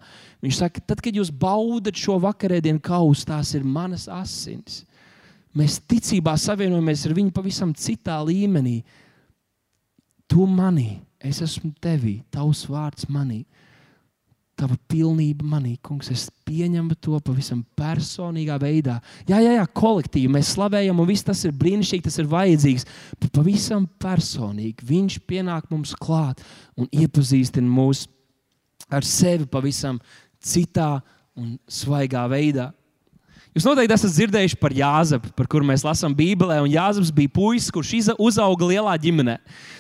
Viņš 0.44 0.59
saka, 0.61 0.83
tad, 0.85 1.00
kad 1.00 1.16
jūs 1.16 1.30
baudat 1.33 1.96
šo 1.96 2.18
vakarēdienu 2.20 2.83
kausu, 2.85 3.24
tās 3.30 3.54
ir 3.57 3.64
manas 3.64 4.04
asinis. 4.12 4.83
Mēs 5.57 5.78
ticībā 5.88 6.35
savienojamies 6.37 7.07
ar 7.09 7.14
viņu 7.16 7.33
pavisam 7.33 7.72
citā 7.78 8.18
līmenī. 8.26 8.83
Tu 10.28 10.44
manī, 10.50 10.98
es 11.22 11.40
esmu 11.44 11.70
tevī, 11.80 12.18
tavs 12.35 12.66
vārds 12.68 13.09
manī. 13.09 13.44
Tava 14.54 14.76
pilnība 14.90 15.46
manī, 15.48 15.78
kungs, 15.83 16.12
es 16.12 16.28
pieņemu 16.46 16.94
to 17.02 17.16
pavisam 17.24 17.64
personīgā 17.78 18.59
veidā. 18.61 19.00
Jā, 19.26 19.40
jā, 19.42 19.57
jā 19.57 19.64
kolektīvi 19.80 20.30
mēs 20.37 20.52
slavējam, 20.54 21.00
un 21.00 21.09
viss 21.09 21.26
tas 21.26 21.40
ir 21.48 21.57
brīnišķīgi, 21.59 22.04
tas 22.04 22.20
ir 22.20 22.28
vajadzīgs. 22.30 22.85
Bet 23.22 23.33
pavisam 23.35 23.88
personīgi 23.98 24.87
viņš 24.92 25.22
pienāk 25.24 25.72
mums 25.72 25.96
klāt 25.98 26.44
un 26.76 26.90
iepazīstina 26.92 27.66
mūs 27.66 28.04
ar 28.92 29.07
sevi 29.07 29.46
pavisam 29.50 29.98
citā 30.44 30.98
un 31.35 31.57
svaigā 31.70 32.24
veidā. 32.30 32.70
Jūs 33.54 33.68
noteikti 33.68 33.94
esat 33.94 34.11
dzirdējuši 34.16 34.57
par 34.59 34.72
Jāzepu, 34.74 35.28
par 35.38 35.46
kuru 35.50 35.66
mēs 35.68 35.85
lasām 35.87 36.14
Bībelē. 36.18 36.57
Jāzeps 36.72 37.12
bija 37.14 37.30
puisis, 37.30 37.70
kurš 37.70 37.92
uzauga 38.18 38.66
lielā 38.66 38.96
ģimenē. 38.98 39.37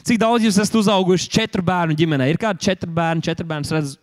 Cik 0.06 0.20
daudz 0.22 0.46
jūs 0.46 0.60
esat 0.62 0.76
uzauguši 0.78 1.26
četru 1.26 1.64
bērnu 1.66 1.96
ģimenē? 1.98 2.28
Ir 2.30 2.38
kādi 2.38 2.62
četri 2.68 2.86
bērni, 2.94 3.24
četri 3.26 3.46
bērni, 3.50 3.66
redz, 3.74 3.96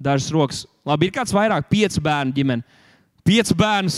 dažas 0.00 0.30
rokas. 0.32 0.62
Labi, 0.88 1.10
ir 1.10 1.16
kāds 1.18 1.36
vairāk, 1.36 1.68
piecu 1.68 2.00
bērnu 2.04 2.32
ģimene. 2.38 2.80
Pieci 3.28 3.56
bērni, 3.60 3.92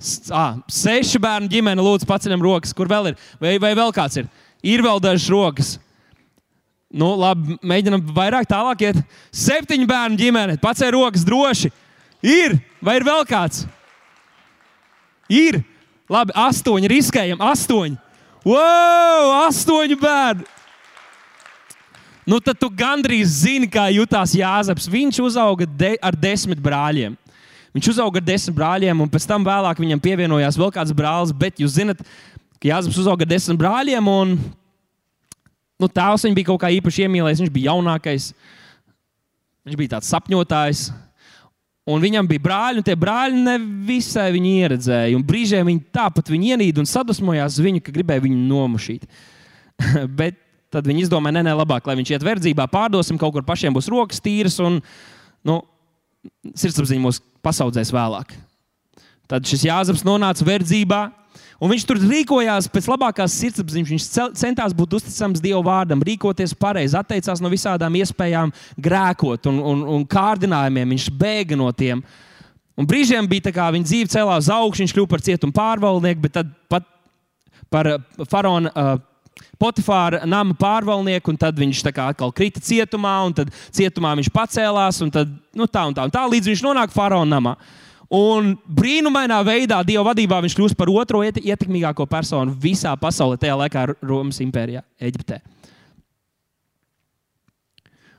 seši 0.00 1.22
bērnu 1.26 1.50
ģimene, 1.50 1.82
lūdzu, 1.82 2.06
paceļam 2.06 2.46
rokas. 2.46 2.74
Kur 2.76 2.86
vēl 2.90 3.10
ir? 3.10 3.18
Vai, 3.42 3.56
vai 3.62 3.74
vēl 3.78 3.90
kāds 3.98 4.22
ir? 4.22 4.30
Ir 4.62 4.86
vēl 4.86 5.02
dažas 5.02 5.26
rokas. 5.34 5.74
Nu, 6.90 7.12
labi, 7.14 7.54
mēģinam 7.62 8.02
vairāk 8.14 8.48
tālāk 8.50 8.82
iet. 8.88 9.02
Septiņu 9.30 9.86
bērnu 9.86 10.18
ģimene, 10.18 10.56
pacēl 10.62 10.96
rokas 10.96 11.22
droši. 11.26 11.70
Ir, 12.26 12.56
vai 12.82 12.98
ir 12.98 13.06
vēl 13.06 13.22
kāds? 13.28 13.64
Ir. 15.30 15.62
Labi, 16.10 16.34
astoņi 16.34 16.90
riskējam, 16.90 17.42
astoņi. 17.46 17.94
Wow, 18.42 19.28
astoņi 19.46 19.96
bērni. 20.00 20.48
Nu, 22.26 22.40
tad 22.42 22.58
tu 22.58 22.66
gandrīz 22.74 23.40
zini, 23.44 23.68
kā 23.70 23.86
jutās 23.94 24.34
Jāzeps. 24.34 24.90
Viņš 24.90 25.22
uzauga 25.24 25.66
de 25.66 25.94
ar 26.02 26.18
desmit 26.18 26.58
brāļiem. 26.62 27.14
Viņš 27.74 27.92
uzauga 27.92 28.18
ar 28.18 28.26
desmit 28.26 28.56
brāļiem, 28.58 28.98
un 29.02 29.10
pēc 29.10 29.28
tam 29.30 29.46
vēlāk 29.46 29.78
viņam 29.78 30.02
pievienojās 30.02 30.58
vēl 30.58 30.72
kāds 30.74 30.94
brālis. 30.94 31.30
Bet 31.30 31.62
jūs 31.62 31.78
zināt, 31.78 32.02
ka 32.58 32.72
Jāzeps 32.72 32.98
uzauga 32.98 33.22
ar 33.26 33.30
desmit 33.30 33.58
brāļiem, 33.62 34.10
un 34.10 34.34
nu, 35.80 35.88
tēvs 35.88 36.26
viņu 36.26 36.36
bija 36.38 36.48
kaut 36.50 36.60
kā 36.62 36.70
īpaši 36.76 37.06
iemīlējis. 37.06 37.44
Viņš 37.44 37.52
bija 37.54 37.72
jaunākais, 37.72 38.30
viņš 39.66 39.78
bija 39.80 39.94
tāds 39.96 40.10
sapņotājs. 40.12 40.90
Un 41.90 42.02
viņam 42.02 42.28
bija 42.28 42.42
brāļi, 42.44 42.82
un 42.82 42.86
tie 42.86 42.94
brāļi 42.98 43.40
nevisai 43.40 44.28
viņu 44.34 44.52
ieredzēja. 44.60 45.16
Un 45.16 45.24
brīžiem 45.26 45.66
viņi 45.66 45.82
tāpat 45.96 46.28
viņu 46.30 46.52
ienīda 46.54 46.82
un 46.82 46.88
sadusmojās 46.88 47.58
viņu, 47.64 47.82
ka 47.82 47.94
gribēja 47.94 48.22
viņu 48.26 48.44
nomušīt. 48.50 49.08
Bet 50.20 50.38
tad 50.70 50.86
viņi 50.86 51.06
izdomāja, 51.06 51.38
nē, 51.38 51.48
nē, 51.48 51.56
labāk, 51.58 51.88
lai 51.88 51.96
viņš 51.98 52.12
iet 52.14 52.26
verdzībā, 52.26 52.68
pārdosim, 52.70 53.18
kaut 53.18 53.34
kur 53.34 53.46
pašiem 53.46 53.74
būs 53.74 53.90
rokas 53.90 54.22
tīras, 54.22 54.60
un 54.62 54.78
nu, 55.46 55.56
sirdsapziņa 56.46 57.02
mūs 57.02 57.18
pasaudzēs 57.42 57.90
vēlāk. 57.94 58.36
Tad 59.30 59.46
šis 59.46 59.66
Jāzeps 59.66 60.04
nonāca 60.06 60.46
verdzībā, 60.46 61.00
Un 61.60 61.68
viņš 61.68 61.82
tur 61.84 61.98
rīkojās 62.00 62.70
pēc 62.72 62.86
labākās 62.88 63.34
sirdsapziņas. 63.36 63.90
Viņš 63.92 64.36
centās 64.40 64.72
būt 64.76 64.96
uzticams 64.96 65.42
Dieva 65.44 65.60
vārdam, 65.66 66.00
rīkoties 66.04 66.54
pareizi, 66.56 66.96
atteicās 66.96 67.42
no 67.44 67.50
visādām 67.52 67.98
iespējām 68.00 68.52
grēkot 68.80 69.50
un, 69.50 69.58
un, 69.72 69.82
un 69.98 70.06
kārdinājumiem. 70.08 70.94
Viņš 70.96 71.10
bēga 71.20 71.58
no 71.60 71.68
tiem. 71.76 72.00
Un 72.80 72.88
brīžiem 72.88 73.28
bija 73.28 73.50
tā, 73.50 73.52
kā 73.52 73.66
viņa 73.74 73.88
dzīve 73.90 74.12
celās 74.12 74.48
augšu, 74.48 74.86
viņš 74.86 74.94
kļuva 74.96 75.10
par 75.10 75.24
cietumu 75.26 75.52
pārvaldnieku, 75.52 76.22
bet 76.24 76.38
tad 76.38 76.54
pat 76.72 76.88
par 77.70 77.92
uh, 77.92 78.26
faraona. 78.30 78.72
Uh, 78.72 79.06
Potifāra 79.60 80.22
nama 80.28 80.52
pārvaldnieku, 80.56 81.32
un 81.32 81.36
tad 81.40 81.56
viņš 81.56 81.80
atkal 81.90 82.32
krita 82.36 82.60
cietumā, 82.64 83.12
un 83.24 83.34
tad 83.36 83.52
cietumā 83.76 84.14
viņš 84.18 84.28
pacēlās, 84.32 84.98
un 85.04 85.12
tad, 85.12 85.30
nu, 85.56 85.68
tā 85.68 85.84
un 85.88 85.96
tā, 85.96 86.04
un 86.08 86.12
tā 86.12 86.24
līdz 86.28 86.50
viņš 86.50 86.62
nonāk 86.64 86.92
faraona 86.92 87.38
namā. 87.38 87.54
Uh, 87.56 87.89
Un 88.10 88.56
brīnumainā 88.66 89.36
veidā 89.46 89.76
Dieva 89.86 90.08
vadībā 90.08 90.40
viņš 90.42 90.56
kļūst 90.58 90.76
par 90.78 90.90
otro 90.90 91.20
ietekmīgāko 91.22 92.08
personu 92.10 92.56
visā 92.58 92.96
pasaulē, 92.98 93.38
tajā 93.38 93.54
laikā 93.60 93.84
Romas 94.02 94.40
impērijā, 94.42 94.82
Eģiptē. 94.98 95.38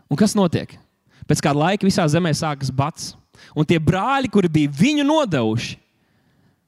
Un 0.08 0.20
kas 0.20 0.36
notiek? 0.36 0.78
Pēc 1.28 1.44
kāda 1.44 1.60
laika 1.60 1.88
visā 1.88 2.06
zemē 2.08 2.32
sākas 2.36 2.72
bats. 2.72 3.12
Un 3.56 3.68
tie 3.68 3.80
brāļi, 3.84 4.32
kuri 4.32 4.48
bija 4.52 4.72
viņu 4.80 5.04
nodevuši, 5.08 5.76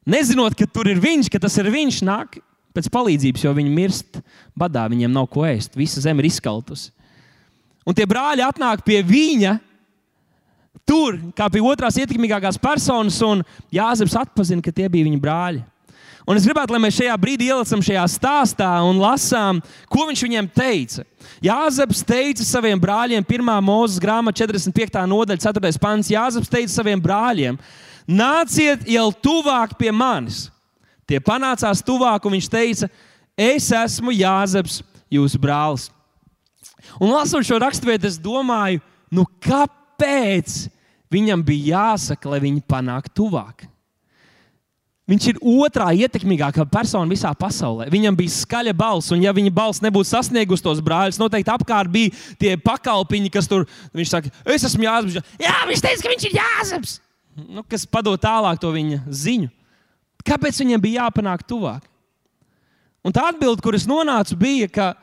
nezinot, 0.09 0.55
ka 0.59 0.67
tur 0.67 0.89
ir 0.91 0.99
viņš, 1.03 1.29
ka 1.31 1.39
tas 1.43 1.55
ir 1.61 1.71
viņš, 1.71 2.01
nāk 2.07 2.39
pēc 2.75 2.89
palīdzības, 2.91 3.43
jo 3.45 3.53
viņi 3.55 3.71
mirst 3.71 4.19
badā, 4.57 4.83
viņiem 4.91 5.11
nav 5.13 5.29
ko 5.31 5.45
ēst, 5.47 5.77
visa 5.79 6.01
zeme 6.03 6.23
ir 6.23 6.31
izkaltusi. 6.31 6.91
Un 7.87 7.95
tie 7.95 8.07
brāļi 8.09 8.43
atnāk 8.43 8.83
pie 8.87 8.99
viņa 9.05 9.57
tur, 10.87 11.19
kā 11.35 11.49
pie 11.51 11.61
otrās 11.63 11.97
ietekmīgākās 12.01 12.59
personas, 12.61 13.19
un 13.25 13.43
Jāzeps 13.73 14.17
atpazina, 14.19 14.63
ka 14.63 14.73
tie 14.75 14.89
bija 14.91 15.07
viņa 15.09 15.21
brāļi. 15.23 15.63
Un 16.23 16.39
es 16.39 16.45
gribētu, 16.47 16.71
lai 16.71 16.79
mēs 16.85 16.95
šajā 16.95 17.15
brīdī 17.19 17.49
ielicam 17.51 17.81
šajā 17.83 18.03
stāstā 18.13 18.69
un 18.87 19.01
lasām, 19.03 19.59
ko 19.91 20.05
viņš 20.07 20.21
viņiem 20.23 20.47
teica. 20.55 21.03
Jāzeps 21.43 22.03
teica 22.07 22.45
saviem 22.47 22.79
brāļiem, 22.79 23.25
1. 23.27 23.49
mūzes 23.67 23.99
grāmata, 23.99 24.45
45. 24.45 25.01
nodaļa, 25.11 25.41
4. 25.43 25.73
pants. 25.83 26.11
Jāzeps 26.13 26.51
teica 26.51 26.71
saviem 26.71 27.01
brāļiem: 27.03 27.59
Nāciet 28.07 28.87
jau 28.87 29.09
tuvāk 29.11 29.75
pie 29.79 29.91
manis. 29.91 30.45
Tie 31.03 31.19
panācās 31.19 31.83
tuvāk, 31.83 32.23
un 32.23 32.37
viņš 32.37 32.47
teica: 32.51 32.87
Es 33.35 33.67
esmu 33.75 34.15
Jāzeps, 34.15 34.79
jūsu 35.11 35.41
brālis. 35.43 35.89
Un 37.03 37.11
lasot 37.11 37.43
šo 37.43 37.59
raksturvietu, 37.59 38.07
es 38.07 38.19
domāju, 38.21 38.79
nu 39.11 39.27
kāpēc 39.43 40.69
Viņam 41.13 41.43
bija 41.45 41.77
jāsaka, 41.77 42.31
lai 42.33 42.41
viņi 42.43 42.65
panāktu 42.69 43.15
tuvāk. 43.21 43.67
Viņš 45.03 45.25
ir 45.33 45.39
otrā 45.43 45.89
ietekmīgākā 45.99 46.63
persona 46.71 47.11
visā 47.11 47.33
pasaulē. 47.35 47.89
Viņam 47.91 48.15
bija 48.15 48.31
skaļa 48.37 48.71
balss, 48.79 49.11
un 49.11 49.19
ja 49.25 49.33
viņa 49.35 49.51
balss 49.51 49.83
nebūtu 49.83 50.07
sasniegusi 50.07 50.63
tos 50.63 50.79
brāļus, 50.83 51.19
noteikti 51.19 51.51
apkārt 51.51 51.91
bija 51.91 52.13
tie 52.39 52.53
pakalpiņi, 52.55 53.31
kas 53.33 53.49
tur. 53.51 53.65
Viņš 53.91 54.13
saka, 54.13 54.31
es 54.47 54.63
esmu 54.69 54.87
Jāzeps. 54.87 55.33
Jā, 55.43 55.57
viņš 55.67 55.83
teica, 55.83 56.05
ka 56.05 56.13
viņš 56.13 56.27
ir 56.29 56.37
Jāzeps. 56.39 56.95
Nu, 57.35 57.65
kas 57.67 57.83
padod 57.89 58.21
tālāk 58.23 58.61
to 58.63 58.71
viņa 58.71 59.01
ziņu. 59.11 59.51
Kāpēc 60.23 60.61
viņam 60.63 60.85
bija 60.85 61.03
jāpanāk 61.03 61.43
tuvāk? 61.49 61.83
Un 63.03 63.11
tā 63.11 63.25
atbilde, 63.27 63.59
kuras 63.65 63.83
nonāca, 63.89 64.37
bija, 64.39 64.69
ka 64.71 64.93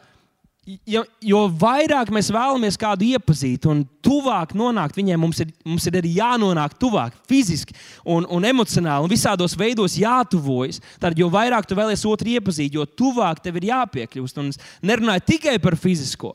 jo, 0.89 1.03
jo 1.25 1.41
vairāk 1.61 2.11
mēs 2.15 2.31
vēlamies 2.33 2.79
kādu 2.81 3.07
iepazīt 3.13 3.67
un 3.71 3.83
tuvāk 4.05 4.53
nonākt 4.59 4.99
viņiem, 4.99 5.21
mums 5.21 5.41
ir, 5.45 5.53
mums 5.67 5.87
ir 5.89 5.99
arī 6.01 6.13
jānonāk 6.17 6.77
tuvāk, 6.81 7.17
fiziski 7.29 7.77
un, 8.05 8.27
un 8.31 8.47
emocionāli, 8.49 9.07
un 9.07 9.13
visādos 9.13 9.57
veidos 9.59 9.97
jātuvojas. 10.01 10.81
Tad, 11.03 11.19
jo 11.19 11.31
vairāk 11.33 11.69
tu 11.69 11.79
vēlies 11.79 12.05
otru 12.09 12.35
iepazīt, 12.35 12.75
jo 12.77 12.87
tuvāk 12.87 13.43
tev 13.45 13.61
ir 13.61 13.71
jāpiekļūst. 13.71 14.43
Un 14.43 14.53
es 14.53 14.61
nerunāju 14.83 15.27
tikai 15.35 15.59
par 15.63 15.79
fizisko. 15.81 16.35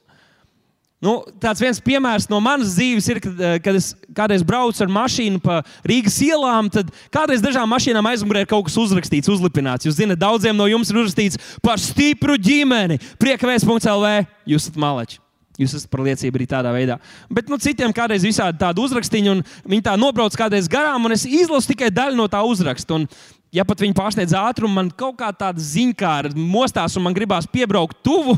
Nu, 1.04 1.18
tāds 1.44 1.60
viens 1.60 1.82
piemērs 1.84 2.30
no 2.32 2.40
manas 2.44 2.78
dzīves 2.78 3.08
ir, 3.12 3.20
kad, 3.24 3.42
eh, 3.42 3.58
kad 3.60 3.76
es 3.76 3.90
kādreiz 4.16 4.46
braucu 4.48 4.80
ar 4.82 4.88
mašīnu 4.88 5.42
pa 5.44 5.60
Rīgas 5.84 6.16
ielām. 6.24 6.72
Tad 6.72 6.88
kādreiz 7.12 7.44
dažām 7.44 7.68
mašīnām 7.68 8.08
aizmugurē 8.14 8.46
ir 8.46 8.50
kaut 8.50 8.66
kas 8.70 8.80
uzrakstīts, 8.80 9.28
uzlipināts. 9.28 9.86
Jūs 9.86 10.00
zināt, 10.00 10.22
daudziem 10.22 10.56
no 10.56 10.70
jums 10.72 10.90
ir 10.90 11.02
uzrakstīts 11.04 11.60
par 11.62 11.78
stipru 11.78 12.40
ģimeni. 12.40 12.98
Priekavēs.lv. 13.20 14.26
Jūs 14.48 14.70
esat 14.70 14.80
maleči. 14.80 15.20
Jūs 15.60 15.76
esat 15.78 15.92
par 15.92 16.04
liecību 16.04 16.40
arī 16.40 16.48
tādā 16.48 16.72
veidā. 16.76 16.98
Bet 17.32 17.48
nu, 17.52 17.60
citiem 17.62 17.94
kādreiz 17.96 18.26
visādi 18.28 18.60
tādi 18.60 18.82
uzrakstiņi, 18.84 19.32
un 19.32 19.44
viņi 19.64 19.86
tā 19.88 19.94
nobrauc 20.00 20.36
kādreiz 20.36 20.68
garām, 20.72 21.08
un 21.08 21.16
es 21.16 21.24
izlasu 21.28 21.72
tikai 21.72 21.92
daļu 21.96 22.20
no 22.20 22.28
tā 22.32 22.42
uzraksta. 22.44 22.98
Un 22.98 23.08
ja 23.56 23.64
pat 23.68 23.82
viņi 23.82 23.96
pārsniedz 23.96 24.36
ātrumu, 24.38 24.76
man 24.76 24.90
kaut 24.92 25.18
kā 25.20 25.30
tāda 25.36 25.62
ziņkāra 25.64 26.34
mostās, 26.36 26.98
un 26.98 27.06
man 27.06 27.16
gribās 27.16 27.48
piebraukt 27.52 28.02
tuvu 28.06 28.36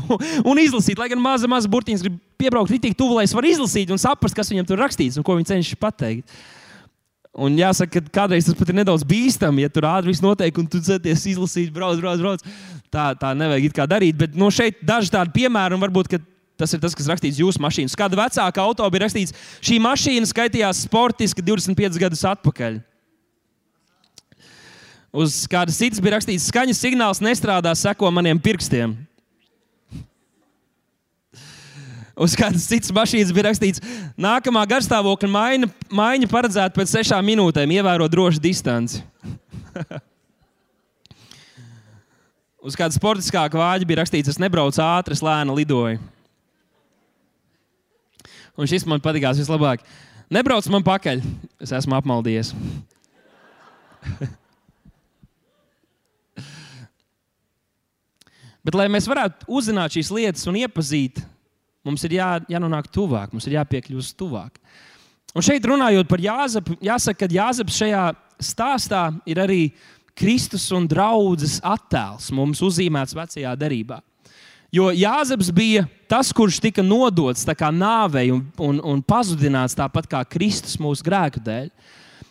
un 0.50 0.62
izlasīt. 0.62 1.00
Lai 1.00 1.10
gan 1.12 1.22
maza, 1.22 1.50
maza 1.50 1.70
burtiņas 1.70 2.04
grib 2.06 2.20
piebraukt 2.38 2.72
tik 2.78 2.96
tuvu, 2.98 3.18
lai 3.18 3.26
es 3.26 3.34
varu 3.34 3.50
izlasīt 3.50 3.90
un 3.94 4.00
saprast, 4.00 4.36
kas 4.36 4.52
viņam 4.52 4.68
tur 4.68 4.80
rakstīts 4.82 5.18
un 5.18 5.26
ko 5.26 5.36
viņi 5.38 5.52
cenšas 5.52 5.82
pateikt. 5.82 6.38
Un 7.38 7.54
jāsaka, 7.58 8.00
ka 8.00 8.22
kādreiz 8.22 8.48
tas 8.48 8.56
pat 8.58 8.72
ir 8.72 8.80
nedaudz 8.80 9.04
bīstami, 9.06 9.62
ja 9.62 9.70
tur 9.70 9.86
ātri 9.86 10.10
viss 10.10 10.24
notiek, 10.24 10.56
un 10.58 10.66
tu 10.66 10.80
centies 10.82 11.22
izlasīt, 11.30 11.70
brauc, 11.74 12.00
brauc, 12.02 12.18
brauc. 12.18 12.42
Tā, 12.90 13.12
tā 13.20 13.30
nevajag 13.36 13.68
it 13.68 13.76
kā 13.76 13.86
darīt. 13.86 14.16
Bet 14.18 14.34
no 14.34 14.48
nu, 14.48 14.54
šeit 14.54 14.80
daži 14.82 15.12
tādi 15.12 15.34
piemēri, 15.36 15.76
un 15.76 15.84
varbūt 15.84 16.16
tas 16.58 16.72
ir 16.74 16.82
tas, 16.82 16.96
kas 16.98 17.06
rakstīts 17.12 17.38
jūsu 17.38 17.62
mašīnas. 17.62 17.94
Kāda 17.98 18.18
vecāka 18.18 18.64
auto 18.64 18.88
bija 18.90 19.04
rakstīts, 19.04 19.36
šī 19.62 19.78
mašīna 19.84 20.26
skaitījās 20.26 20.82
sportiski 20.88 21.44
25 21.46 22.00
gadus 22.02 22.24
atpakaļ. 22.26 22.80
Uz 25.08 25.46
kādas 25.48 25.78
citas 25.80 26.02
bija 26.04 26.18
rakstīts, 26.18 26.50
skaņas 26.50 26.80
signāls 26.82 27.22
nestrādā, 27.24 27.72
seko 27.76 28.10
maniem 28.12 28.40
pirkstiem. 28.40 28.92
Uz 32.18 32.34
kādas 32.36 32.66
citas 32.66 32.90
mašīnas 32.92 33.30
bija 33.32 33.46
rakstīts, 33.46 33.80
nākamā 34.18 34.64
garstāvokļa 34.68 35.28
maiņa, 35.30 35.68
maiņa 35.94 36.28
paredzēta 36.28 36.74
pēc 36.74 36.90
sešām 36.96 37.24
minūtēm, 37.30 37.70
ievērot 37.78 38.10
drošu 38.12 38.42
distanci. 38.42 39.00
Uz 42.68 42.74
kāda 42.76 42.92
sportiskāka 42.92 43.56
vāģa 43.56 43.86
bija 43.88 44.00
rakstīts, 44.02 44.34
es 44.34 44.40
nebraucu 44.42 44.82
ātri, 44.82 45.14
es 45.14 45.22
lēni 45.24 45.54
lidoju. 45.60 46.02
Un 48.58 48.66
šis 48.66 48.82
man 48.90 49.00
patīkās 49.00 49.38
vislabāk. 49.38 49.86
Nebrauc 50.34 50.66
man 50.74 50.82
pakaļ, 50.84 51.22
es 51.62 51.72
esmu 51.78 51.94
apmaldījies. 51.96 52.50
Bet, 58.68 58.76
lai 58.76 58.84
mēs 58.92 59.06
varētu 59.08 59.46
uzzināt 59.48 59.94
šīs 59.96 60.10
lietas 60.12 60.44
un 60.50 60.58
iepazīt, 60.60 61.22
mums 61.88 62.02
ir 62.04 62.18
jā, 62.18 62.26
jānonāk 62.52 62.90
tuvāk, 62.92 63.30
mums 63.32 63.46
ir 63.48 63.54
jāpiekļūst 63.54 64.12
tuvāk. 64.20 64.58
Un 65.32 65.44
šeit 65.46 65.64
runājot 65.64 66.08
par 66.10 66.20
Jāzepu, 66.20 66.76
jāsaka, 66.84 67.22
ka 67.22 67.32
Jāzeps 67.32 67.78
šajā 67.80 68.02
stāstā 68.44 69.06
ir 69.24 69.40
arī 69.40 69.62
Kristus 70.12 70.66
un 70.76 70.84
draudzes 70.84 71.62
attēls 71.64 72.28
mums 72.36 72.60
uzzīmēts 72.68 73.16
vecajā 73.16 73.54
derībā. 73.56 74.02
Jo 74.68 74.90
Jāzeps 74.92 75.48
bija 75.48 75.86
tas, 76.04 76.28
kurš 76.36 76.60
tika 76.60 76.84
nodots 76.84 77.48
nāvei 77.72 78.28
un, 78.34 78.44
un, 78.60 78.82
un 78.84 79.00
pazudināts 79.00 79.78
tāpat 79.80 80.12
kā 80.12 80.20
Kristus 80.28 80.76
mūsu 80.76 81.08
grēku 81.08 81.40
dēļ. 81.40 81.72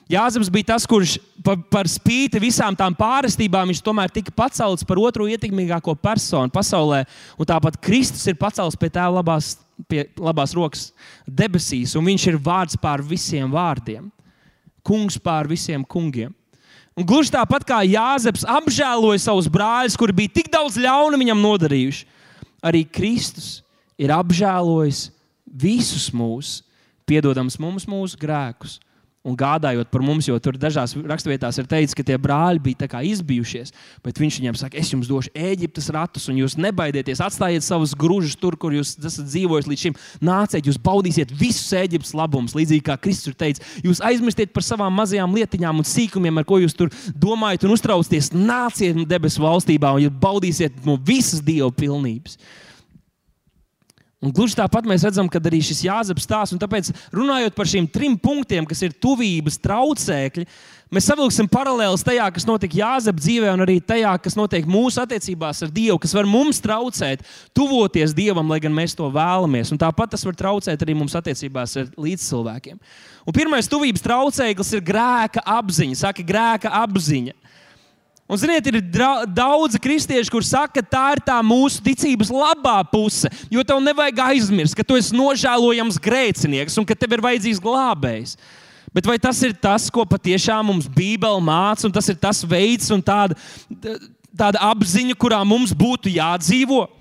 Jāzeps 0.07 0.47
bija 0.47 0.69
tas, 0.71 0.85
kurš 0.87 1.17
par, 1.43 1.57
par 1.67 1.87
spīti 1.91 2.39
visām 2.39 2.75
tām 2.79 2.95
pārestībām, 2.95 3.67
viņš 3.67 3.81
tomēr 3.83 4.11
tika 4.15 4.31
pacelts 4.31 4.85
par 4.87 5.01
otro 5.03 5.27
ietekmīgāko 5.27 5.97
personu 5.99 6.51
pasaulē. 6.53 7.01
Un 7.35 7.49
tāpat 7.49 7.75
Kristus 7.83 8.23
ir 8.31 8.37
pacelts 8.39 8.79
pie 8.79 8.87
tēva 8.87 9.19
labās, 9.19 9.57
pie 9.91 10.05
labās 10.15 10.55
rokas 10.55 10.85
debesīs, 11.27 11.97
un 11.99 12.07
viņš 12.07 12.27
ir 12.31 12.39
vārds 12.39 12.79
pār 12.79 13.03
visiem 13.03 13.51
vārdiem, 13.51 14.07
kungs 14.87 15.19
pār 15.19 15.51
visiem 15.51 15.83
kungiem. 15.83 16.31
Un 16.97 17.05
gluži 17.05 17.35
tāpat 17.35 17.67
kā 17.67 17.83
Jāzeps 17.85 18.47
apžēloja 18.47 19.27
savus 19.27 19.51
brāļus, 19.51 19.99
kuri 19.99 20.15
bija 20.23 20.37
tik 20.39 20.47
daudz 20.55 20.79
ļauna 20.81 21.19
viņam 21.19 21.43
nodarījuši, 21.43 22.07
arī 22.63 22.87
Kristus 22.87 23.57
ir 23.99 24.15
apžēlojis 24.15 25.09
visus 25.45 26.07
mūs, 26.15 26.61
piedodams 27.05 27.59
mums 27.59 27.85
mūsu 27.91 28.17
grēkus 28.19 28.79
un 29.27 29.35
gādājot 29.37 29.89
par 29.91 30.03
mums, 30.05 30.27
jo 30.29 30.37
tur 30.41 30.57
dažās 30.59 30.95
raksturvietās 30.97 31.59
ir 31.59 31.67
teikts, 31.69 31.95
ka 31.97 32.05
tie 32.07 32.17
brāļi 32.21 32.63
bija 32.63 33.01
izbijušies. 33.03 33.73
Bet 34.05 34.19
viņš 34.21 34.39
viņiem 34.39 34.57
saka, 34.59 34.79
es 34.79 34.91
jums 34.93 35.09
došu 35.09 35.31
Eģiptes 35.35 35.89
ratus, 35.93 36.27
un 36.31 36.39
jūs 36.39 36.57
nebaidieties, 36.59 37.21
atstājiet 37.23 37.65
savus 37.65 37.95
grūžus 37.97 38.37
tur, 38.39 38.57
kur 38.59 38.75
jūs 38.75 38.95
esat 38.97 39.27
dzīvojis 39.27 39.69
līdz 39.71 39.85
šim. 39.85 39.97
Nāciet, 40.23 40.67
jūs 40.67 40.79
baudīsiet 40.81 41.33
visus 41.35 41.73
Eģiptes 41.77 42.15
labumus, 42.17 42.55
līdzīgi 42.57 42.85
kā 42.87 42.97
Kristus 43.01 43.37
teica. 43.37 43.65
Jūs 43.85 44.01
aizmirstiet 44.05 44.53
par 44.55 44.65
savām 44.65 44.95
mazajām 44.97 45.35
lietiņām 45.37 45.83
un 45.83 45.87
sīkumiem, 45.87 46.39
ar 46.39 46.47
ko 46.47 46.61
jūs 46.63 46.77
tur 46.77 46.93
domājat 47.15 47.67
un 47.67 47.75
uztraucaties. 47.75 48.31
Nāciet 48.35 49.03
debesu 49.09 49.43
valstībā, 49.43 49.91
un 49.97 50.07
jūs 50.07 50.15
baudīsiet 50.23 50.85
no 50.87 50.97
visas 50.97 51.43
Dieva 51.43 51.69
pilnības. 51.75 52.39
Un 54.17 54.31
gluži 54.33 54.55
tāpat 54.57 54.87
mēs 54.89 55.03
redzam, 55.05 55.27
ka 55.29 55.37
arī 55.37 55.59
šis 55.61 55.83
Jāzeps 55.85 56.25
stāsts, 56.25 56.55
un 56.55 56.61
tāpēc 56.61 56.87
runājot 57.13 57.53
par 57.53 57.67
šiem 57.69 57.85
trim 57.85 58.15
punktiem, 58.17 58.65
kas 58.65 58.79
ir 58.81 58.95
tuvības 58.97 59.59
traucēkļi, 59.61 60.45
mēs 60.89 61.09
savilksim 61.11 61.45
paralēlus 61.53 62.01
tajā, 62.01 62.25
kas 62.33 62.47
notika 62.49 62.79
Jāzepa 62.79 63.21
dzīvē, 63.21 63.51
un 63.53 63.61
arī 63.67 63.75
tajā, 63.77 64.15
kas 64.23 64.33
notiek 64.39 64.65
mūsu 64.65 65.03
attiecībās 65.03 65.61
ar 65.61 65.75
Dievu, 65.75 65.99
kas 66.01 66.17
var 66.17 66.25
mums 66.25 66.57
traucēt, 66.65 67.21
tuvoties 67.53 68.17
Dievam, 68.17 68.49
lai 68.49 68.57
gan 68.63 68.73
mēs 68.73 68.97
to 68.97 69.05
vēlamies. 69.13 69.69
Un 69.75 69.83
tāpat 69.85 70.15
tas 70.15 70.25
var 70.25 70.39
traucēt 70.41 70.81
arī 70.81 70.97
mums 70.97 71.13
attiecībās 71.21 71.77
ar 71.83 71.93
līdzcilvēkiem. 72.01 72.81
Un 73.21 73.37
pirmais 73.37 73.69
tuvības 73.69 74.01
traucēklis 74.01 74.73
ir 74.79 74.87
grēka 74.87 75.45
apziņa. 75.59 76.01
Saka, 76.01 76.25
grēka 76.25 76.73
apziņa. 76.81 77.37
Un, 78.27 78.35
ziniet, 78.35 78.65
ir 78.67 78.81
daudzi 79.31 79.79
kristieši, 79.79 80.27
kuriem 80.31 80.49
saka, 80.49 80.81
ka 80.81 80.83
tā 80.83 81.03
ir 81.15 81.21
tā 81.23 81.37
mūsu 81.39 81.79
ticības 81.83 82.27
labā 82.27 82.81
puse. 82.91 83.31
Jo 83.47 83.63
tev 83.63 83.79
nevajag 83.79 84.19
aizmirst, 84.25 84.75
ka 84.75 84.83
tu 84.83 84.97
esi 84.99 85.15
nožēlojams 85.15 85.99
grēcinieks 86.03 86.75
un 86.75 86.87
ka 86.87 86.97
tev 86.99 87.15
ir 87.15 87.23
vajadzīgs 87.23 87.63
glābējs. 87.63 88.35
Bet 88.91 89.07
vai 89.07 89.15
tas 89.21 89.39
ir 89.47 89.55
tas, 89.55 89.87
ko 89.93 90.03
patiešām 90.03 90.67
mums 90.67 90.91
Bībele 90.91 91.39
māca, 91.43 91.87
un 91.87 91.95
tas 91.95 92.07
ir 92.11 92.19
tas 92.19 92.43
veids 92.43 92.91
un 92.91 93.03
tāda, 93.03 93.37
tāda 94.35 94.59
apziņa, 94.73 95.15
kurā 95.15 95.39
mums 95.47 95.71
būtu 95.71 96.11
jādzīvot? 96.11 96.96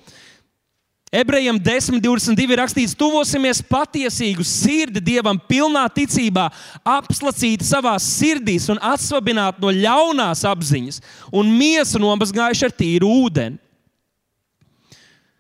Ebrejiem 1.15 1.59
10.22 1.63 2.51
ir 2.51 2.59
rakstīts, 2.59 2.97
tuvosimies 2.99 3.61
patiesīgu 3.63 4.43
sirdi 4.43 4.99
Dievam, 4.99 5.39
pilnā 5.39 5.85
ticībā, 5.95 6.49
apslacīti 6.83 7.65
savā 7.65 7.93
sirdīs 8.03 8.67
un 8.75 8.81
atsvabināti 8.83 9.63
no 9.63 9.71
ļaunās 9.71 10.43
apziņas 10.51 10.99
un 11.31 11.53
miesu 11.55 12.03
nomazgājuši 12.03 12.67
ar 12.67 12.75
tīru 12.75 13.13
ūdeni. 13.23 13.61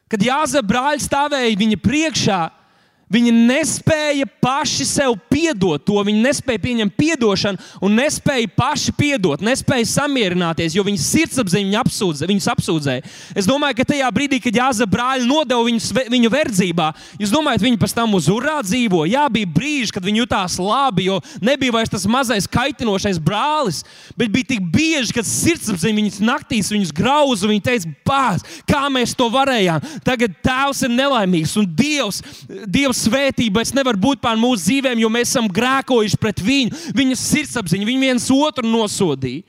Kad 0.07 0.23
Jāza 0.23 0.63
brāļi 0.63 1.03
stāvēja 1.03 1.59
viņa 1.59 1.81
priekšā, 1.83 2.41
Viņi 3.07 3.31
nespēja 3.31 4.27
paši 4.43 4.83
sev 4.89 5.13
piedot 5.31 5.85
to, 5.87 6.01
viņi 6.03 6.25
nespēja 6.25 6.59
pieņemt 6.65 7.05
atdošanu 7.17 7.85
un 7.87 7.95
nespēja 7.95 8.49
paši 8.57 8.91
piedot, 8.99 9.43
nespēja 9.47 9.87
samierināties, 9.93 10.75
jo 10.75 10.83
viņas 10.87 11.05
sirdsapziņa 11.13 11.69
viņu 11.69 11.79
apsūdzē, 11.85 12.27
viņus 12.27 12.49
apsūdzēja. 12.51 13.05
Es 13.39 13.47
domāju, 13.47 13.79
ka 13.79 13.87
tajā 13.93 14.09
brīdī, 14.15 14.41
kad 14.43 14.59
Jāza 14.59 14.89
brāļi 14.91 15.29
nodeva 15.29 15.63
viņus 15.69 15.93
viņu 16.11 16.33
verdzībā, 16.35 16.89
jūs 17.23 17.31
domājat, 17.31 17.63
viņi 17.63 17.79
pēc 17.79 17.95
tam 17.95 18.17
uz 18.19 18.27
urā 18.33 18.59
dzīvo? 18.67 19.05
Jā, 19.07 19.29
bija 19.31 19.53
brīži, 19.55 19.95
kad 19.95 20.07
viņi 20.07 20.25
jutās 20.25 20.59
labi, 20.59 21.07
jo 21.07 21.21
nebija 21.45 21.77
vairs 21.79 21.95
tas 21.95 22.09
mazais 22.11 22.51
kaitinošais 22.51 23.23
brālis, 23.23 23.85
bet 24.19 24.35
bija 24.35 24.51
tik 24.57 24.67
bieži, 24.75 25.15
kad 25.15 25.31
sirdsapziņa 25.31 26.01
viņus 26.01 26.21
naktīs 26.27 26.73
viņus 26.75 26.95
grauza. 26.97 27.47
Viņi 27.47 27.63
teica, 27.63 27.95
bāz, 28.07 28.43
kā 28.67 28.87
mēs 28.91 29.15
to 29.15 29.29
varējām. 29.31 29.85
Tagad 30.07 30.35
tēvs 30.43 30.83
ir 30.87 30.95
nelaimīgs 30.95 31.55
un 31.61 31.71
Dievs. 31.77 32.23
Dievs 32.67 32.96
svētība 32.97 33.61
vairs 33.61 33.75
nevar 33.77 33.99
būt 34.01 34.23
pār 34.25 34.39
mūsu 34.41 34.65
dzīvēm, 34.65 35.03
jo 35.03 35.11
mēs 35.13 35.31
esam 35.31 35.49
grēkojuši 35.53 36.19
pret 36.21 36.43
viņu, 36.43 36.83
viņa 36.97 37.19
sirdsapziņu, 37.21 37.89
viņi 37.89 38.05
viens 38.09 38.29
otru 38.33 38.67
nosodīja. 38.67 39.45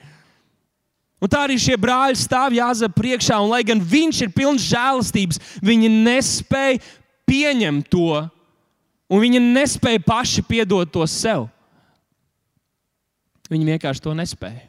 Un 1.17 1.31
tā 1.33 1.41
arī 1.47 1.57
šie 1.57 1.73
brāļi 1.81 2.19
stāv 2.21 2.53
Jāzep 2.53 2.93
priekšā, 2.93 3.39
un 3.41 3.49
lai 3.49 3.63
gan 3.65 3.81
viņš 3.81 4.21
ir 4.27 4.33
pilns 4.35 4.67
žēlastības, 4.69 5.41
viņi 5.65 5.89
nespēja 5.89 6.81
pieņemt 7.27 7.89
to, 7.89 8.21
un 9.09 9.23
viņi 9.23 9.41
nespēja 9.41 10.03
paši 10.05 10.45
piedot 10.45 10.91
to 10.93 11.05
sev. 11.09 11.47
Viņi 13.49 13.71
vienkārši 13.73 14.03
to 14.03 14.13
nespēja. 14.13 14.67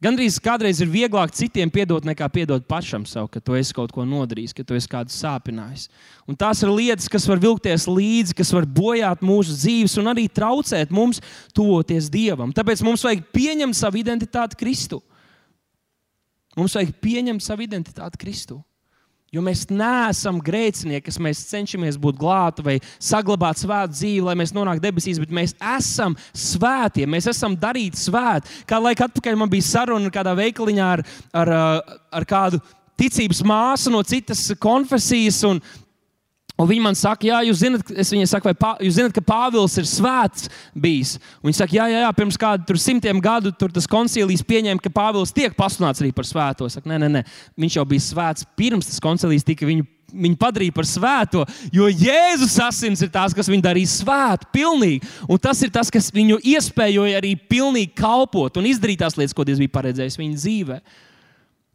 Gandrīz 0.00 0.38
kādreiz 0.40 0.78
ir 0.80 0.88
vieglāk 0.88 1.34
citiem 1.36 1.68
piedot, 1.68 2.06
nekā 2.08 2.24
piedot 2.32 2.64
pašam 2.64 3.02
sev, 3.04 3.26
ka 3.28 3.40
tu 3.44 3.52
esi 3.58 3.74
kaut 3.76 3.92
ko 3.92 4.06
nodarījis, 4.08 4.54
ka 4.56 4.64
tu 4.64 4.72
esi 4.78 4.88
kādu 4.88 5.12
sāpinājis. 5.12 5.90
Un 6.24 6.38
tās 6.40 6.62
ir 6.64 6.72
lietas, 6.72 7.08
kas 7.12 7.26
var 7.28 7.42
vilkties 7.42 7.84
līdzi, 7.84 8.36
kas 8.38 8.54
var 8.56 8.64
bojāt 8.64 9.20
mūsu 9.20 9.58
dzīves 9.58 9.98
un 10.00 10.08
arī 10.14 10.24
traucēt 10.32 10.94
mums 10.94 11.20
tuvoties 11.52 12.08
Dievam. 12.12 12.54
Tāpēc 12.56 12.80
mums 12.86 13.04
vajag 13.04 13.26
pieņemt 13.36 13.76
savu 13.76 14.00
identitāti 14.00 14.56
Kristu. 14.62 15.02
Mums 16.56 16.80
vajag 16.80 16.96
pieņemt 17.04 17.44
savu 17.44 17.68
identitāti 17.68 18.24
Kristu. 18.24 18.62
Jo 19.30 19.44
mēs 19.46 19.60
neesam 19.70 20.40
grēcinieki, 20.42 21.04
kas 21.06 21.20
mēs 21.22 21.44
cenšamies 21.52 21.94
būt 22.02 22.16
glābti 22.18 22.64
vai 22.66 22.72
saglabāt 22.98 23.60
svētu 23.60 23.94
dzīvi, 23.94 24.24
lai 24.26 24.34
mēs 24.40 24.50
nonāktu 24.56 24.82
debesīs, 24.82 25.20
bet 25.22 25.30
mēs 25.30 25.54
esam 25.76 26.16
svētie, 26.34 27.06
mēs 27.06 27.28
esam 27.30 27.54
darīti 27.54 28.00
svēti. 28.00 28.50
Kā 28.66 28.80
laika 28.82 29.06
atpakaļ 29.06 29.38
man 29.38 29.52
bija 29.52 29.68
saruna 29.68 30.10
kādā 30.10 30.34
veikaliņā 30.34 30.88
ar, 30.96 31.04
ar, 31.44 31.52
ar 32.10 32.26
kādu 32.26 32.58
ticības 32.98 33.44
māsu 33.46 33.94
no 33.94 34.02
citas 34.02 34.42
konfesijas. 34.58 35.38
Un, 35.46 35.62
Un 36.60 36.68
viņi 36.68 36.82
man 36.84 36.96
saka, 36.98 37.24
jā, 37.24 37.38
jūs 37.48 37.62
zināt, 37.62 37.92
es 37.96 38.10
viņai 38.12 38.26
saku, 38.28 38.50
vai 38.50 38.56
pā, 38.58 38.74
jūs 38.84 38.98
zināt, 38.98 39.14
ka 39.16 39.22
Pāvils 39.24 39.78
ir 39.80 39.86
svēts 39.88 40.50
bijis. 40.76 41.14
Un 41.40 41.48
viņi 41.48 41.56
saka, 41.56 41.76
jā, 41.78 41.86
jā, 41.88 42.02
jā 42.04 42.10
pirms 42.18 42.36
kādu 42.40 42.76
simtiem 42.80 43.22
gadu 43.24 43.54
tas 43.62 43.88
koncilijas 43.88 44.44
pieņēma, 44.44 44.82
ka 44.84 44.92
Pāvils 44.92 45.32
tiek 45.36 45.56
pasludināts 45.56 46.04
arī 46.04 46.12
par 46.16 46.28
svēto. 46.28 46.68
Es 46.68 46.76
saku, 46.76 46.90
nē, 46.92 47.00
nē, 47.00 47.08
nē, 47.16 47.24
viņš 47.64 47.80
jau 47.80 47.86
bija 47.88 48.04
svēts 48.10 48.48
pirms 48.58 48.90
tas 48.90 49.00
koncilijas 49.02 49.46
tika 49.46 49.68
viņu. 49.68 49.88
Viņu 50.10 50.40
padarīja 50.40 50.74
par 50.74 50.88
svēto, 50.90 51.44
jo 51.70 51.86
Jēzus 51.86 52.56
asins 52.64 52.98
ir 53.04 53.12
tās, 53.14 53.30
kas 53.30 53.46
viņu 53.46 53.62
darīja 53.62 53.92
svētu, 53.92 54.48
pilnīgi. 54.50 55.06
Un 55.30 55.38
tas 55.38 55.60
ir 55.62 55.70
tas, 55.70 55.86
kas 55.86 56.08
viņu 56.10 56.40
iespējoja 56.50 57.20
arī 57.20 57.36
pilnīgi 57.38 57.92
kalpot 57.94 58.58
un 58.58 58.66
izdarīt 58.66 59.04
tās 59.04 59.14
lietas, 59.14 59.36
ko 59.38 59.46
Dievs 59.46 59.62
bija 59.62 59.70
paredzējis 59.76 60.18
viņa 60.18 60.40
dzīvēm. 60.42 60.82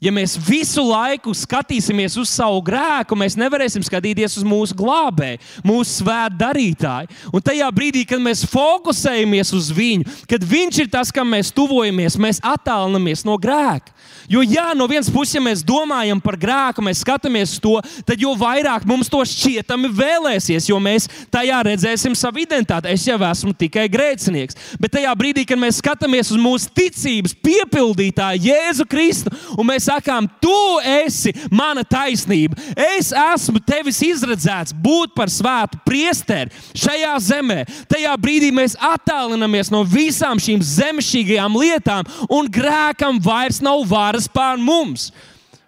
Ja 0.06 0.12
mēs 0.14 0.36
visu 0.38 0.84
laiku 0.86 1.34
skatīsimies 1.34 2.14
uz 2.22 2.30
savu 2.30 2.60
grēku, 2.68 3.18
mēs 3.18 3.38
nevarēsim 3.42 3.82
skatīties 3.86 4.38
uz 4.38 4.46
mūsu 4.46 4.78
glābēju, 4.78 5.42
mūsu 5.66 6.04
svētu 6.04 6.38
darītāju. 6.44 7.10
Un 7.34 7.46
tajā 7.46 7.72
brīdī, 7.74 8.04
kad 8.06 8.22
mēs 8.22 8.44
fokusējamies 8.52 9.56
uz 9.58 9.72
viņu, 9.74 10.06
kad 10.30 10.46
viņš 10.46 10.84
ir 10.84 10.92
tas, 10.94 11.10
kam 11.16 11.34
mēs 11.34 11.50
tuvojamies, 11.56 12.20
mēs 12.22 12.44
attālinamies 12.46 13.26
no 13.26 13.40
grēka. 13.42 13.95
Jo, 14.30 14.42
ja 14.42 14.74
no 14.74 14.88
vienas 14.90 15.10
puses 15.14 15.36
ja 15.38 15.42
mēs 15.44 15.62
domājam 15.66 16.20
par 16.24 16.38
grēku, 16.40 16.84
mēs 16.86 17.04
skatāmies 17.04 17.58
to, 17.62 17.76
tad 18.08 18.22
jo 18.22 18.34
vairāk 18.40 18.86
mums 18.90 19.10
to 19.12 19.20
šķietami 19.28 19.92
vēlēsies, 19.94 20.70
jo 20.72 20.80
mēs 20.82 21.08
tajā 21.34 21.60
redzēsim 21.68 22.16
savu 22.18 22.42
identitāti. 22.42 22.90
Es 22.90 23.06
jau 23.06 23.20
esmu 23.30 23.54
tikai 23.58 23.86
grēcinieks. 23.92 24.58
Bet 24.82 24.96
tajā 24.98 25.14
brīdī, 25.18 25.46
kad 25.48 25.62
mēs 25.62 25.82
skatāmies 25.82 26.32
uz 26.34 26.42
mūsu 26.42 26.72
ticības 26.76 27.36
piepildītāju, 27.46 28.50
Jēzu 28.50 28.88
Kristu, 28.90 29.34
un 29.58 29.70
mēs 29.70 29.90
sakām, 29.92 30.30
Tu 30.42 30.62
esi 30.86 31.34
mana 31.54 31.84
taisnība, 31.86 32.58
es 32.98 33.12
esmu 33.16 33.62
tevis 33.66 34.02
izredzēts 34.06 34.74
būt 34.84 35.14
par 35.16 35.32
svētu 35.32 35.80
priesteri 35.86 36.54
šajā 36.78 37.14
zemē, 37.24 37.62
tajā 37.90 38.14
brīdī 38.22 38.52
mēs 38.56 38.76
attālinamies 38.78 39.72
no 39.74 39.84
visām 39.88 40.42
šīm 40.42 40.62
zemšķīgajām 40.66 41.58
lietām, 41.60 42.10
un 42.30 42.50
grēkam 42.52 43.20
vairs 43.24 43.62
nav 43.66 43.84
vārds 43.90 44.15
varas 44.16 44.32
pār 44.32 44.58
mums. 44.58 45.12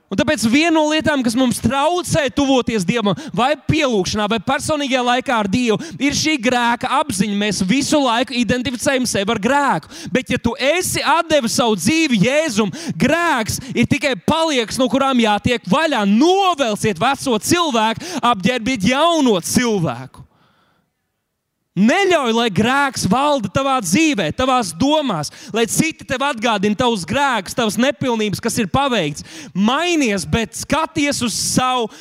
Un 0.07 0.15
tāpēc 0.15 0.45
viena 0.47 0.71
no 0.77 0.86
lietām, 0.88 1.19
kas 1.19 1.33
mums 1.36 1.57
traucē 1.60 2.29
tuvoties 2.31 2.86
Dievam, 2.88 3.12
vai 3.36 3.57
pielūgšanā, 3.60 4.29
vai 4.31 4.38
personīgajā 4.39 5.01
laikā 5.03 5.33
ar 5.36 5.49
Dievu, 5.51 5.75
ir 5.99 6.15
šī 6.15 6.38
grēka 6.45 6.88
apziņa. 7.01 7.36
Mēs 7.36 7.60
visu 7.67 7.99
laiku 7.99 8.31
identificējam 8.39 9.03
sevi 9.03 9.36
ar 9.36 9.41
grēku. 9.43 9.91
Bet, 10.15 10.31
ja 10.31 10.39
tu 10.39 10.53
esi 10.55 11.03
devis 11.27 11.57
savu 11.60 11.75
dzīvi 11.75 12.21
Jēzum, 12.23 12.71
grēks 12.95 13.60
ir 13.75 13.89
tikai 13.91 14.15
palieks, 14.15 14.79
no 14.79 14.88
kurām 14.88 15.19
jātiek 15.19 15.67
vaļā. 15.67 16.05
Novelsiet 16.07 17.03
veco 17.03 17.36
cilvēku, 17.43 18.07
apģērbiet 18.31 18.88
jauno 18.88 19.36
cilvēku. 19.43 20.27
Neļauj, 21.78 22.34
lai 22.34 22.48
grēks 22.50 23.06
valda 23.12 23.52
tavā 23.54 23.76
dzīvē, 23.86 24.32
tavās 24.34 24.72
domās, 24.74 25.30
lai 25.54 25.68
citi 25.70 26.08
tev 26.10 26.26
atgādina 26.26 26.78
tavus 26.80 27.06
grēkus, 27.06 27.54
tavas 27.58 27.78
nepilnības, 27.78 28.42
kas 28.42 28.58
ir 28.58 28.72
paveikts. 28.74 29.26
Mainies, 29.54 30.26
bet 30.26 30.58
skaties 30.58 31.22
uz 31.28 31.38
savu 31.38 31.92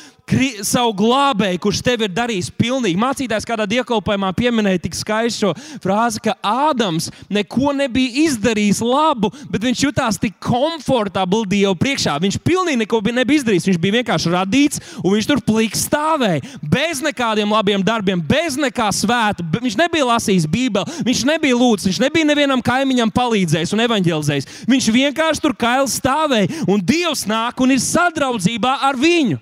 savu 0.67 0.91
glābēju, 0.97 1.59
kurš 1.61 1.79
tev 1.85 2.03
ir 2.03 2.11
darījis 2.11 2.49
pilnīgi. 2.57 2.99
Mācītājs 2.99 3.47
kādā 3.47 3.67
dievkalpojumā 3.69 4.33
pieminēja 4.35 4.81
tik 4.83 4.97
skaistu 4.97 5.53
frāzi, 5.83 6.21
ka 6.23 6.35
Ādams 6.43 7.09
neko 7.31 7.71
nebija 7.75 8.25
izdarījis 8.27 8.81
labu, 8.83 9.31
bet 9.51 9.63
viņš 9.63 9.83
jutās 9.87 10.19
tik 10.19 10.35
komfortabli 10.43 11.47
Dievu 11.57 11.75
priekšā. 11.79 12.17
Viņš 12.21 12.39
pilnīgi 12.43 12.81
neko 12.83 13.01
nebija 13.07 13.41
izdarījis. 13.41 13.69
Viņš 13.71 13.81
bija 13.81 13.97
vienkārši 13.99 14.33
radīts 14.33 14.83
un 15.03 15.15
viņš 15.15 15.29
tur 15.31 15.41
pliks 15.47 15.85
stāvēja. 15.87 16.43
Bez 16.61 17.01
nekādiem 17.05 17.51
labiem 17.53 17.83
darbiem, 17.85 18.21
bez 18.21 18.59
nekā 18.59 18.89
svēta. 18.95 19.45
Viņš 19.57 19.79
nebija 19.79 20.11
lasījis 20.11 20.47
Bībeli, 20.51 21.03
viņš 21.07 21.23
nebija 21.27 21.57
lūdzis, 21.57 21.91
viņš 21.91 22.03
nebija 22.03 22.27
nevienam 22.27 22.63
kaimiņam 22.65 23.11
palīdzējis 23.15 23.73
un 23.75 23.83
evanģelizējis. 23.87 24.49
Viņš 24.67 24.89
vienkārši 24.93 25.43
tur 25.43 25.55
kails 25.57 25.97
stāvēja 26.01 26.65
un 26.67 26.83
Dievs 26.83 27.25
nāk 27.29 27.61
un 27.63 27.75
ir 27.75 27.83
sadraudzībā 27.83 28.79
ar 28.87 28.99
viņu. 28.99 29.39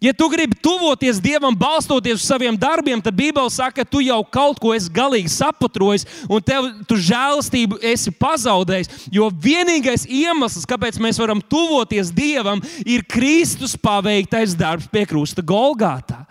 Ja 0.00 0.14
tu 0.16 0.30
gribi 0.32 0.56
tuvoties 0.56 1.18
Dievam, 1.20 1.52
balstoties 1.52 2.22
uz 2.22 2.24
saviem 2.24 2.56
darbiem, 2.56 3.02
tad 3.04 3.12
Bībele 3.12 3.50
saka, 3.52 3.82
ka 3.82 3.84
tu 3.84 4.00
jau 4.00 4.22
kaut 4.24 4.56
ko 4.56 4.72
esi 4.72 4.88
galīgi 4.88 5.28
saputrojis, 5.28 6.06
un 6.24 6.40
tev 6.40 6.70
žēlastību 6.88 7.76
esi 7.84 8.08
pazaudējis. 8.16 8.88
Jo 9.12 9.28
vienīgais 9.28 10.06
iemesls, 10.08 10.64
kāpēc 10.64 10.96
mēs 11.04 11.20
varam 11.20 11.44
tuvoties 11.44 12.08
Dievam, 12.16 12.64
ir 12.88 13.04
Kristus 13.04 13.76
paveiktais 13.76 14.56
darbs 14.56 14.88
pie 14.88 15.04
krusta 15.04 15.44
Golgātā. 15.44 16.24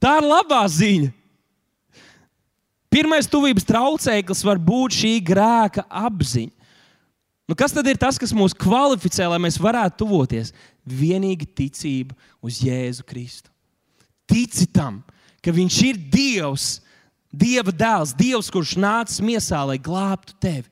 Tā 0.00 0.18
ir 0.20 0.28
labā 0.28 0.60
ziņa. 0.68 1.14
Pirmais 2.92 3.28
tuvības 3.30 3.64
traucēklis 3.64 4.44
var 4.44 4.60
būt 4.60 5.00
šī 5.00 5.16
grēka 5.24 5.88
apziņa. 5.88 6.52
Nu, 7.50 7.56
kas 7.58 7.72
tad 7.74 7.88
ir 7.90 7.98
tas, 7.98 8.14
kas 8.14 8.30
mūs 8.30 8.52
kvalificē, 8.54 9.24
lai 9.26 9.40
mēs 9.42 9.56
varētu 9.58 10.04
tuvoties? 10.04 10.52
Vienīgi 10.94 11.48
ticība 11.56 12.16
uz 12.44 12.60
Jēzu 12.64 13.06
Kristu. 13.06 13.50
Tici 14.30 14.66
tam, 14.70 15.00
ka 15.42 15.54
Viņš 15.54 15.78
ir 15.88 16.00
Dievs, 16.12 16.80
Dieva 17.30 17.70
dēls, 17.70 18.14
Dievs, 18.18 18.50
kurš 18.50 18.76
nācis 18.80 19.22
miesā, 19.22 19.62
lai 19.66 19.78
glābtu 19.78 20.34
tevi. 20.42 20.66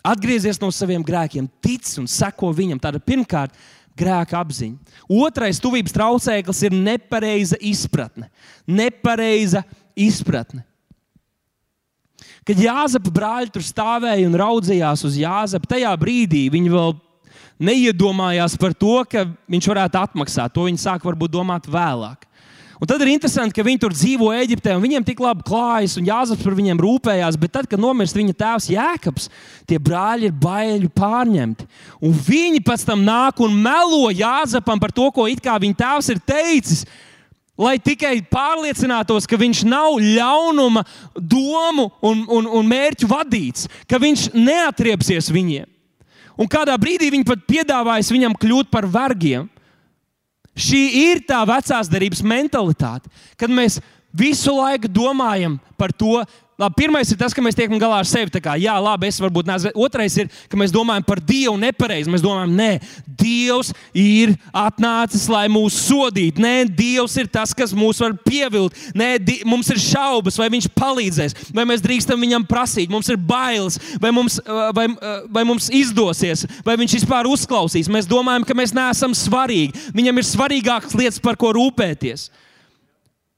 Atgriezies 0.00 0.56
no 0.62 0.70
saviem 0.72 1.04
grēkiem, 1.04 1.44
tic 1.60 1.84
un 2.00 2.06
seko 2.08 2.54
viņam. 2.56 2.80
Tāda 2.80 3.02
pirmkārt, 3.04 3.52
grēka 4.00 4.38
apziņa. 4.40 4.96
Otrais 5.12 5.60
tuvības 5.60 5.92
traucēklis 5.92 6.62
ir 6.64 6.76
nepareiza 6.76 7.58
izpratne. 7.60 8.30
Nepareiza 8.64 9.62
izpratne. 9.98 10.64
Kad 12.48 12.60
Jāzepa 12.60 13.12
brāļi 13.12 13.52
tur 13.52 13.64
stāvēja 13.64 14.24
un 14.26 14.38
raudzījās 14.40 15.04
uz 15.06 15.18
Jāzepu, 15.20 15.68
tajā 15.68 15.92
brīdī 16.00 16.46
viņi 16.52 16.72
vēl 16.72 16.96
neiedomājās 17.60 18.56
par 18.60 18.74
to, 18.74 18.96
ka 19.08 19.26
viņš 19.50 19.70
varētu 19.70 20.00
atmaksāt. 20.00 20.54
To 20.56 20.66
viņi 20.66 20.80
sāk 20.82 21.04
varbūt 21.06 21.36
domāt 21.36 21.68
vēlāk. 21.70 22.26
Un 22.80 22.88
tad 22.88 23.02
ir 23.04 23.10
interesanti, 23.12 23.52
ka 23.52 23.64
viņi 23.64 23.80
tur 23.82 23.92
dzīvo 23.92 24.30
Eģiptē, 24.32 24.72
un 24.72 24.80
viņiem 24.80 25.04
tik 25.04 25.18
labi 25.20 25.44
klājas, 25.44 25.98
un 26.00 26.06
Jāzeps 26.08 26.40
par 26.40 26.54
viņiem 26.56 26.78
rūpējās. 26.80 27.36
Bet 27.36 27.52
tad, 27.52 27.68
kad 27.68 27.82
nomirst 27.82 28.16
viņa 28.16 28.32
tēvs 28.40 28.70
Jēkabs, 28.72 29.28
tie 29.68 29.76
brāļi 29.76 30.30
ir 30.30 30.38
baili 30.40 30.88
pārņemti. 30.88 31.68
Un 32.00 32.16
viņi 32.16 32.62
pēc 32.64 32.86
tam 32.88 33.04
nāk 33.04 33.42
un 33.44 33.52
melo 33.60 34.08
Jāzepam 34.08 34.80
par 34.80 34.96
to, 34.96 35.10
ko 35.12 35.28
viņa 35.28 35.76
tēvs 35.76 36.12
ir 36.14 36.24
teicis 36.24 36.86
lai 37.60 37.76
tikai 37.76 38.22
pārliecinātos, 38.24 39.26
ka 39.28 39.36
viņš 39.36 39.66
nav 39.68 39.98
ļaunuma 40.00 40.80
domu 41.20 41.90
un, 42.00 42.24
un, 42.24 42.48
un 42.48 42.70
mērķu 42.70 43.10
vadīts, 43.10 43.68
ka 43.84 44.00
viņš 44.00 44.30
neatriepsies 44.32 45.28
viņiem. 45.28 45.68
Un 46.38 46.48
kādā 46.50 46.76
brīdī 46.80 47.10
viņi 47.12 47.26
pat 47.28 47.46
piedāvājas 47.48 48.12
viņam 48.12 48.36
kļūt 48.40 48.70
par 48.72 48.86
vergiem. 48.90 49.48
Šī 50.60 50.80
ir 51.10 51.22
tā 51.28 51.40
vecās 51.48 51.88
derības 51.88 52.22
mentalitāte, 52.26 53.10
kad 53.38 53.52
mēs 53.52 53.78
visu 54.12 54.54
laiku 54.56 54.90
domājam 54.90 55.58
par 55.78 55.92
to, 55.92 56.20
Labi, 56.60 56.76
pirmais 56.76 57.08
ir 57.08 57.16
tas, 57.16 57.32
ka 57.32 57.40
mēs 57.40 57.56
tiekam 57.56 57.78
galā 57.80 58.02
ar 58.02 58.08
sevi. 58.08 58.28
Kā, 58.42 58.52
jā, 58.60 58.74
labi, 58.82 59.08
es 59.08 59.16
varbūt 59.22 59.46
neesmu. 59.48 59.70
Otrais 59.80 60.12
ir, 60.20 60.26
ka 60.52 60.58
mēs 60.60 60.72
domājam 60.74 61.06
par 61.06 61.22
Dievu 61.24 61.54
nepareizi. 61.56 62.10
Mēs 62.12 62.20
domājam, 62.20 62.52
nē, 62.58 62.74
Dievs 63.20 63.70
ir 63.96 64.34
atnācis, 64.52 65.24
lai 65.32 65.46
mūs 65.48 65.78
sodītu. 65.86 66.42
Nē, 66.44 66.66
Dievs 66.68 67.16
ir 67.22 67.30
tas, 67.32 67.54
kas 67.56 67.72
mūs 67.76 68.02
var 68.04 68.12
pievilt. 68.26 68.76
Nē, 68.92 69.14
di, 69.24 69.38
mums 69.48 69.72
ir 69.72 69.80
šaubas, 69.80 70.36
vai 70.40 70.50
Viņš 70.52 70.68
palīdzēs, 70.76 71.36
vai 71.56 71.64
mēs 71.70 71.80
drīkstam 71.86 72.20
Viņam 72.20 72.44
prasīt. 72.50 72.92
Mums 72.92 73.08
ir 73.08 73.16
bailes, 73.16 73.80
vai 74.02 74.12
mums, 74.12 74.36
vai, 74.76 74.86
vai 75.32 75.46
mums 75.48 75.70
izdosies, 75.72 76.44
vai 76.66 76.76
Viņš 76.82 76.98
vispār 76.98 77.30
uzklausīs. 77.30 77.88
Mēs 77.88 78.10
domājam, 78.10 78.44
ka 78.44 78.58
mēs 78.58 78.76
neesam 78.76 79.16
svarīgi. 79.16 79.88
Viņam 79.96 80.20
ir 80.20 80.28
svarīgākas 80.28 80.98
lietas, 81.00 81.24
par 81.24 81.40
ko 81.40 81.54
rūpēties. 81.56 82.28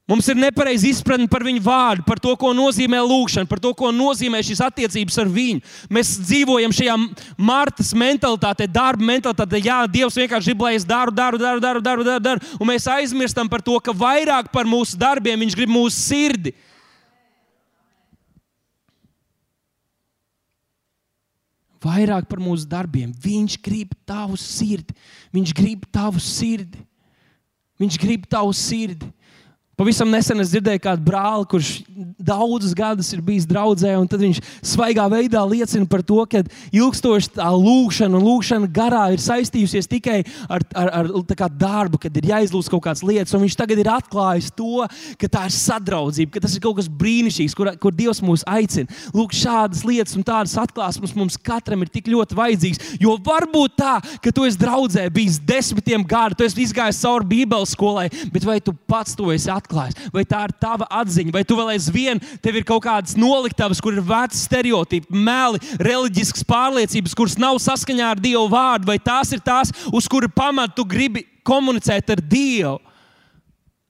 Mums 0.03 0.27
ir 0.27 0.35
nepareiza 0.35 0.83
izpratne 0.89 1.29
par 1.31 1.45
viņu 1.47 1.61
vārdu, 1.63 2.03
par 2.03 2.19
to, 2.19 2.33
ko 2.35 2.49
nozīmē 2.51 2.99
lūgšana, 3.07 3.47
par 3.47 3.61
to, 3.63 3.69
ko 3.71 3.87
nozīmē 3.95 4.41
šīs 4.43 4.59
attiecības 4.65 5.19
ar 5.23 5.29
viņu. 5.31 5.63
Mēs 5.95 6.17
dzīvojam 6.25 6.75
šajā 6.75 6.97
martas 7.39 7.93
mentalitātē, 7.95 8.67
darba 8.67 9.07
mentalitātē. 9.07 9.61
Jā, 9.63 9.77
Dievs 9.87 10.19
vienkārši 10.19 10.51
grib, 10.51 10.65
lai 10.67 10.73
es 10.75 10.83
daru, 10.83 11.13
daru, 11.15 11.39
daru, 11.39 11.63
daru, 11.63 11.85
daru, 11.87 12.03
daru, 12.09 12.25
daru. 12.27 12.51
Un 12.59 12.67
mēs 12.73 12.89
aizmirstam 12.91 13.47
par 13.47 13.63
to, 13.63 13.77
ka 13.79 13.95
vairāk 13.95 14.51
par 14.51 14.67
mūsu 14.67 14.99
darbiem 14.99 15.39
Viņš 15.39 15.55
grib 15.55 15.71
mūsu 15.71 15.95
sirdi. 15.95 16.51
Vairāk 21.83 22.27
par 22.27 22.43
mūsu 22.43 22.67
darbiem. 22.67 23.15
Viņš 23.23 23.59
grib 23.63 23.95
tavu 24.07 24.35
sirdi. 24.39 24.95
Viņš 25.31 25.55
grib 25.55 25.87
tavu 25.95 26.19
sirdi. 26.19 26.83
Viņš 27.79 27.99
grib 28.03 28.27
tavu 28.27 28.51
sirdi. 28.55 29.07
Pavisam 29.73 30.11
nesen 30.13 30.37
es 30.37 30.51
dzirdēju 30.53 30.83
kādu 30.83 31.01
brāli, 31.01 31.47
kurš 31.49 31.69
daudzus 32.21 32.75
gadus 32.77 33.07
ir 33.15 33.23
bijis 33.25 33.47
draudzē, 33.49 33.95
un 33.97 34.05
viņš 34.05 34.39
svaigā 34.69 35.07
veidā 35.09 35.41
liecina 35.49 35.87
par 35.89 36.03
to, 36.05 36.19
ka 36.29 36.43
ilgstoši 36.69 37.31
tā 37.39 37.47
lūkšana 37.49 38.19
un 38.19 38.21
lūkšana 38.27 38.69
garā 38.69 39.07
ir 39.15 39.23
saistījusies 39.23 39.89
tikai 39.89 40.19
ar, 40.45 40.61
ar, 40.77 41.09
ar 41.09 41.55
darbu, 41.57 41.97
kad 42.03 42.19
ir 42.21 42.29
jāizlūdz 42.29 42.69
kaut 42.69 42.83
kādas 42.85 43.01
lietas. 43.01 43.33
Viņš 43.33 43.57
tagad 43.57 43.81
ir 43.81 43.89
atklājis 43.89 44.51
to, 44.53 44.85
ka 45.17 45.31
tā 45.33 45.47
ir 45.49 45.55
sadraudzība, 45.57 46.35
ka 46.35 46.43
tas 46.45 46.53
ir 46.53 46.61
kaut 46.61 46.77
kas 46.77 46.91
brīnišķīgs, 47.01 47.57
kur, 47.57 47.71
kur 47.81 47.97
Dievs 47.97 48.21
mūs 48.21 48.45
aicina. 48.45 48.85
Lūk, 49.17 49.33
šādas 49.33 49.81
lietas 49.89 50.13
un 50.19 50.27
tādas 50.27 50.53
atklāsmes 50.61 51.15
mums 51.17 51.39
katram 51.41 51.81
ir 51.81 51.89
tik 51.89 52.13
ļoti 52.13 52.37
vajadzīgas. 52.37 52.93
Jo 53.01 53.17
varbūt 53.25 53.77
tā, 53.81 53.97
ka 54.21 54.29
tu 54.29 54.45
esi 54.45 54.61
draudzē 54.61 55.09
bijis 55.13 55.41
desmitiem 55.41 56.05
gadu, 56.05 56.37
tu 56.37 56.45
esi 56.45 56.61
izgājis 56.67 57.01
cauri 57.01 57.31
Bībeles 57.33 57.73
skolai, 57.73 58.05
bet 58.29 58.45
vai 58.45 58.61
tu 58.61 58.77
pats 58.87 59.17
to 59.17 59.33
esi 59.33 59.49
atklājis? 59.63 60.03
vai 60.13 60.23
tā 60.27 60.43
ir 60.47 60.53
tava 60.61 60.87
atziņa, 61.01 61.33
vai 61.33 61.43
tu 61.47 61.57
vēl 61.57 61.73
aizvien 61.73 62.21
tev 62.43 62.59
ir 62.59 62.67
kaut 62.67 62.83
kādas 62.85 63.17
noliktavas, 63.19 63.81
kur 63.83 63.95
ir 63.95 64.05
veci 64.05 64.39
stereotipi, 64.43 65.09
meli, 65.09 65.61
reliģiskas 65.81 66.45
pārliecības, 66.47 67.17
kuras 67.17 67.37
nav 67.41 67.59
saskaņā 67.63 68.13
ar 68.13 68.21
Dieva 68.21 68.45
vārdu, 68.51 68.89
vai 68.91 68.99
tās 69.01 69.33
ir 69.33 69.43
tās, 69.43 69.73
uz 69.93 70.09
kuru 70.11 70.29
pamatu 70.29 70.81
tu 70.81 70.87
gribi 70.89 71.25
komunicēt 71.45 72.13
ar 72.13 72.21
Dievu. 72.21 72.79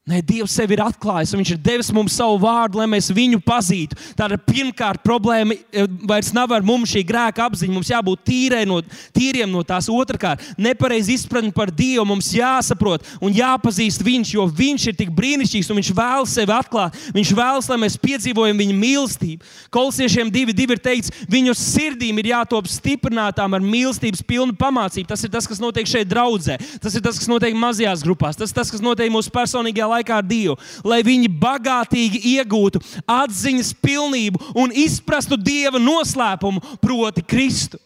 Nē, 0.04 0.18
Dievs 0.20 0.52
sev 0.52 0.68
ir 0.76 0.82
atklājis, 0.84 1.32
un 1.32 1.40
Viņš 1.40 1.52
ir 1.54 1.60
devis 1.64 1.90
mums 1.96 2.18
savu 2.18 2.36
vārdu, 2.44 2.76
lai 2.82 2.90
mēs 2.92 3.06
viņu 3.16 3.38
pazītu. 3.40 3.96
Tāda 4.20 4.36
pirmkārt 4.36 5.00
problēma 5.00 5.56
e, 5.56 5.86
vairs 6.04 6.34
nav 6.36 6.52
ar 6.52 6.66
mums 6.68 6.92
šī 6.92 7.06
grēka 7.08 7.46
apziņa. 7.46 7.72
Mums 7.72 7.88
jābūt 7.88 8.34
no, 8.68 8.82
tīriem 9.16 9.48
no 9.48 9.62
tās. 9.64 9.88
Otrakārt, 9.88 10.44
nepareizi 10.60 11.16
izpratni 11.16 11.54
par 11.56 11.72
Dievu 11.72 12.04
mums 12.10 12.34
jāsaprot 12.36 13.08
un 13.24 13.32
jāpazīst 13.32 14.04
Viņš, 14.04 14.34
jo 14.36 14.48
Viņš 14.52 14.88
ir 14.92 14.98
tik 15.00 15.14
brīnišķīgs 15.16 15.72
un 15.72 15.80
Viņš 15.80 15.94
vēlas 15.96 16.36
sevi 16.36 16.52
atklāt. 16.52 17.00
Viņš 17.16 17.32
vēlas, 17.40 17.72
lai 17.72 17.80
mēs 17.86 17.96
piedzīvojam 18.04 18.60
Viņa 18.60 18.76
mīlestību. 18.76 19.48
Kolosiešiem 19.72 20.28
divi, 20.36 20.52
divi 20.52 20.76
ir 20.76 20.84
teikts, 20.84 21.16
viņu 21.32 21.56
sirdīm 21.56 22.20
ir 22.20 22.34
jātop 22.34 22.68
stiprinātām 22.68 23.56
ar 23.56 23.64
mīlestības 23.64 24.26
pilnu 24.28 24.60
pamācību. 24.60 25.08
Tas 25.08 25.24
ir 25.24 25.32
tas, 25.32 25.48
kas 25.48 25.64
notiek 25.64 25.88
šeit 25.88 26.12
draudzē. 26.12 26.60
Tas 26.84 26.92
ir 26.92 27.08
tas, 27.08 27.24
kas 27.24 27.32
notiek 27.32 27.56
mazajās 27.56 28.04
grupās. 28.04 28.36
Tas 28.36 28.52
ir 28.52 28.60
tas, 28.60 28.74
kas 28.74 28.84
notiek 28.84 29.08
mūsu 29.14 29.32
personīgajā 29.32 29.93
laikā 29.94 30.20
ar 30.20 30.28
Dievu, 30.28 30.58
lai 30.88 31.02
viņi 31.06 31.32
bagātīgi 31.42 32.24
iegūtu 32.36 32.82
atziņas 33.08 33.74
pilnību 33.84 34.54
un 34.60 34.76
izprastu 34.84 35.40
Dieva 35.40 35.82
noslēpumu, 35.82 36.78
proti, 36.82 37.26
Kristu. 37.26 37.80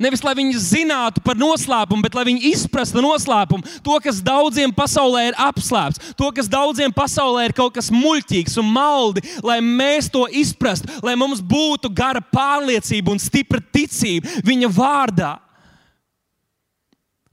Nevis 0.00 0.24
lai 0.26 0.34
viņi 0.34 0.58
zinātu 0.58 1.22
par 1.22 1.38
noslēpumu, 1.38 2.02
bet 2.02 2.16
lai 2.18 2.24
viņi 2.26 2.50
izprastu 2.50 3.02
noslēpumu, 3.04 3.62
to, 3.84 3.98
kas 4.02 4.18
daudziem 4.24 4.74
pasaulē 4.74 5.28
ir 5.28 5.38
apslēpts, 5.38 6.14
to, 6.18 6.30
kas 6.34 6.50
daudziem 6.50 6.92
pasaulē 6.94 7.46
ir 7.46 7.54
kaut 7.56 7.76
kas 7.76 7.92
muļķīgs 7.94 8.58
un 8.62 8.72
maldi, 8.74 9.22
lai 9.46 9.60
mēs 9.62 10.10
to 10.10 10.26
izprastu, 10.34 10.90
lai 11.04 11.14
mums 11.18 11.42
būtu 11.44 11.92
gara 11.94 12.22
pārliecība 12.34 13.14
un 13.14 13.22
stipra 13.22 13.62
ticība 13.62 14.42
viņa 14.44 14.72
vārdā. 14.74 15.32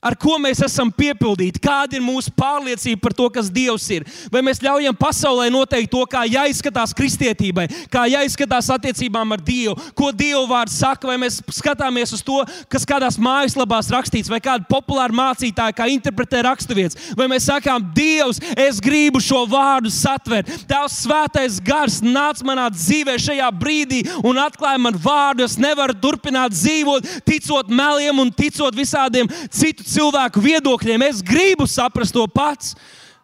Ar 0.02 0.16
ko 0.18 0.40
mēs 0.42 0.58
esam 0.66 0.90
piepildīti, 0.90 1.62
kāda 1.62 1.94
ir 1.94 2.02
mūsu 2.02 2.32
pārliecība 2.34 3.04
par 3.04 3.14
to, 3.14 3.28
kas 3.30 3.52
Dievs 3.54 3.84
ir. 3.94 4.06
Vai 4.34 4.42
mēs 4.42 4.58
ļaujam 4.64 4.96
pasaulē 4.98 5.46
noteikt 5.54 5.92
to, 5.94 6.02
kā 6.10 6.24
jāizskatās 6.26 6.96
kristietībai, 6.98 7.68
kā 7.94 8.08
jāizskatās 8.10 8.72
attiecībām 8.74 9.36
ar 9.36 9.44
Dievu, 9.46 9.76
ko 9.94 10.10
Dieva 10.10 10.42
vārds 10.50 10.80
saka, 10.82 11.06
vai 11.06 11.20
mēs 11.22 11.38
skatāmies 11.54 12.16
uz 12.18 12.24
to, 12.26 12.40
kas 12.72 12.88
kādās 12.90 13.20
mājaslapās 13.22 13.92
rakstīts, 13.94 14.32
vai 14.32 14.40
kāda 14.42 14.66
populāra 14.66 15.14
mācītāja 15.14 15.76
kā 15.78 15.86
interpretē 15.94 16.42
raksturvietas, 16.50 17.14
vai 17.14 17.30
mēs 17.30 17.46
sakām, 17.52 17.86
Dievs, 17.94 18.42
es 18.58 18.82
gribu 18.82 19.22
šo 19.22 19.44
vārdu 19.54 19.94
satvert. 19.94 20.50
Tavs 20.66 20.98
svētais 21.04 21.60
gars 21.62 22.00
nāc 22.02 22.42
manā 22.48 22.72
dzīvē 22.74 23.20
šajā 23.22 23.52
brīdī 23.62 24.02
un 24.26 24.42
atklāja 24.42 24.82
man 24.82 24.98
vārdu. 24.98 25.46
Es 25.46 25.60
nevaru 25.62 25.94
turpināt 26.02 26.58
dzīvot, 26.58 27.06
ticot 27.28 27.70
meliem 27.70 28.26
un 28.26 28.34
ticot 28.34 28.74
visādiem 28.74 29.30
citiem 29.30 29.91
cilvēku 29.92 30.42
viedokļiem. 30.44 31.08
Es 31.10 31.22
gribu 31.26 31.68
saprast 31.70 32.16
to 32.16 32.26
pats. 32.32 32.76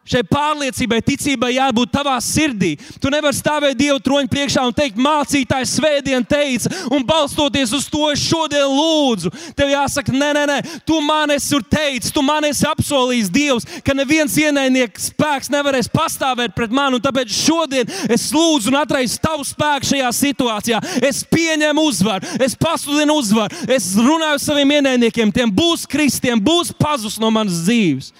Šai 0.07 0.23
pārliecībai, 0.23 1.01
ticībai 1.03 1.51
jābūt 1.57 1.91
tavā 1.91 2.15
sirdī. 2.23 2.75
Tu 3.01 3.11
nevari 3.11 3.35
stāvēt 3.35 3.75
Dieva 3.75 3.99
troņa 4.03 4.31
priekšā 4.31 4.63
un 4.67 4.75
teikt, 4.75 4.99
mācītājs 5.03 5.73
svētdien 5.77 6.23
teica, 6.27 6.71
un 6.95 7.03
balstoties 7.07 7.73
uz 7.75 7.89
to 7.91 8.05
es 8.13 8.23
šodien 8.23 8.69
lūdzu. 8.71 9.31
Tev 9.57 9.73
jāsaka, 9.73 10.13
nē, 10.15 10.29
nē, 10.37 10.45
nē, 10.47 10.57
tu 10.87 11.01
man 11.03 11.33
esi 11.35 11.59
teicis, 11.67 12.13
tu 12.15 12.23
man 12.23 12.47
esi 12.47 12.63
apsolījis 12.69 13.31
Dievs, 13.33 13.67
ka 13.83 13.95
neviens 13.97 14.37
ienaidnieks 14.39 15.09
spēks 15.11 15.51
nevarēs 15.51 15.91
pastāvēt 15.91 16.55
pret 16.55 16.71
mani, 16.71 16.97
un 16.97 17.03
tāpēc 17.03 17.33
šodien 17.33 17.91
es 18.13 18.29
lūdzu 18.35 18.71
un 18.71 18.79
atraisu 18.79 19.19
tavu 19.23 19.43
spēku 19.47 19.91
šajā 19.91 20.13
situācijā. 20.21 20.81
Es 21.03 21.23
pieņemu 21.27 21.83
uzvaru, 21.89 22.37
es 22.43 22.55
pasludinu 22.55 23.19
uzvaru, 23.19 23.67
es 23.75 23.91
runāju 23.99 24.39
saviem 24.43 24.77
ienaidniekiem, 24.79 25.35
tiem 25.35 25.51
būs 25.51 25.87
kristiem, 25.89 26.39
būs 26.39 26.71
pazudus 26.77 27.19
no 27.19 27.31
manas 27.33 27.65
dzīves. 27.65 28.13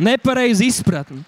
Nepareizi 0.00 0.70
izpratni. 0.70 1.20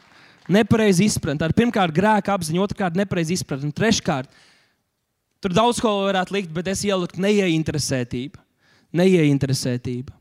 Nepareizi 0.52 1.06
izpratni. 1.06 1.44
Ar 1.44 1.54
pirmkārt 1.56 1.94
grēka 1.94 2.32
apziņu, 2.34 2.62
otrkārt 2.64 2.96
nepareizi 2.98 3.36
izpratni. 3.36 3.70
Treškārt, 3.76 4.30
tur 5.42 5.54
daudz 5.54 5.80
ko 5.82 5.92
varētu 6.06 6.38
likt, 6.38 6.50
bet 6.54 6.70
es 6.72 6.82
ieliku 6.88 7.20
neieinteresētību. 7.22 8.40
Neieinteresētība. 8.96 10.16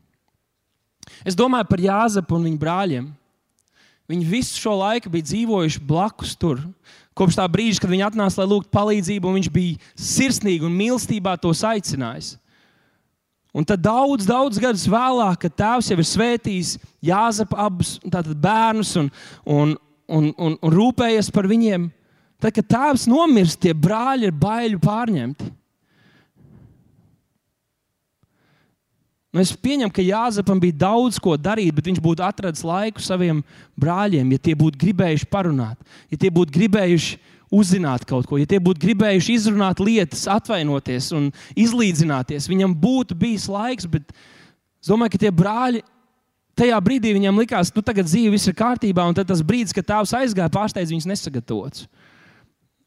Es 1.26 1.36
domāju 1.38 1.68
par 1.68 1.82
Jāzepu 1.82 2.38
un 2.38 2.46
viņa 2.48 2.60
brāļiem. 2.60 3.08
Viņi 4.12 4.28
visu 4.28 4.60
šo 4.60 4.76
laiku 4.80 5.10
bija 5.12 5.28
dzīvojuši 5.30 5.82
blakus 5.88 6.36
tur. 6.36 6.60
Kopš 7.16 7.36
tā 7.38 7.46
brīža, 7.48 7.82
kad 7.82 7.92
viņi 7.92 8.06
atnāca, 8.06 8.40
lai 8.40 8.48
lūgtu 8.50 8.72
palīdzību, 8.72 9.34
viņš 9.36 9.48
bija 9.52 9.90
sirsnīgi 10.00 10.66
un 10.68 10.76
mīlestībā 10.76 11.34
tos 11.40 11.60
aicinājis. 11.68 12.34
Un 13.52 13.66
tad 13.68 13.82
daudz, 13.84 14.24
daudz 14.24 14.56
gadus 14.60 14.86
vēlāk, 14.88 15.42
kad 15.44 15.56
tēvs 15.60 15.90
jau 15.92 15.98
ir 16.00 16.08
svētījis 16.08 16.76
Jāzepa 17.04 17.66
abus 17.66 17.98
bērnus 18.32 18.94
un, 18.96 19.10
un, 19.44 19.74
un, 20.08 20.30
un, 20.38 20.54
un 20.56 20.72
rūpējies 20.72 21.28
par 21.34 21.48
viņiem, 21.50 21.90
tad, 22.40 22.54
kad 22.56 22.70
tēvs 22.72 23.04
nomirst, 23.12 23.60
tie 23.60 23.74
brāļi 23.76 24.30
ir 24.30 24.38
baiļu 24.40 24.80
pārņemti. 24.80 25.50
Nu, 29.32 29.40
es 29.40 29.52
pieņemu, 29.56 29.92
ka 29.96 30.04
Jāzepam 30.04 30.58
bija 30.60 30.76
daudz 30.82 31.16
ko 31.20 31.38
darīt, 31.40 31.72
bet 31.76 31.86
viņš 31.88 32.00
būtu 32.04 32.24
atradis 32.24 32.64
laiku 32.68 33.00
saviem 33.00 33.38
brāļiem, 33.80 34.32
ja 34.34 34.40
tie 34.48 34.52
būtu 34.56 34.80
gribējuši 34.80 35.28
parunāt, 35.32 35.78
ja 36.12 36.20
tie 36.20 36.28
būtu 36.32 36.52
gribējuši 36.52 37.16
uzzināt 37.52 38.06
kaut 38.08 38.26
ko, 38.28 38.38
ja 38.40 38.48
tie 38.48 38.60
būtu 38.62 38.80
gribējuši 38.82 39.36
izrunāt 39.36 39.82
lietas, 39.82 40.24
atvainoties 40.30 41.10
un 41.16 41.30
izlīdzināties, 41.58 42.48
viņam 42.50 42.74
būtu 42.80 43.16
bijis 43.18 43.48
laiks. 43.52 43.88
Bet 43.90 44.14
es 44.14 44.90
domāju, 44.90 45.14
ka 45.14 45.22
tie 45.26 45.32
brāļi 45.36 45.82
tajā 46.58 46.78
brīdī 46.84 47.12
viņam 47.16 47.40
likās, 47.42 47.70
ka 47.72 47.80
nu, 47.80 47.86
tagad 47.86 48.08
dzīve 48.08 48.34
viss 48.34 48.48
ir 48.48 48.56
kārtībā, 48.56 49.04
un 49.08 49.16
tas 49.16 49.44
brīdis, 49.44 49.76
kad 49.76 49.88
tēvs 49.88 50.16
aizgāja, 50.22 50.52
pārsteidz 50.52 50.92
viņus 50.92 51.08
nesagatavots. 51.12 51.86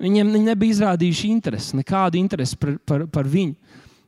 Viņiem 0.01 0.33
viņi 0.33 0.49
nebija 0.49 0.75
izrādījuši 0.75 1.31
interesi, 1.31 1.77
nekādu 1.79 2.19
interesi 2.19 2.57
par, 2.59 2.75
par, 2.83 3.05
par 3.11 3.29
viņu. 3.31 3.55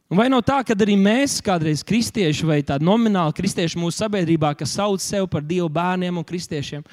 Un 0.07 0.19
vai 0.19 0.27
nav 0.31 0.43
tā, 0.47 0.61
ka 0.63 0.75
arī 0.75 0.95
mēs, 0.99 1.39
kādreiz 1.43 1.81
kristieši 1.83 2.47
vai 2.47 2.61
tādi 2.63 2.85
nomināli 2.87 3.35
kristieši 3.35 3.79
mūsu 3.79 3.99
sabiedrībā, 4.03 4.53
kas 4.55 4.75
sauc 4.77 5.03
sevi 5.03 5.27
par 5.31 5.43
Dieva 5.43 5.67
bērniem 5.71 6.19
un 6.19 6.27
kristiešiem, 6.27 6.85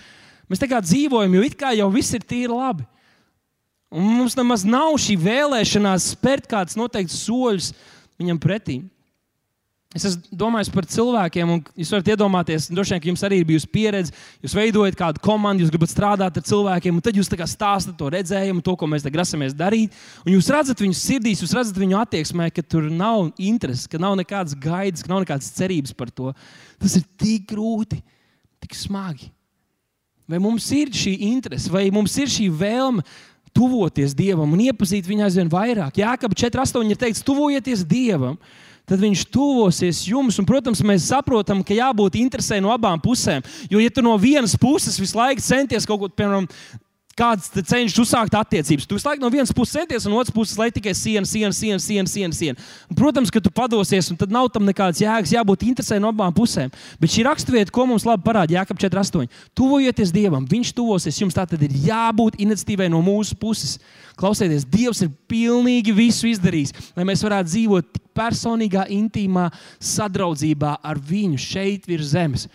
mēs 0.51 0.63
tā 0.63 0.67
kā 0.71 0.81
dzīvojam, 0.83 1.37
jo 1.37 1.45
it 1.47 1.55
kā 1.59 1.71
jau 1.79 1.87
viss 1.95 2.15
ir 2.15 2.27
tīri 2.27 2.51
labi. 2.51 2.87
Un 3.95 4.09
mums 4.19 4.35
nemaz 4.35 4.65
nav 4.67 4.97
šī 4.99 5.15
vēlēšanās 5.23 6.11
spērt 6.17 6.49
kādus 6.51 6.75
noteiktus 6.79 7.21
soļus 7.29 7.71
viņam 8.19 8.41
pretī. 8.43 8.81
Es 9.95 10.17
domāju 10.35 10.73
par 10.75 10.89
cilvēkiem, 10.91 11.51
un 11.55 11.61
jūs 11.79 11.93
varat 11.95 12.09
iedomāties, 12.11 12.65
droši 12.75 12.97
vien, 12.97 13.01
ka 13.03 13.09
jums 13.13 13.23
arī 13.23 13.37
ir 13.39 13.47
bijusi 13.47 13.69
pieredze. 13.71 14.15
Jūs 14.43 14.57
veidojat 14.59 14.97
kādu 14.99 15.23
komandu, 15.23 15.63
jūs 15.63 15.71
gribat 15.71 15.93
strādāt 15.93 16.41
ar 16.41 16.45
cilvēkiem, 16.49 16.97
un 16.99 17.05
tad 17.05 17.15
jūs 17.15 17.31
stāstat 17.31 17.95
to 18.01 18.09
redzējumu, 18.11 18.65
to, 18.67 18.75
ko 18.75 18.89
mēs 18.91 19.07
grasamies 19.07 19.55
darīt. 19.55 19.95
Un 20.27 20.35
jūs 20.35 20.51
redzat 20.51 20.83
viņu 20.83 20.99
sirdīs, 20.99 21.45
jūs 21.45 21.55
redzat 21.55 21.79
viņu 21.79 22.01
attieksmē, 22.01 22.49
ka 22.51 22.65
tur 22.67 22.89
nav 22.91 23.31
intereses, 23.39 23.87
ka 23.87 24.01
nav 24.03 24.17
nekādas 24.19 24.59
gaidas, 24.59 25.07
ka 25.07 25.13
nav 25.15 25.23
nekādas 25.23 25.53
cerības 25.55 25.95
par 25.95 26.11
to. 26.11 26.35
Tas 26.83 26.99
ir 26.99 27.07
tik 27.15 27.47
grūti, 27.55 28.01
tik 28.67 28.75
smagi. 28.75 29.31
Vai 30.27 30.43
mums 30.43 30.67
ir 30.75 30.91
šī 30.91 31.15
interese, 31.31 31.71
vai 31.71 31.87
mums 31.95 32.19
ir 32.19 32.35
šī 32.35 32.49
vēlme? 32.51 33.07
Tuvoties 33.55 34.15
Dievam 34.17 34.53
un 34.53 34.63
iepazīt 34.67 35.07
viņu 35.09 35.27
aizvien 35.29 35.51
vairāk. 35.51 36.03
Jā, 36.03 36.15
ka 36.19 36.29
4,8 36.29 36.91
ir 36.91 37.01
teikts, 37.01 37.25
tuvojieties 37.27 37.87
Dievam. 37.89 38.39
Tad 38.85 39.01
viņš 39.01 39.23
tuvosies 39.33 40.03
jums, 40.05 40.37
un, 40.37 40.45
protams, 40.45 40.83
mēs 40.85 41.07
saprotam, 41.09 41.63
ka 41.65 41.73
jābūt 41.73 42.19
interesē 42.21 42.59
no 42.61 42.69
abām 42.75 43.01
pusēm. 43.01 43.41
Jo, 43.73 43.81
ja 43.81 43.89
tu 43.89 44.05
no 44.05 44.13
vienas 44.21 44.59
puses 44.61 44.99
visu 45.01 45.17
laiku 45.17 45.41
centies 45.41 45.89
kaut 45.89 46.03
ko, 46.03 46.11
piemēram, 46.13 46.51
kāds 47.19 47.51
cenšas 47.55 48.01
uzsākt 48.03 48.35
attiecības. 48.39 48.87
Tu 48.89 48.99
laiku 48.99 49.23
no 49.23 49.31
vienas 49.33 49.53
puses 49.55 49.75
centies, 49.79 50.07
un 50.09 50.17
otras 50.19 50.35
puses, 50.35 50.59
lai 50.59 50.71
tikai 50.75 50.95
siena, 50.97 51.27
siena, 51.27 51.53
siena, 51.55 51.79
siena, 51.79 52.09
siena. 52.11 52.35
siena. 52.35 52.59
Protams, 52.97 53.31
ka 53.31 53.43
tu 53.43 53.53
padosies, 53.55 54.11
un 54.11 54.19
tad 54.21 54.33
nav 54.35 54.51
tam 54.53 54.67
nekādas 54.67 55.03
jēgas, 55.03 55.35
jābūt 55.35 55.67
interesē 55.69 56.01
no 56.03 56.11
abām 56.13 56.35
pusēm. 56.35 56.73
Bet 57.01 57.15
šī 57.15 57.27
raksturvieta, 57.29 57.73
ko 57.75 57.87
mums 57.91 58.07
labi 58.09 58.27
parāda, 58.27 58.59
Jākap 58.59 58.79
4,8. 58.83 59.31
Tuvojieties 59.57 60.15
Dievam, 60.15 60.47
Viņš 60.51 60.75
tuvosies 60.77 61.19
jums. 61.21 61.35
Tā 61.35 61.47
tad 61.51 61.63
ir 61.67 61.73
jābūt 61.87 62.39
iniciatīvai 62.43 62.91
no 62.93 63.03
mūsu 63.05 63.39
puses. 63.39 63.79
Klausieties, 64.19 64.67
Dievs 64.71 65.03
ir 65.03 65.11
pilnīgi 65.31 65.95
visu 65.95 66.29
izdarījis, 66.31 66.75
lai 66.95 67.07
mēs 67.09 67.25
varētu 67.27 67.51
dzīvot 67.51 67.99
personīgā, 68.15 68.87
intīmā 68.95 69.49
sadraudzībā 69.83 70.77
ar 70.83 71.01
Viņu 71.03 71.41
šeit 71.43 71.91
virs 71.91 72.15
zemes. 72.15 72.47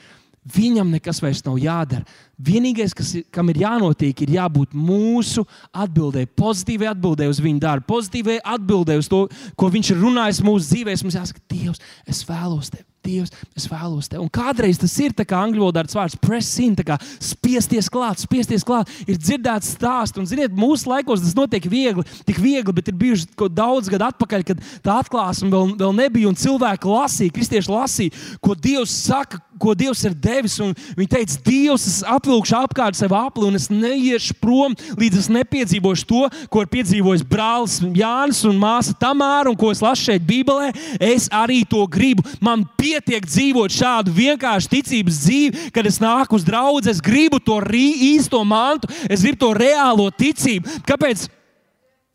Viņam 0.55 0.91
nekas 0.95 1.21
vairs 1.21 1.43
nav 1.45 1.59
jādara. 1.61 2.05
Vienīgais, 2.39 2.93
kas 2.95 3.11
ir, 3.19 3.25
kam 3.35 3.49
ir 3.51 3.59
jānotiek, 3.65 4.21
ir 4.23 4.35
jābūt 4.37 4.75
mūsu 4.77 5.43
atbildēji, 5.75 6.31
pozitīvai 6.39 6.87
atbildēji 6.93 7.33
uz 7.33 7.41
viņa 7.43 7.63
darbu, 7.65 7.87
pozitīvai 7.89 8.37
atbildēji 8.55 9.03
uz 9.03 9.09
to, 9.11 9.25
ko 9.59 9.71
viņš 9.73 9.91
ir 9.93 9.99
runājis 10.05 10.45
mūsu 10.47 10.71
dzīvēm. 10.71 11.01
Mums 11.03 11.19
jāsaka, 11.19 11.43
Dievs, 11.51 11.83
es 12.07 12.23
vēlos 12.27 12.71
tevi. 12.71 12.85
Dievs, 13.05 13.31
es 13.55 13.65
vēlos 13.69 14.09
tevi. 14.11 14.21
Un 14.25 14.31
kādreiz 14.31 14.79
tas 14.79 14.93
ir 14.99 15.13
tā 15.15 15.23
kā 15.27 15.39
angļu 15.39 15.63
valodā 15.63 15.85
vārds 15.87 16.17
press 16.19 16.57
in, 16.59 16.75
kā 16.75 16.97
spiesties 17.23 17.87
klāt, 17.91 18.19
spiesties 18.19 18.65
klāt. 18.67 18.91
Ir 19.07 19.19
dzirdēts 19.19 19.71
stāsts, 19.77 20.19
un 20.19 20.27
ziniet, 20.27 20.55
mūsu 20.55 20.89
laikos 20.91 21.23
tas 21.23 21.35
notiek 21.37 21.63
viegli, 21.71 22.03
tik 22.27 22.41
viegli, 22.43 22.75
bet 22.75 22.91
ir 22.91 22.97
bijuši 22.99 23.49
daudz 23.55 23.91
gadu 23.91 24.09
atpakaļ, 24.09 24.45
kad 24.51 24.63
tā 24.83 24.99
atklāsme 24.99 25.51
vēl, 25.53 25.73
vēl 25.79 25.95
nebija, 25.95 26.31
un 26.31 26.39
cilvēki 26.39 26.91
lasīja, 26.91 27.35
kristieši 27.35 27.71
lasīja, 27.71 28.25
ko 28.43 28.57
Dievs 28.59 28.97
saka, 29.07 29.39
ko 29.59 29.75
Dievs 29.77 30.03
ir 30.07 30.15
devis. 30.15 30.57
Viņi 30.97 31.09
teica, 31.15 31.39
Dievs, 31.45 31.87
es 31.89 31.97
apvilkšu 32.07 32.57
apkārt 32.59 32.99
sev 32.99 33.15
apli, 33.17 33.47
un 33.47 33.59
es 33.59 33.69
neiešu 33.71 34.37
prom, 34.41 34.75
līdz 34.99 35.23
es 35.23 35.31
nepiedzīvošu 35.33 36.09
to, 36.09 36.25
ko 36.51 36.65
ir 36.65 36.71
piedzīvojis 36.75 37.25
brālis 37.27 37.79
Jānis 37.95 38.43
un 38.49 38.59
māsa 38.59 38.95
Tamāra, 38.99 39.49
un 39.51 39.57
ko 39.59 39.71
es 39.73 39.83
lasu 39.83 40.09
šeit 40.09 40.27
Bībelē. 40.27 40.71
Es 40.99 41.29
arī 41.33 41.61
to 41.69 41.85
gribu. 41.89 42.25
Man 42.43 42.65
pie 42.79 42.89
pietiek 42.89 43.25
dzīvot 43.25 43.73
šādu 43.73 44.13
vienkāršu 44.15 44.71
ticības 44.71 45.19
dzīvi, 45.23 45.69
kad 45.75 45.87
es 45.87 45.99
nāku 46.01 46.37
uz 46.37 46.45
draugu, 46.47 46.81
es 46.89 47.01
gribu 47.03 47.39
to 47.39 47.59
īsto 47.69 48.41
mantu, 48.45 48.89
es 49.09 49.21
gribu 49.21 49.39
to 49.39 49.51
reālo 49.53 50.09
ticību. 50.11 50.81
Kāpēc? 50.87 51.27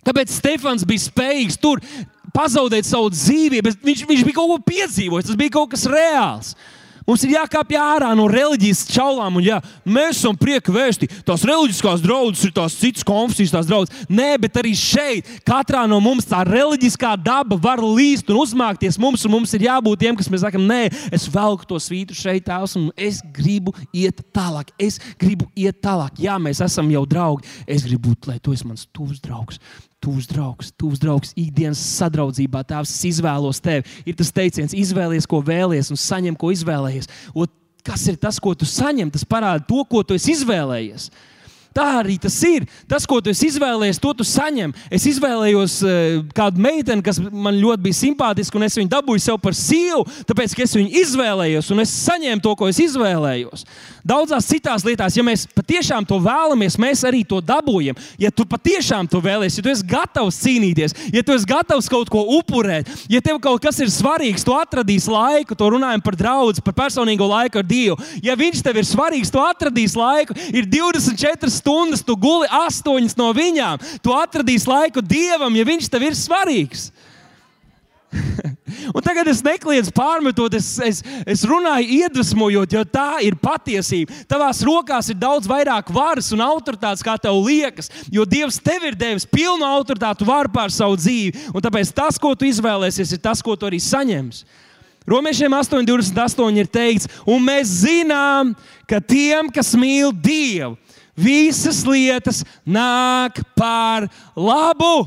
Kāpēc 0.05 0.29
Stefans 0.35 0.85
bija 0.85 1.01
spējīgs 1.01 1.57
tur 1.57 1.81
pazaudēt 2.35 2.85
savu 2.85 3.09
dzīvību? 3.15 3.73
Viņš, 3.85 4.05
viņš 4.09 4.25
bija 4.27 4.37
kaut 4.37 4.51
ko 4.51 4.59
piedzīvojis, 4.69 5.31
tas 5.31 5.39
bija 5.41 5.55
kaut 5.55 5.71
kas 5.73 5.87
reāls. 5.89 6.55
Mums 7.05 7.25
ir 7.27 7.35
jākāpj 7.35 7.77
ārā 7.77 8.11
no 8.17 8.25
reliģijas 8.31 8.87
čaulām. 8.89 9.37
Un, 9.37 9.45
jā, 9.45 9.59
mēs 9.85 10.17
esam 10.17 10.37
prieka 10.41 10.73
vēsti. 10.73 11.09
Tās 11.27 11.45
reliģiskās 11.45 12.01
draudzes 12.05 12.47
ir 12.49 12.55
tās 12.57 12.77
citas 12.81 13.05
konfesijas, 13.07 13.53
tās 13.53 13.69
draudzes. 13.69 14.07
Nē, 14.09 14.31
bet 14.41 14.57
arī 14.61 14.73
šeit, 14.79 15.29
katrā 15.45 15.85
no 15.91 16.01
mums 16.05 16.29
tā 16.31 16.41
reliģiskā 16.49 17.13
daba 17.21 17.59
var 17.61 17.85
līst 17.85 18.33
un 18.33 18.41
uzmākties 18.41 18.97
mums. 19.01 19.27
Un 19.29 19.37
mums 19.37 19.53
ir 19.57 19.67
jābūt 19.69 20.01
tiem, 20.01 20.17
kas 20.17 20.31
mēs 20.33 20.47
sakām, 20.47 20.65
nē, 20.71 20.89
es 21.13 21.29
velku 21.33 21.69
to 21.69 21.81
svītu 21.83 22.17
šeit, 22.17 22.47
tēvs, 22.49 22.79
un 22.81 22.89
es 22.97 23.21
gribu 23.37 23.77
iet 23.93 24.25
tālāk. 24.35 24.73
Es 24.81 24.97
gribu 25.21 25.51
iet 25.53 25.83
tālāk. 25.85 26.17
Jā, 26.25 26.41
mēs 26.41 26.65
esam 26.65 26.89
jau 26.95 27.05
draugi. 27.09 27.45
Es 27.69 27.85
gribu 27.85 28.15
būt, 28.15 28.33
lai 28.33 28.41
tu 28.41 28.57
esi 28.57 28.69
mans 28.69 28.89
tuvs 28.97 29.21
draugs. 29.25 29.61
Tuvs 30.05 30.29
draugs, 30.29 30.71
tuvs 30.79 31.01
draugs, 31.03 31.33
ikdienas 31.39 31.81
sadraudzībā. 31.99 32.65
Tēvs, 32.69 32.95
izvēlos 33.09 33.63
tevi. 33.65 33.87
Ir 34.05 34.19
tas 34.19 34.33
teiciens, 34.35 34.77
izvēlies, 34.77 35.29
ko 35.29 35.41
vēlies, 35.45 35.91
un 35.95 36.01
saņem, 36.01 36.37
ko 36.39 36.53
izvēlējies. 36.55 37.09
Un 37.35 37.49
kas 37.85 38.05
ir 38.13 38.19
tas, 38.21 38.41
ko 38.43 38.55
tu 38.59 38.69
saņem? 38.69 39.13
Tas 39.15 39.25
parāda 39.29 39.65
to, 39.69 39.81
ko 39.89 40.05
tu 40.05 40.17
esi 40.19 40.35
izvēlējies. 40.37 41.11
Tā 41.75 41.89
arī 42.05 42.15
tas 42.23 42.37
ir. 42.47 42.69
Tas, 42.87 43.03
ko 43.03 43.19
tu 43.19 43.33
izvēlējies, 43.35 43.99
to 43.99 44.13
tu 44.15 44.25
saņem. 44.27 44.71
Es 44.95 45.09
izvēlējos 45.11 45.81
uh, 45.83 46.21
kādu 46.37 46.63
meiteni, 46.63 47.03
kas 47.03 47.19
man 47.19 47.59
ļoti 47.59 47.83
bija 47.89 47.99
simpātiska, 47.99 48.61
un 48.61 48.67
es 48.69 48.79
viņu 48.79 48.93
dabūju 48.93 49.25
sev 49.25 49.41
par 49.43 49.57
sievu, 49.59 50.05
tāpēc, 50.29 50.55
ka 50.55 50.63
es 50.63 50.77
viņu 50.79 51.03
izvēlējos, 51.03 51.73
un 51.75 51.83
es 51.83 51.95
saņēmu 52.05 52.45
to, 52.45 52.53
ko 52.61 52.69
es 52.71 52.79
izvēlējos. 52.85 53.67
Daudzās 54.07 54.47
citās 54.47 54.85
lietās, 54.87 55.17
ja 55.19 55.25
mēs 55.27 55.49
patiešām 55.51 56.07
to 56.07 56.21
vēlamies, 56.23 56.79
mēs 56.79 57.03
arī 57.09 57.25
to 57.27 57.41
dabūjam. 57.43 57.99
Ja 58.23 58.31
tu 58.31 58.47
patiešām 58.47 59.11
to 59.11 59.19
vēlēsies, 59.25 59.59
ja 59.59 59.67
tu 59.67 59.73
esi 59.73 59.89
gatavs 59.91 60.39
cīnīties, 60.45 60.95
ja 61.11 61.25
tu 61.27 61.35
esi 61.35 61.49
gatavs 61.49 61.91
kaut 61.91 62.13
ko 62.13 62.23
upurēt, 62.37 62.91
ja 63.11 63.23
tev 63.25 63.41
kaut 63.43 63.65
kas 63.65 63.83
ir 63.83 63.91
svarīgs, 63.91 64.47
tu 64.47 64.55
atradīsi 64.55 65.11
laiku, 65.11 65.59
to 65.59 65.73
runājam 65.75 66.05
par 66.05 66.21
draugu, 66.21 66.63
par 66.63 66.79
personīgo 66.85 67.27
laiku 67.33 67.59
ar 67.59 67.67
Dievu. 67.67 67.99
Ja 68.23 68.39
viņš 68.39 68.63
tev 68.63 68.79
ir 68.79 68.87
svarīgs, 68.87 69.33
tu 69.33 69.43
atradīsi 69.43 69.99
laiku, 69.99 70.37
ir 70.53 70.69
24 70.71 71.51
stundas, 71.51 71.64
tu 71.65 72.17
guli 72.21 72.51
astoņas 72.51 73.17
no 73.19 73.31
viņām. 73.37 73.81
Tu 74.03 74.15
atradīsi 74.15 74.71
laiku 74.71 75.03
dievam, 75.05 75.55
ja 75.57 75.65
viņš 75.67 75.91
tev 75.91 76.07
ir 76.09 76.19
svarīgs. 76.19 76.91
Un 78.95 79.03
tagad 79.03 79.29
es 79.31 79.43
nekliedzu 79.45 79.93
pārmetot, 79.95 80.55
es, 80.57 80.69
es, 80.83 81.01
es 81.27 81.45
runāju, 81.49 82.05
iedvesmojot, 82.05 82.75
jo 82.77 82.83
tā 82.87 83.21
ir 83.27 83.37
patiesība. 83.41 84.15
Tavās 84.31 84.63
rokās 84.67 85.11
ir 85.11 85.19
daudz 85.21 85.49
vairāk 85.51 85.91
varas 85.95 86.31
un 86.35 86.43
autoritātes, 86.45 87.05
kā 87.05 87.17
tev 87.21 87.41
liekas. 87.47 87.91
Jo 88.13 88.27
Dievs 88.29 88.61
tev 88.63 88.87
ir 88.89 88.99
devis 88.99 89.27
pilnu 89.29 89.67
autoritāti, 89.67 90.27
varu 90.29 90.53
pār 90.55 90.75
savu 90.75 90.99
dzīvi. 91.01 91.49
Un 91.55 91.65
tāpēc 91.65 91.95
tas, 91.97 92.21
ko 92.21 92.35
tu 92.39 92.49
izvēlēsies, 92.49 93.17
ir 93.17 93.25
tas, 93.25 93.43
ko 93.45 93.57
tu 93.59 93.69
arī 93.69 93.81
saņemsi. 93.83 94.63
Romiešiem 95.05 95.53
8,28 95.53 96.63
ir 96.63 96.69
teikts, 96.73 97.11
un 97.29 97.43
mēs 97.45 97.83
zinām, 97.83 98.55
ka 98.89 99.03
tiem, 99.05 99.51
kas 99.53 99.75
mīl 99.77 100.15
Dievu, 100.17 100.79
visas 101.17 101.83
lietas 101.89 102.43
nāk 102.67 103.41
par 103.59 104.09
labu. 104.37 105.07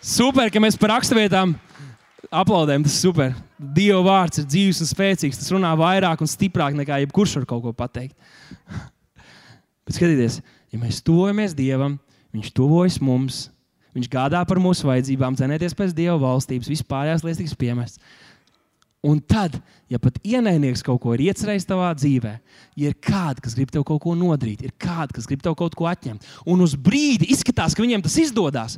Super, 0.00 0.48
ka 0.48 0.62
mēs 0.62 0.78
par 0.80 0.94
raksturvietām 0.96 1.54
aplaudējam. 2.30 2.84
Tas 2.86 2.96
ir 2.96 3.02
super. 3.02 3.34
Dieva 3.60 4.00
vārds 4.06 4.40
ir 4.40 4.46
dzīves 4.48 4.80
un 4.80 4.88
spēcīgs. 4.88 5.40
Tas 5.40 5.52
runā 5.52 5.72
vairāk 5.78 6.22
un 6.24 6.30
stiprāk 6.30 6.76
nekā 6.78 7.02
jebkurš 7.04 7.40
var 7.40 7.48
kaut 7.50 7.66
ko 7.66 7.74
pateikt. 7.76 8.16
Bet 9.84 9.96
skatieties, 9.98 10.40
ja 10.72 10.80
mēs 10.80 11.02
tuvojamies 11.04 11.56
Dievam, 11.58 11.98
Viņš 12.30 12.52
tuvojas 12.54 13.00
mums, 13.02 13.48
Viņš 13.90 14.06
gādā 14.06 14.38
par 14.46 14.60
mūsu 14.62 14.86
vajadzībām, 14.86 15.34
cenēties 15.34 15.74
pēc 15.74 15.94
Dieva 15.96 16.14
valstības, 16.22 16.68
vispārējās 16.70 17.24
lietas 17.26 17.40
tiks 17.40 17.56
piemestas. 17.58 17.98
Un 19.00 19.16
tad, 19.24 19.54
ja 19.88 19.96
pat 19.96 20.18
ienaidnieks 20.20 20.82
kaut 20.84 20.98
ko 21.00 21.14
ir 21.16 21.22
iecerējis 21.30 21.64
tavā 21.70 21.88
dzīvē, 21.96 22.34
ja 22.76 22.90
ir 22.90 22.96
kāds, 23.00 23.40
kas 23.40 23.54
grib 23.56 23.70
tev 23.72 23.84
kaut 23.88 24.02
ko 24.04 24.12
nodarīt, 24.12 24.60
ir 24.60 24.74
kāds, 24.76 25.14
kas 25.16 25.28
grib 25.28 25.40
tev 25.44 25.54
kaut 25.56 25.76
ko 25.78 25.88
atņemt, 25.88 26.26
un 26.44 26.60
uz 26.60 26.74
brīdi 26.76 27.30
izskatās, 27.32 27.72
ka 27.72 27.80
viņiem 27.80 28.04
tas 28.04 28.18
izdodas. 28.20 28.76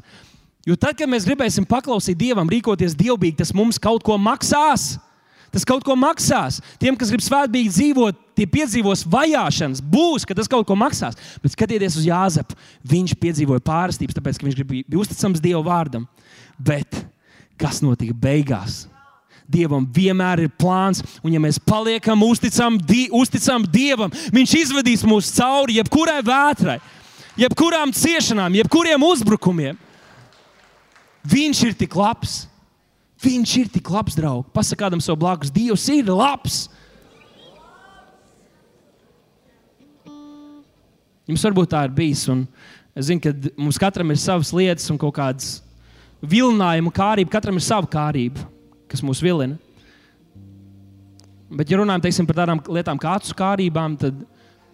Jo 0.62 0.76
tad, 0.78 0.94
kad 0.94 1.10
mēs 1.10 1.26
gribēsim 1.26 1.66
paklausīt 1.66 2.20
Dievam, 2.20 2.50
rīkoties 2.50 2.94
dievbijīgi, 2.94 3.40
tas 3.40 3.50
mums 3.56 3.82
kaut 3.82 4.04
ko 4.06 4.14
maksās. 4.14 4.92
Tas 5.52 5.66
kaut 5.68 5.82
ko 5.84 5.96
maksās. 5.98 6.62
Tiem, 6.80 6.94
kas 6.96 7.10
grib 7.12 7.20
svētbīgi 7.20 7.74
dzīvot, 7.74 8.20
tie 8.38 8.46
piedzīvos 8.48 9.02
vajāšanas. 9.10 9.82
Būs, 9.84 10.24
ka 10.24 10.38
tas 10.38 10.48
kaut 10.48 10.64
ko 10.70 10.78
maksās. 10.80 11.18
Bet 11.42 11.52
skatieties 11.52 11.98
uz 12.00 12.06
Jāzepu. 12.06 12.56
Viņš 12.88 13.18
piedzīvoja 13.20 13.60
pārstības, 13.66 14.16
tāpēc, 14.16 14.38
ka 14.38 14.48
viņš 14.48 14.62
būt 14.62 14.96
uzticams 15.02 15.44
Dieva 15.44 15.60
vārdam. 15.66 16.06
Bet 16.56 17.02
kas 17.60 17.82
notika 17.84 18.16
beigās? 18.16 18.86
Dievam 19.52 19.84
vienmēr 19.84 20.46
ir 20.46 20.52
plāns, 20.58 21.02
un 21.22 21.34
ja 21.34 21.40
mēs 21.42 21.60
paliekam 21.60 22.24
uzticam, 22.24 22.78
di, 22.80 23.06
uzticam 23.12 23.66
Dievam, 23.68 24.12
Viņš 24.32 24.54
izvedīs 24.62 25.04
mūs 25.06 25.30
cauri 25.36 25.78
jebkurai 25.80 26.20
vētrai, 26.24 26.78
jebkurām 27.40 27.92
ciešanām, 27.96 28.56
jebkuriem 28.62 29.04
uzbrukumiem. 29.06 29.78
Viņš 31.28 31.64
ir 31.68 31.76
tik 31.78 31.94
labs. 31.96 32.42
Viņš 33.22 33.56
ir 33.60 33.68
tik 33.70 33.90
labs 33.92 34.16
draugs. 34.18 34.50
Pasakādam 34.54 35.02
sev 35.02 35.18
blakus, 35.20 35.52
Dievs 35.54 35.84
ir 35.92 36.10
labs. 36.10 36.64
Jums 41.28 41.44
varbūt 41.46 41.70
tā 41.70 41.84
ir 41.86 41.94
bijis. 41.94 42.26
Es 42.92 43.06
zinu, 43.08 43.22
ka 43.22 43.30
mums 43.56 43.78
katram 43.80 44.10
ir 44.10 44.18
savas 44.20 44.50
lietas 44.52 44.90
un 44.90 44.98
kaut 45.00 45.14
kādas 45.16 45.60
vilinājuma 46.20 46.90
kārība. 46.92 47.32
Katram 47.32 47.56
ir 47.56 47.64
sava 47.64 47.86
kārība 47.88 48.42
kas 48.92 49.04
mūs 49.04 49.22
vilina. 49.24 49.58
Bet, 51.52 51.68
ja 51.68 51.80
runājam 51.80 52.04
teiksim, 52.06 52.28
par 52.28 52.38
tādām 52.38 52.62
lietām 52.72 53.00
kā 53.00 53.16
acu 53.18 53.34
kārībām, 53.36 53.98
tad 54.00 54.22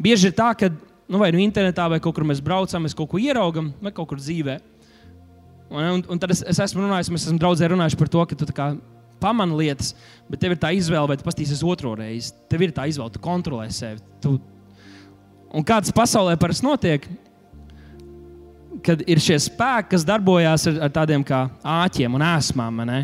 bieži 0.02 0.30
ir 0.30 0.36
tā, 0.38 0.52
ka 0.58 0.70
nu, 0.70 1.18
vai 1.18 1.32
nu 1.34 1.40
internetā, 1.42 1.88
vai 1.90 1.98
kaut 2.02 2.14
kur 2.14 2.26
mēs 2.28 2.42
braucam, 2.44 2.84
mēs 2.84 2.94
kaut 2.94 3.10
ko 3.10 3.18
ieraugam, 3.22 3.72
vai 3.82 3.94
kaut 3.94 4.10
kur 4.12 4.20
dzīvē. 4.20 4.58
Un, 5.68 5.82
un, 5.82 6.04
un 6.14 6.20
tad 6.20 6.32
es, 6.32 6.44
es 6.48 6.60
esmu 6.68 6.84
runājis, 6.84 7.10
mēs 7.12 7.26
esam 7.26 7.40
draudzē 7.40 7.72
runājuši 7.72 7.98
par 8.00 8.12
to, 8.12 8.24
ka 8.30 8.38
tu 8.38 8.46
pamani 9.18 9.56
lietas, 9.58 9.92
bet 10.30 10.40
tev 10.42 10.54
ir 10.54 10.60
tā 10.62 10.70
izvēle, 10.76 11.10
vai 11.10 11.18
tu 11.18 11.26
pastīsies 11.26 11.64
otro 11.66 11.96
reizi. 11.98 12.30
Tev 12.50 12.62
ir 12.62 12.74
tā 12.76 12.86
izvēle, 12.88 13.10
tu 13.14 13.22
kontrolē 13.22 13.66
sevi. 13.74 13.98
Tu... 14.22 14.36
Un 15.48 15.64
kāds 15.66 15.90
pasaulē 15.96 16.36
parasti 16.38 16.66
notiek, 16.66 17.08
kad 18.84 19.02
ir 19.08 19.20
šie 19.22 19.38
spēki, 19.42 19.94
kas 19.94 20.04
darbojas 20.06 20.68
ar, 20.70 20.82
ar 20.86 20.92
tādiem 20.94 21.24
kā 21.26 21.46
āķiem 21.64 22.14
un 22.14 22.24
ēsmām. 22.28 22.82
Ne? 22.88 23.00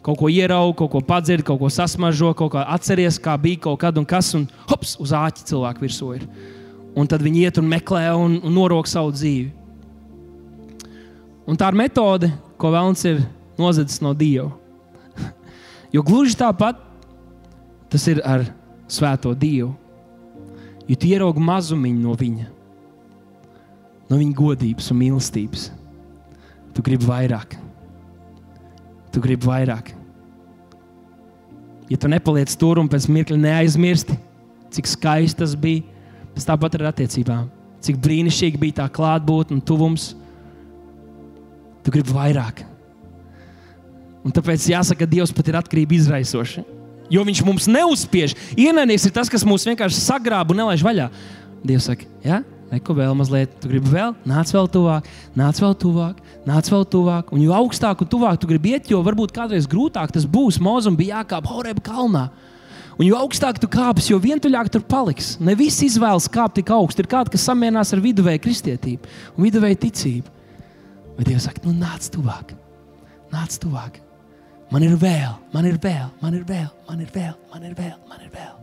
Kaut 0.00 0.16
ko 0.16 0.30
ieraugi, 0.32 0.78
kaut 0.78 0.90
ko 0.94 1.00
padzirdi, 1.04 1.44
kaut 1.44 1.60
ko 1.60 1.68
sasmažo, 1.68 2.32
kaut 2.36 2.54
ko 2.54 2.62
atceries, 2.62 3.18
kā 3.20 3.34
bija 3.36 3.66
kaut 3.66 3.82
kad 3.82 3.98
un 4.00 4.06
kas, 4.08 4.32
un 4.36 4.46
hops, 4.70 4.94
uz 5.02 5.12
āķa 5.12 5.44
cilvēku 5.50 5.84
virsū 5.84 6.14
ir. 6.16 6.24
Un 6.96 7.08
tad 7.08 7.20
viņi 7.22 7.44
iet 7.44 7.60
un 7.60 7.68
meklē 7.68 8.06
un, 8.16 8.38
un 8.40 8.56
norok 8.56 8.88
savu 8.88 9.12
dzīvi. 9.12 9.50
Un 11.50 11.58
tā 11.60 11.68
ir 11.68 11.76
metode, 11.76 12.30
ko 12.60 12.72
Vēlns 12.72 13.04
ir 13.10 13.20
nozadzis 13.60 14.00
no 14.00 14.14
Dieva. 14.16 14.48
jo 15.94 16.04
gluži 16.06 16.38
tāpat 16.38 16.80
tas 17.92 18.08
ir 18.08 18.22
ar 18.24 18.46
Svēto 18.90 19.34
Dievu. 19.36 19.74
Jo 20.88 20.96
tu 20.98 21.06
ieraugi 21.06 21.42
mazumiņu 21.44 22.00
no 22.02 22.16
viņa, 22.18 22.46
no 24.10 24.16
viņa 24.18 24.38
godības 24.38 24.88
un 24.90 25.04
mīlestības. 25.04 25.68
Tu 26.74 26.82
gribi 26.86 27.06
vairāk 27.06 27.60
tu 29.12 29.22
gribi 29.22 29.48
vairāk. 29.48 29.92
Ja 31.90 31.98
tu 31.98 32.10
nepaliec 32.10 32.52
tur 32.58 32.78
un 32.78 32.88
pēc 32.90 33.08
mirkļa 33.10 33.38
neaizmirsti, 33.40 34.14
cik 34.70 34.86
skaisti 34.86 35.42
tas 35.42 35.56
bija, 35.58 35.82
tas 36.36 36.46
tāpat 36.46 36.78
ar 36.78 36.90
attiecībām. 36.92 37.48
Cik 37.82 37.98
brīnišķīgi 38.04 38.60
bija 38.60 38.82
tā 38.82 38.86
klātbūtne 38.92 39.58
un 39.58 39.64
tuvums. 39.64 40.12
Tu 41.82 41.94
gribi 41.94 42.12
vairāk. 42.14 42.62
Un 44.20 44.34
tāpēc 44.36 44.68
jāsaka, 44.68 45.02
ka 45.02 45.10
Dievs 45.10 45.32
pat 45.32 45.48
ir 45.48 45.58
atkarība 45.58 45.96
izraisoša. 45.96 46.62
Jo 47.10 47.24
Viņš 47.26 47.40
mums 47.42 47.66
neuzspiež. 47.66 48.36
Ienaidnieks 48.54 49.08
ir 49.08 49.14
tas, 49.16 49.30
kas 49.32 49.42
mūs 49.48 49.64
vienkārši 49.66 49.98
sagrāba 49.98 50.54
un 50.54 50.60
nelaiž 50.62 50.84
vaļā. 50.86 51.08
Dievs 51.66 51.88
saka, 51.90 52.06
ja? 52.22 52.42
Neko 52.70 52.94
vēl 52.94 53.16
mazliet, 53.18 53.56
tu 53.58 53.66
gribi 53.70 53.90
vēl, 53.90 54.12
nāc 54.30 54.52
vēl 54.54 54.68
tuvāk, 54.70 55.08
nāc 55.38 55.58
vēl 55.58 55.74
tuvāk, 55.82 56.20
nāc 56.46 56.68
vēl 56.70 56.84
tuvāk. 56.92 57.32
Un 57.34 57.42
jo 57.42 57.54
augstāk 57.56 58.04
un 58.04 58.10
tuvāk 58.10 58.38
tu 58.38 58.50
gribi 58.50 58.76
iet, 58.76 58.90
jo 58.92 59.00
varbūt 59.02 59.34
kādreiz 59.34 59.66
grūtāk 59.70 60.14
tas 60.14 60.26
būs. 60.26 60.60
Mozum 60.62 60.98
bija 60.98 61.18
jākāp 61.18 61.50
Horeba 61.50 61.82
kalnā. 61.82 62.28
Un 63.00 63.08
jo 63.08 63.16
augstāk 63.18 63.58
tu 63.58 63.66
kāpsi, 63.70 64.12
jo 64.12 64.20
vientuļāk 64.22 64.70
tur 64.70 64.84
paliks. 64.86 65.32
Ne 65.42 65.56
visi 65.58 65.88
izvēlas 65.88 66.28
kāpt 66.30 66.60
tik 66.60 66.70
augstu. 66.76 67.02
Ir 67.02 67.10
kādi, 67.10 67.32
kas 67.34 67.48
samierinās 67.48 67.90
ar 67.96 68.04
viduvēju 68.04 68.44
kristietību 68.44 69.10
un 69.34 69.48
viduvēju 69.48 69.80
ticību. 69.86 70.38
Bet 71.16 71.26
Dievs 71.26 71.48
saka, 71.48 71.64
nu 71.66 71.74
nāc 71.80 72.06
tuvāk, 72.12 72.54
nāc 73.34 73.58
tuvāk. 73.62 73.98
Man 74.70 74.86
ir 74.86 74.94
vēl, 75.00 75.34
man 75.50 75.66
ir 75.66 75.80
vēl, 75.82 76.06
man 76.22 76.38
ir 76.38 76.46
vēl, 76.46 76.70
man 76.86 77.02
ir 77.02 77.14
vēl, 77.16 77.36
man 77.50 77.66
ir 77.66 77.78
vēl. 77.80 77.96
Man 78.06 78.26
ir 78.28 78.34
vēl. 78.36 78.59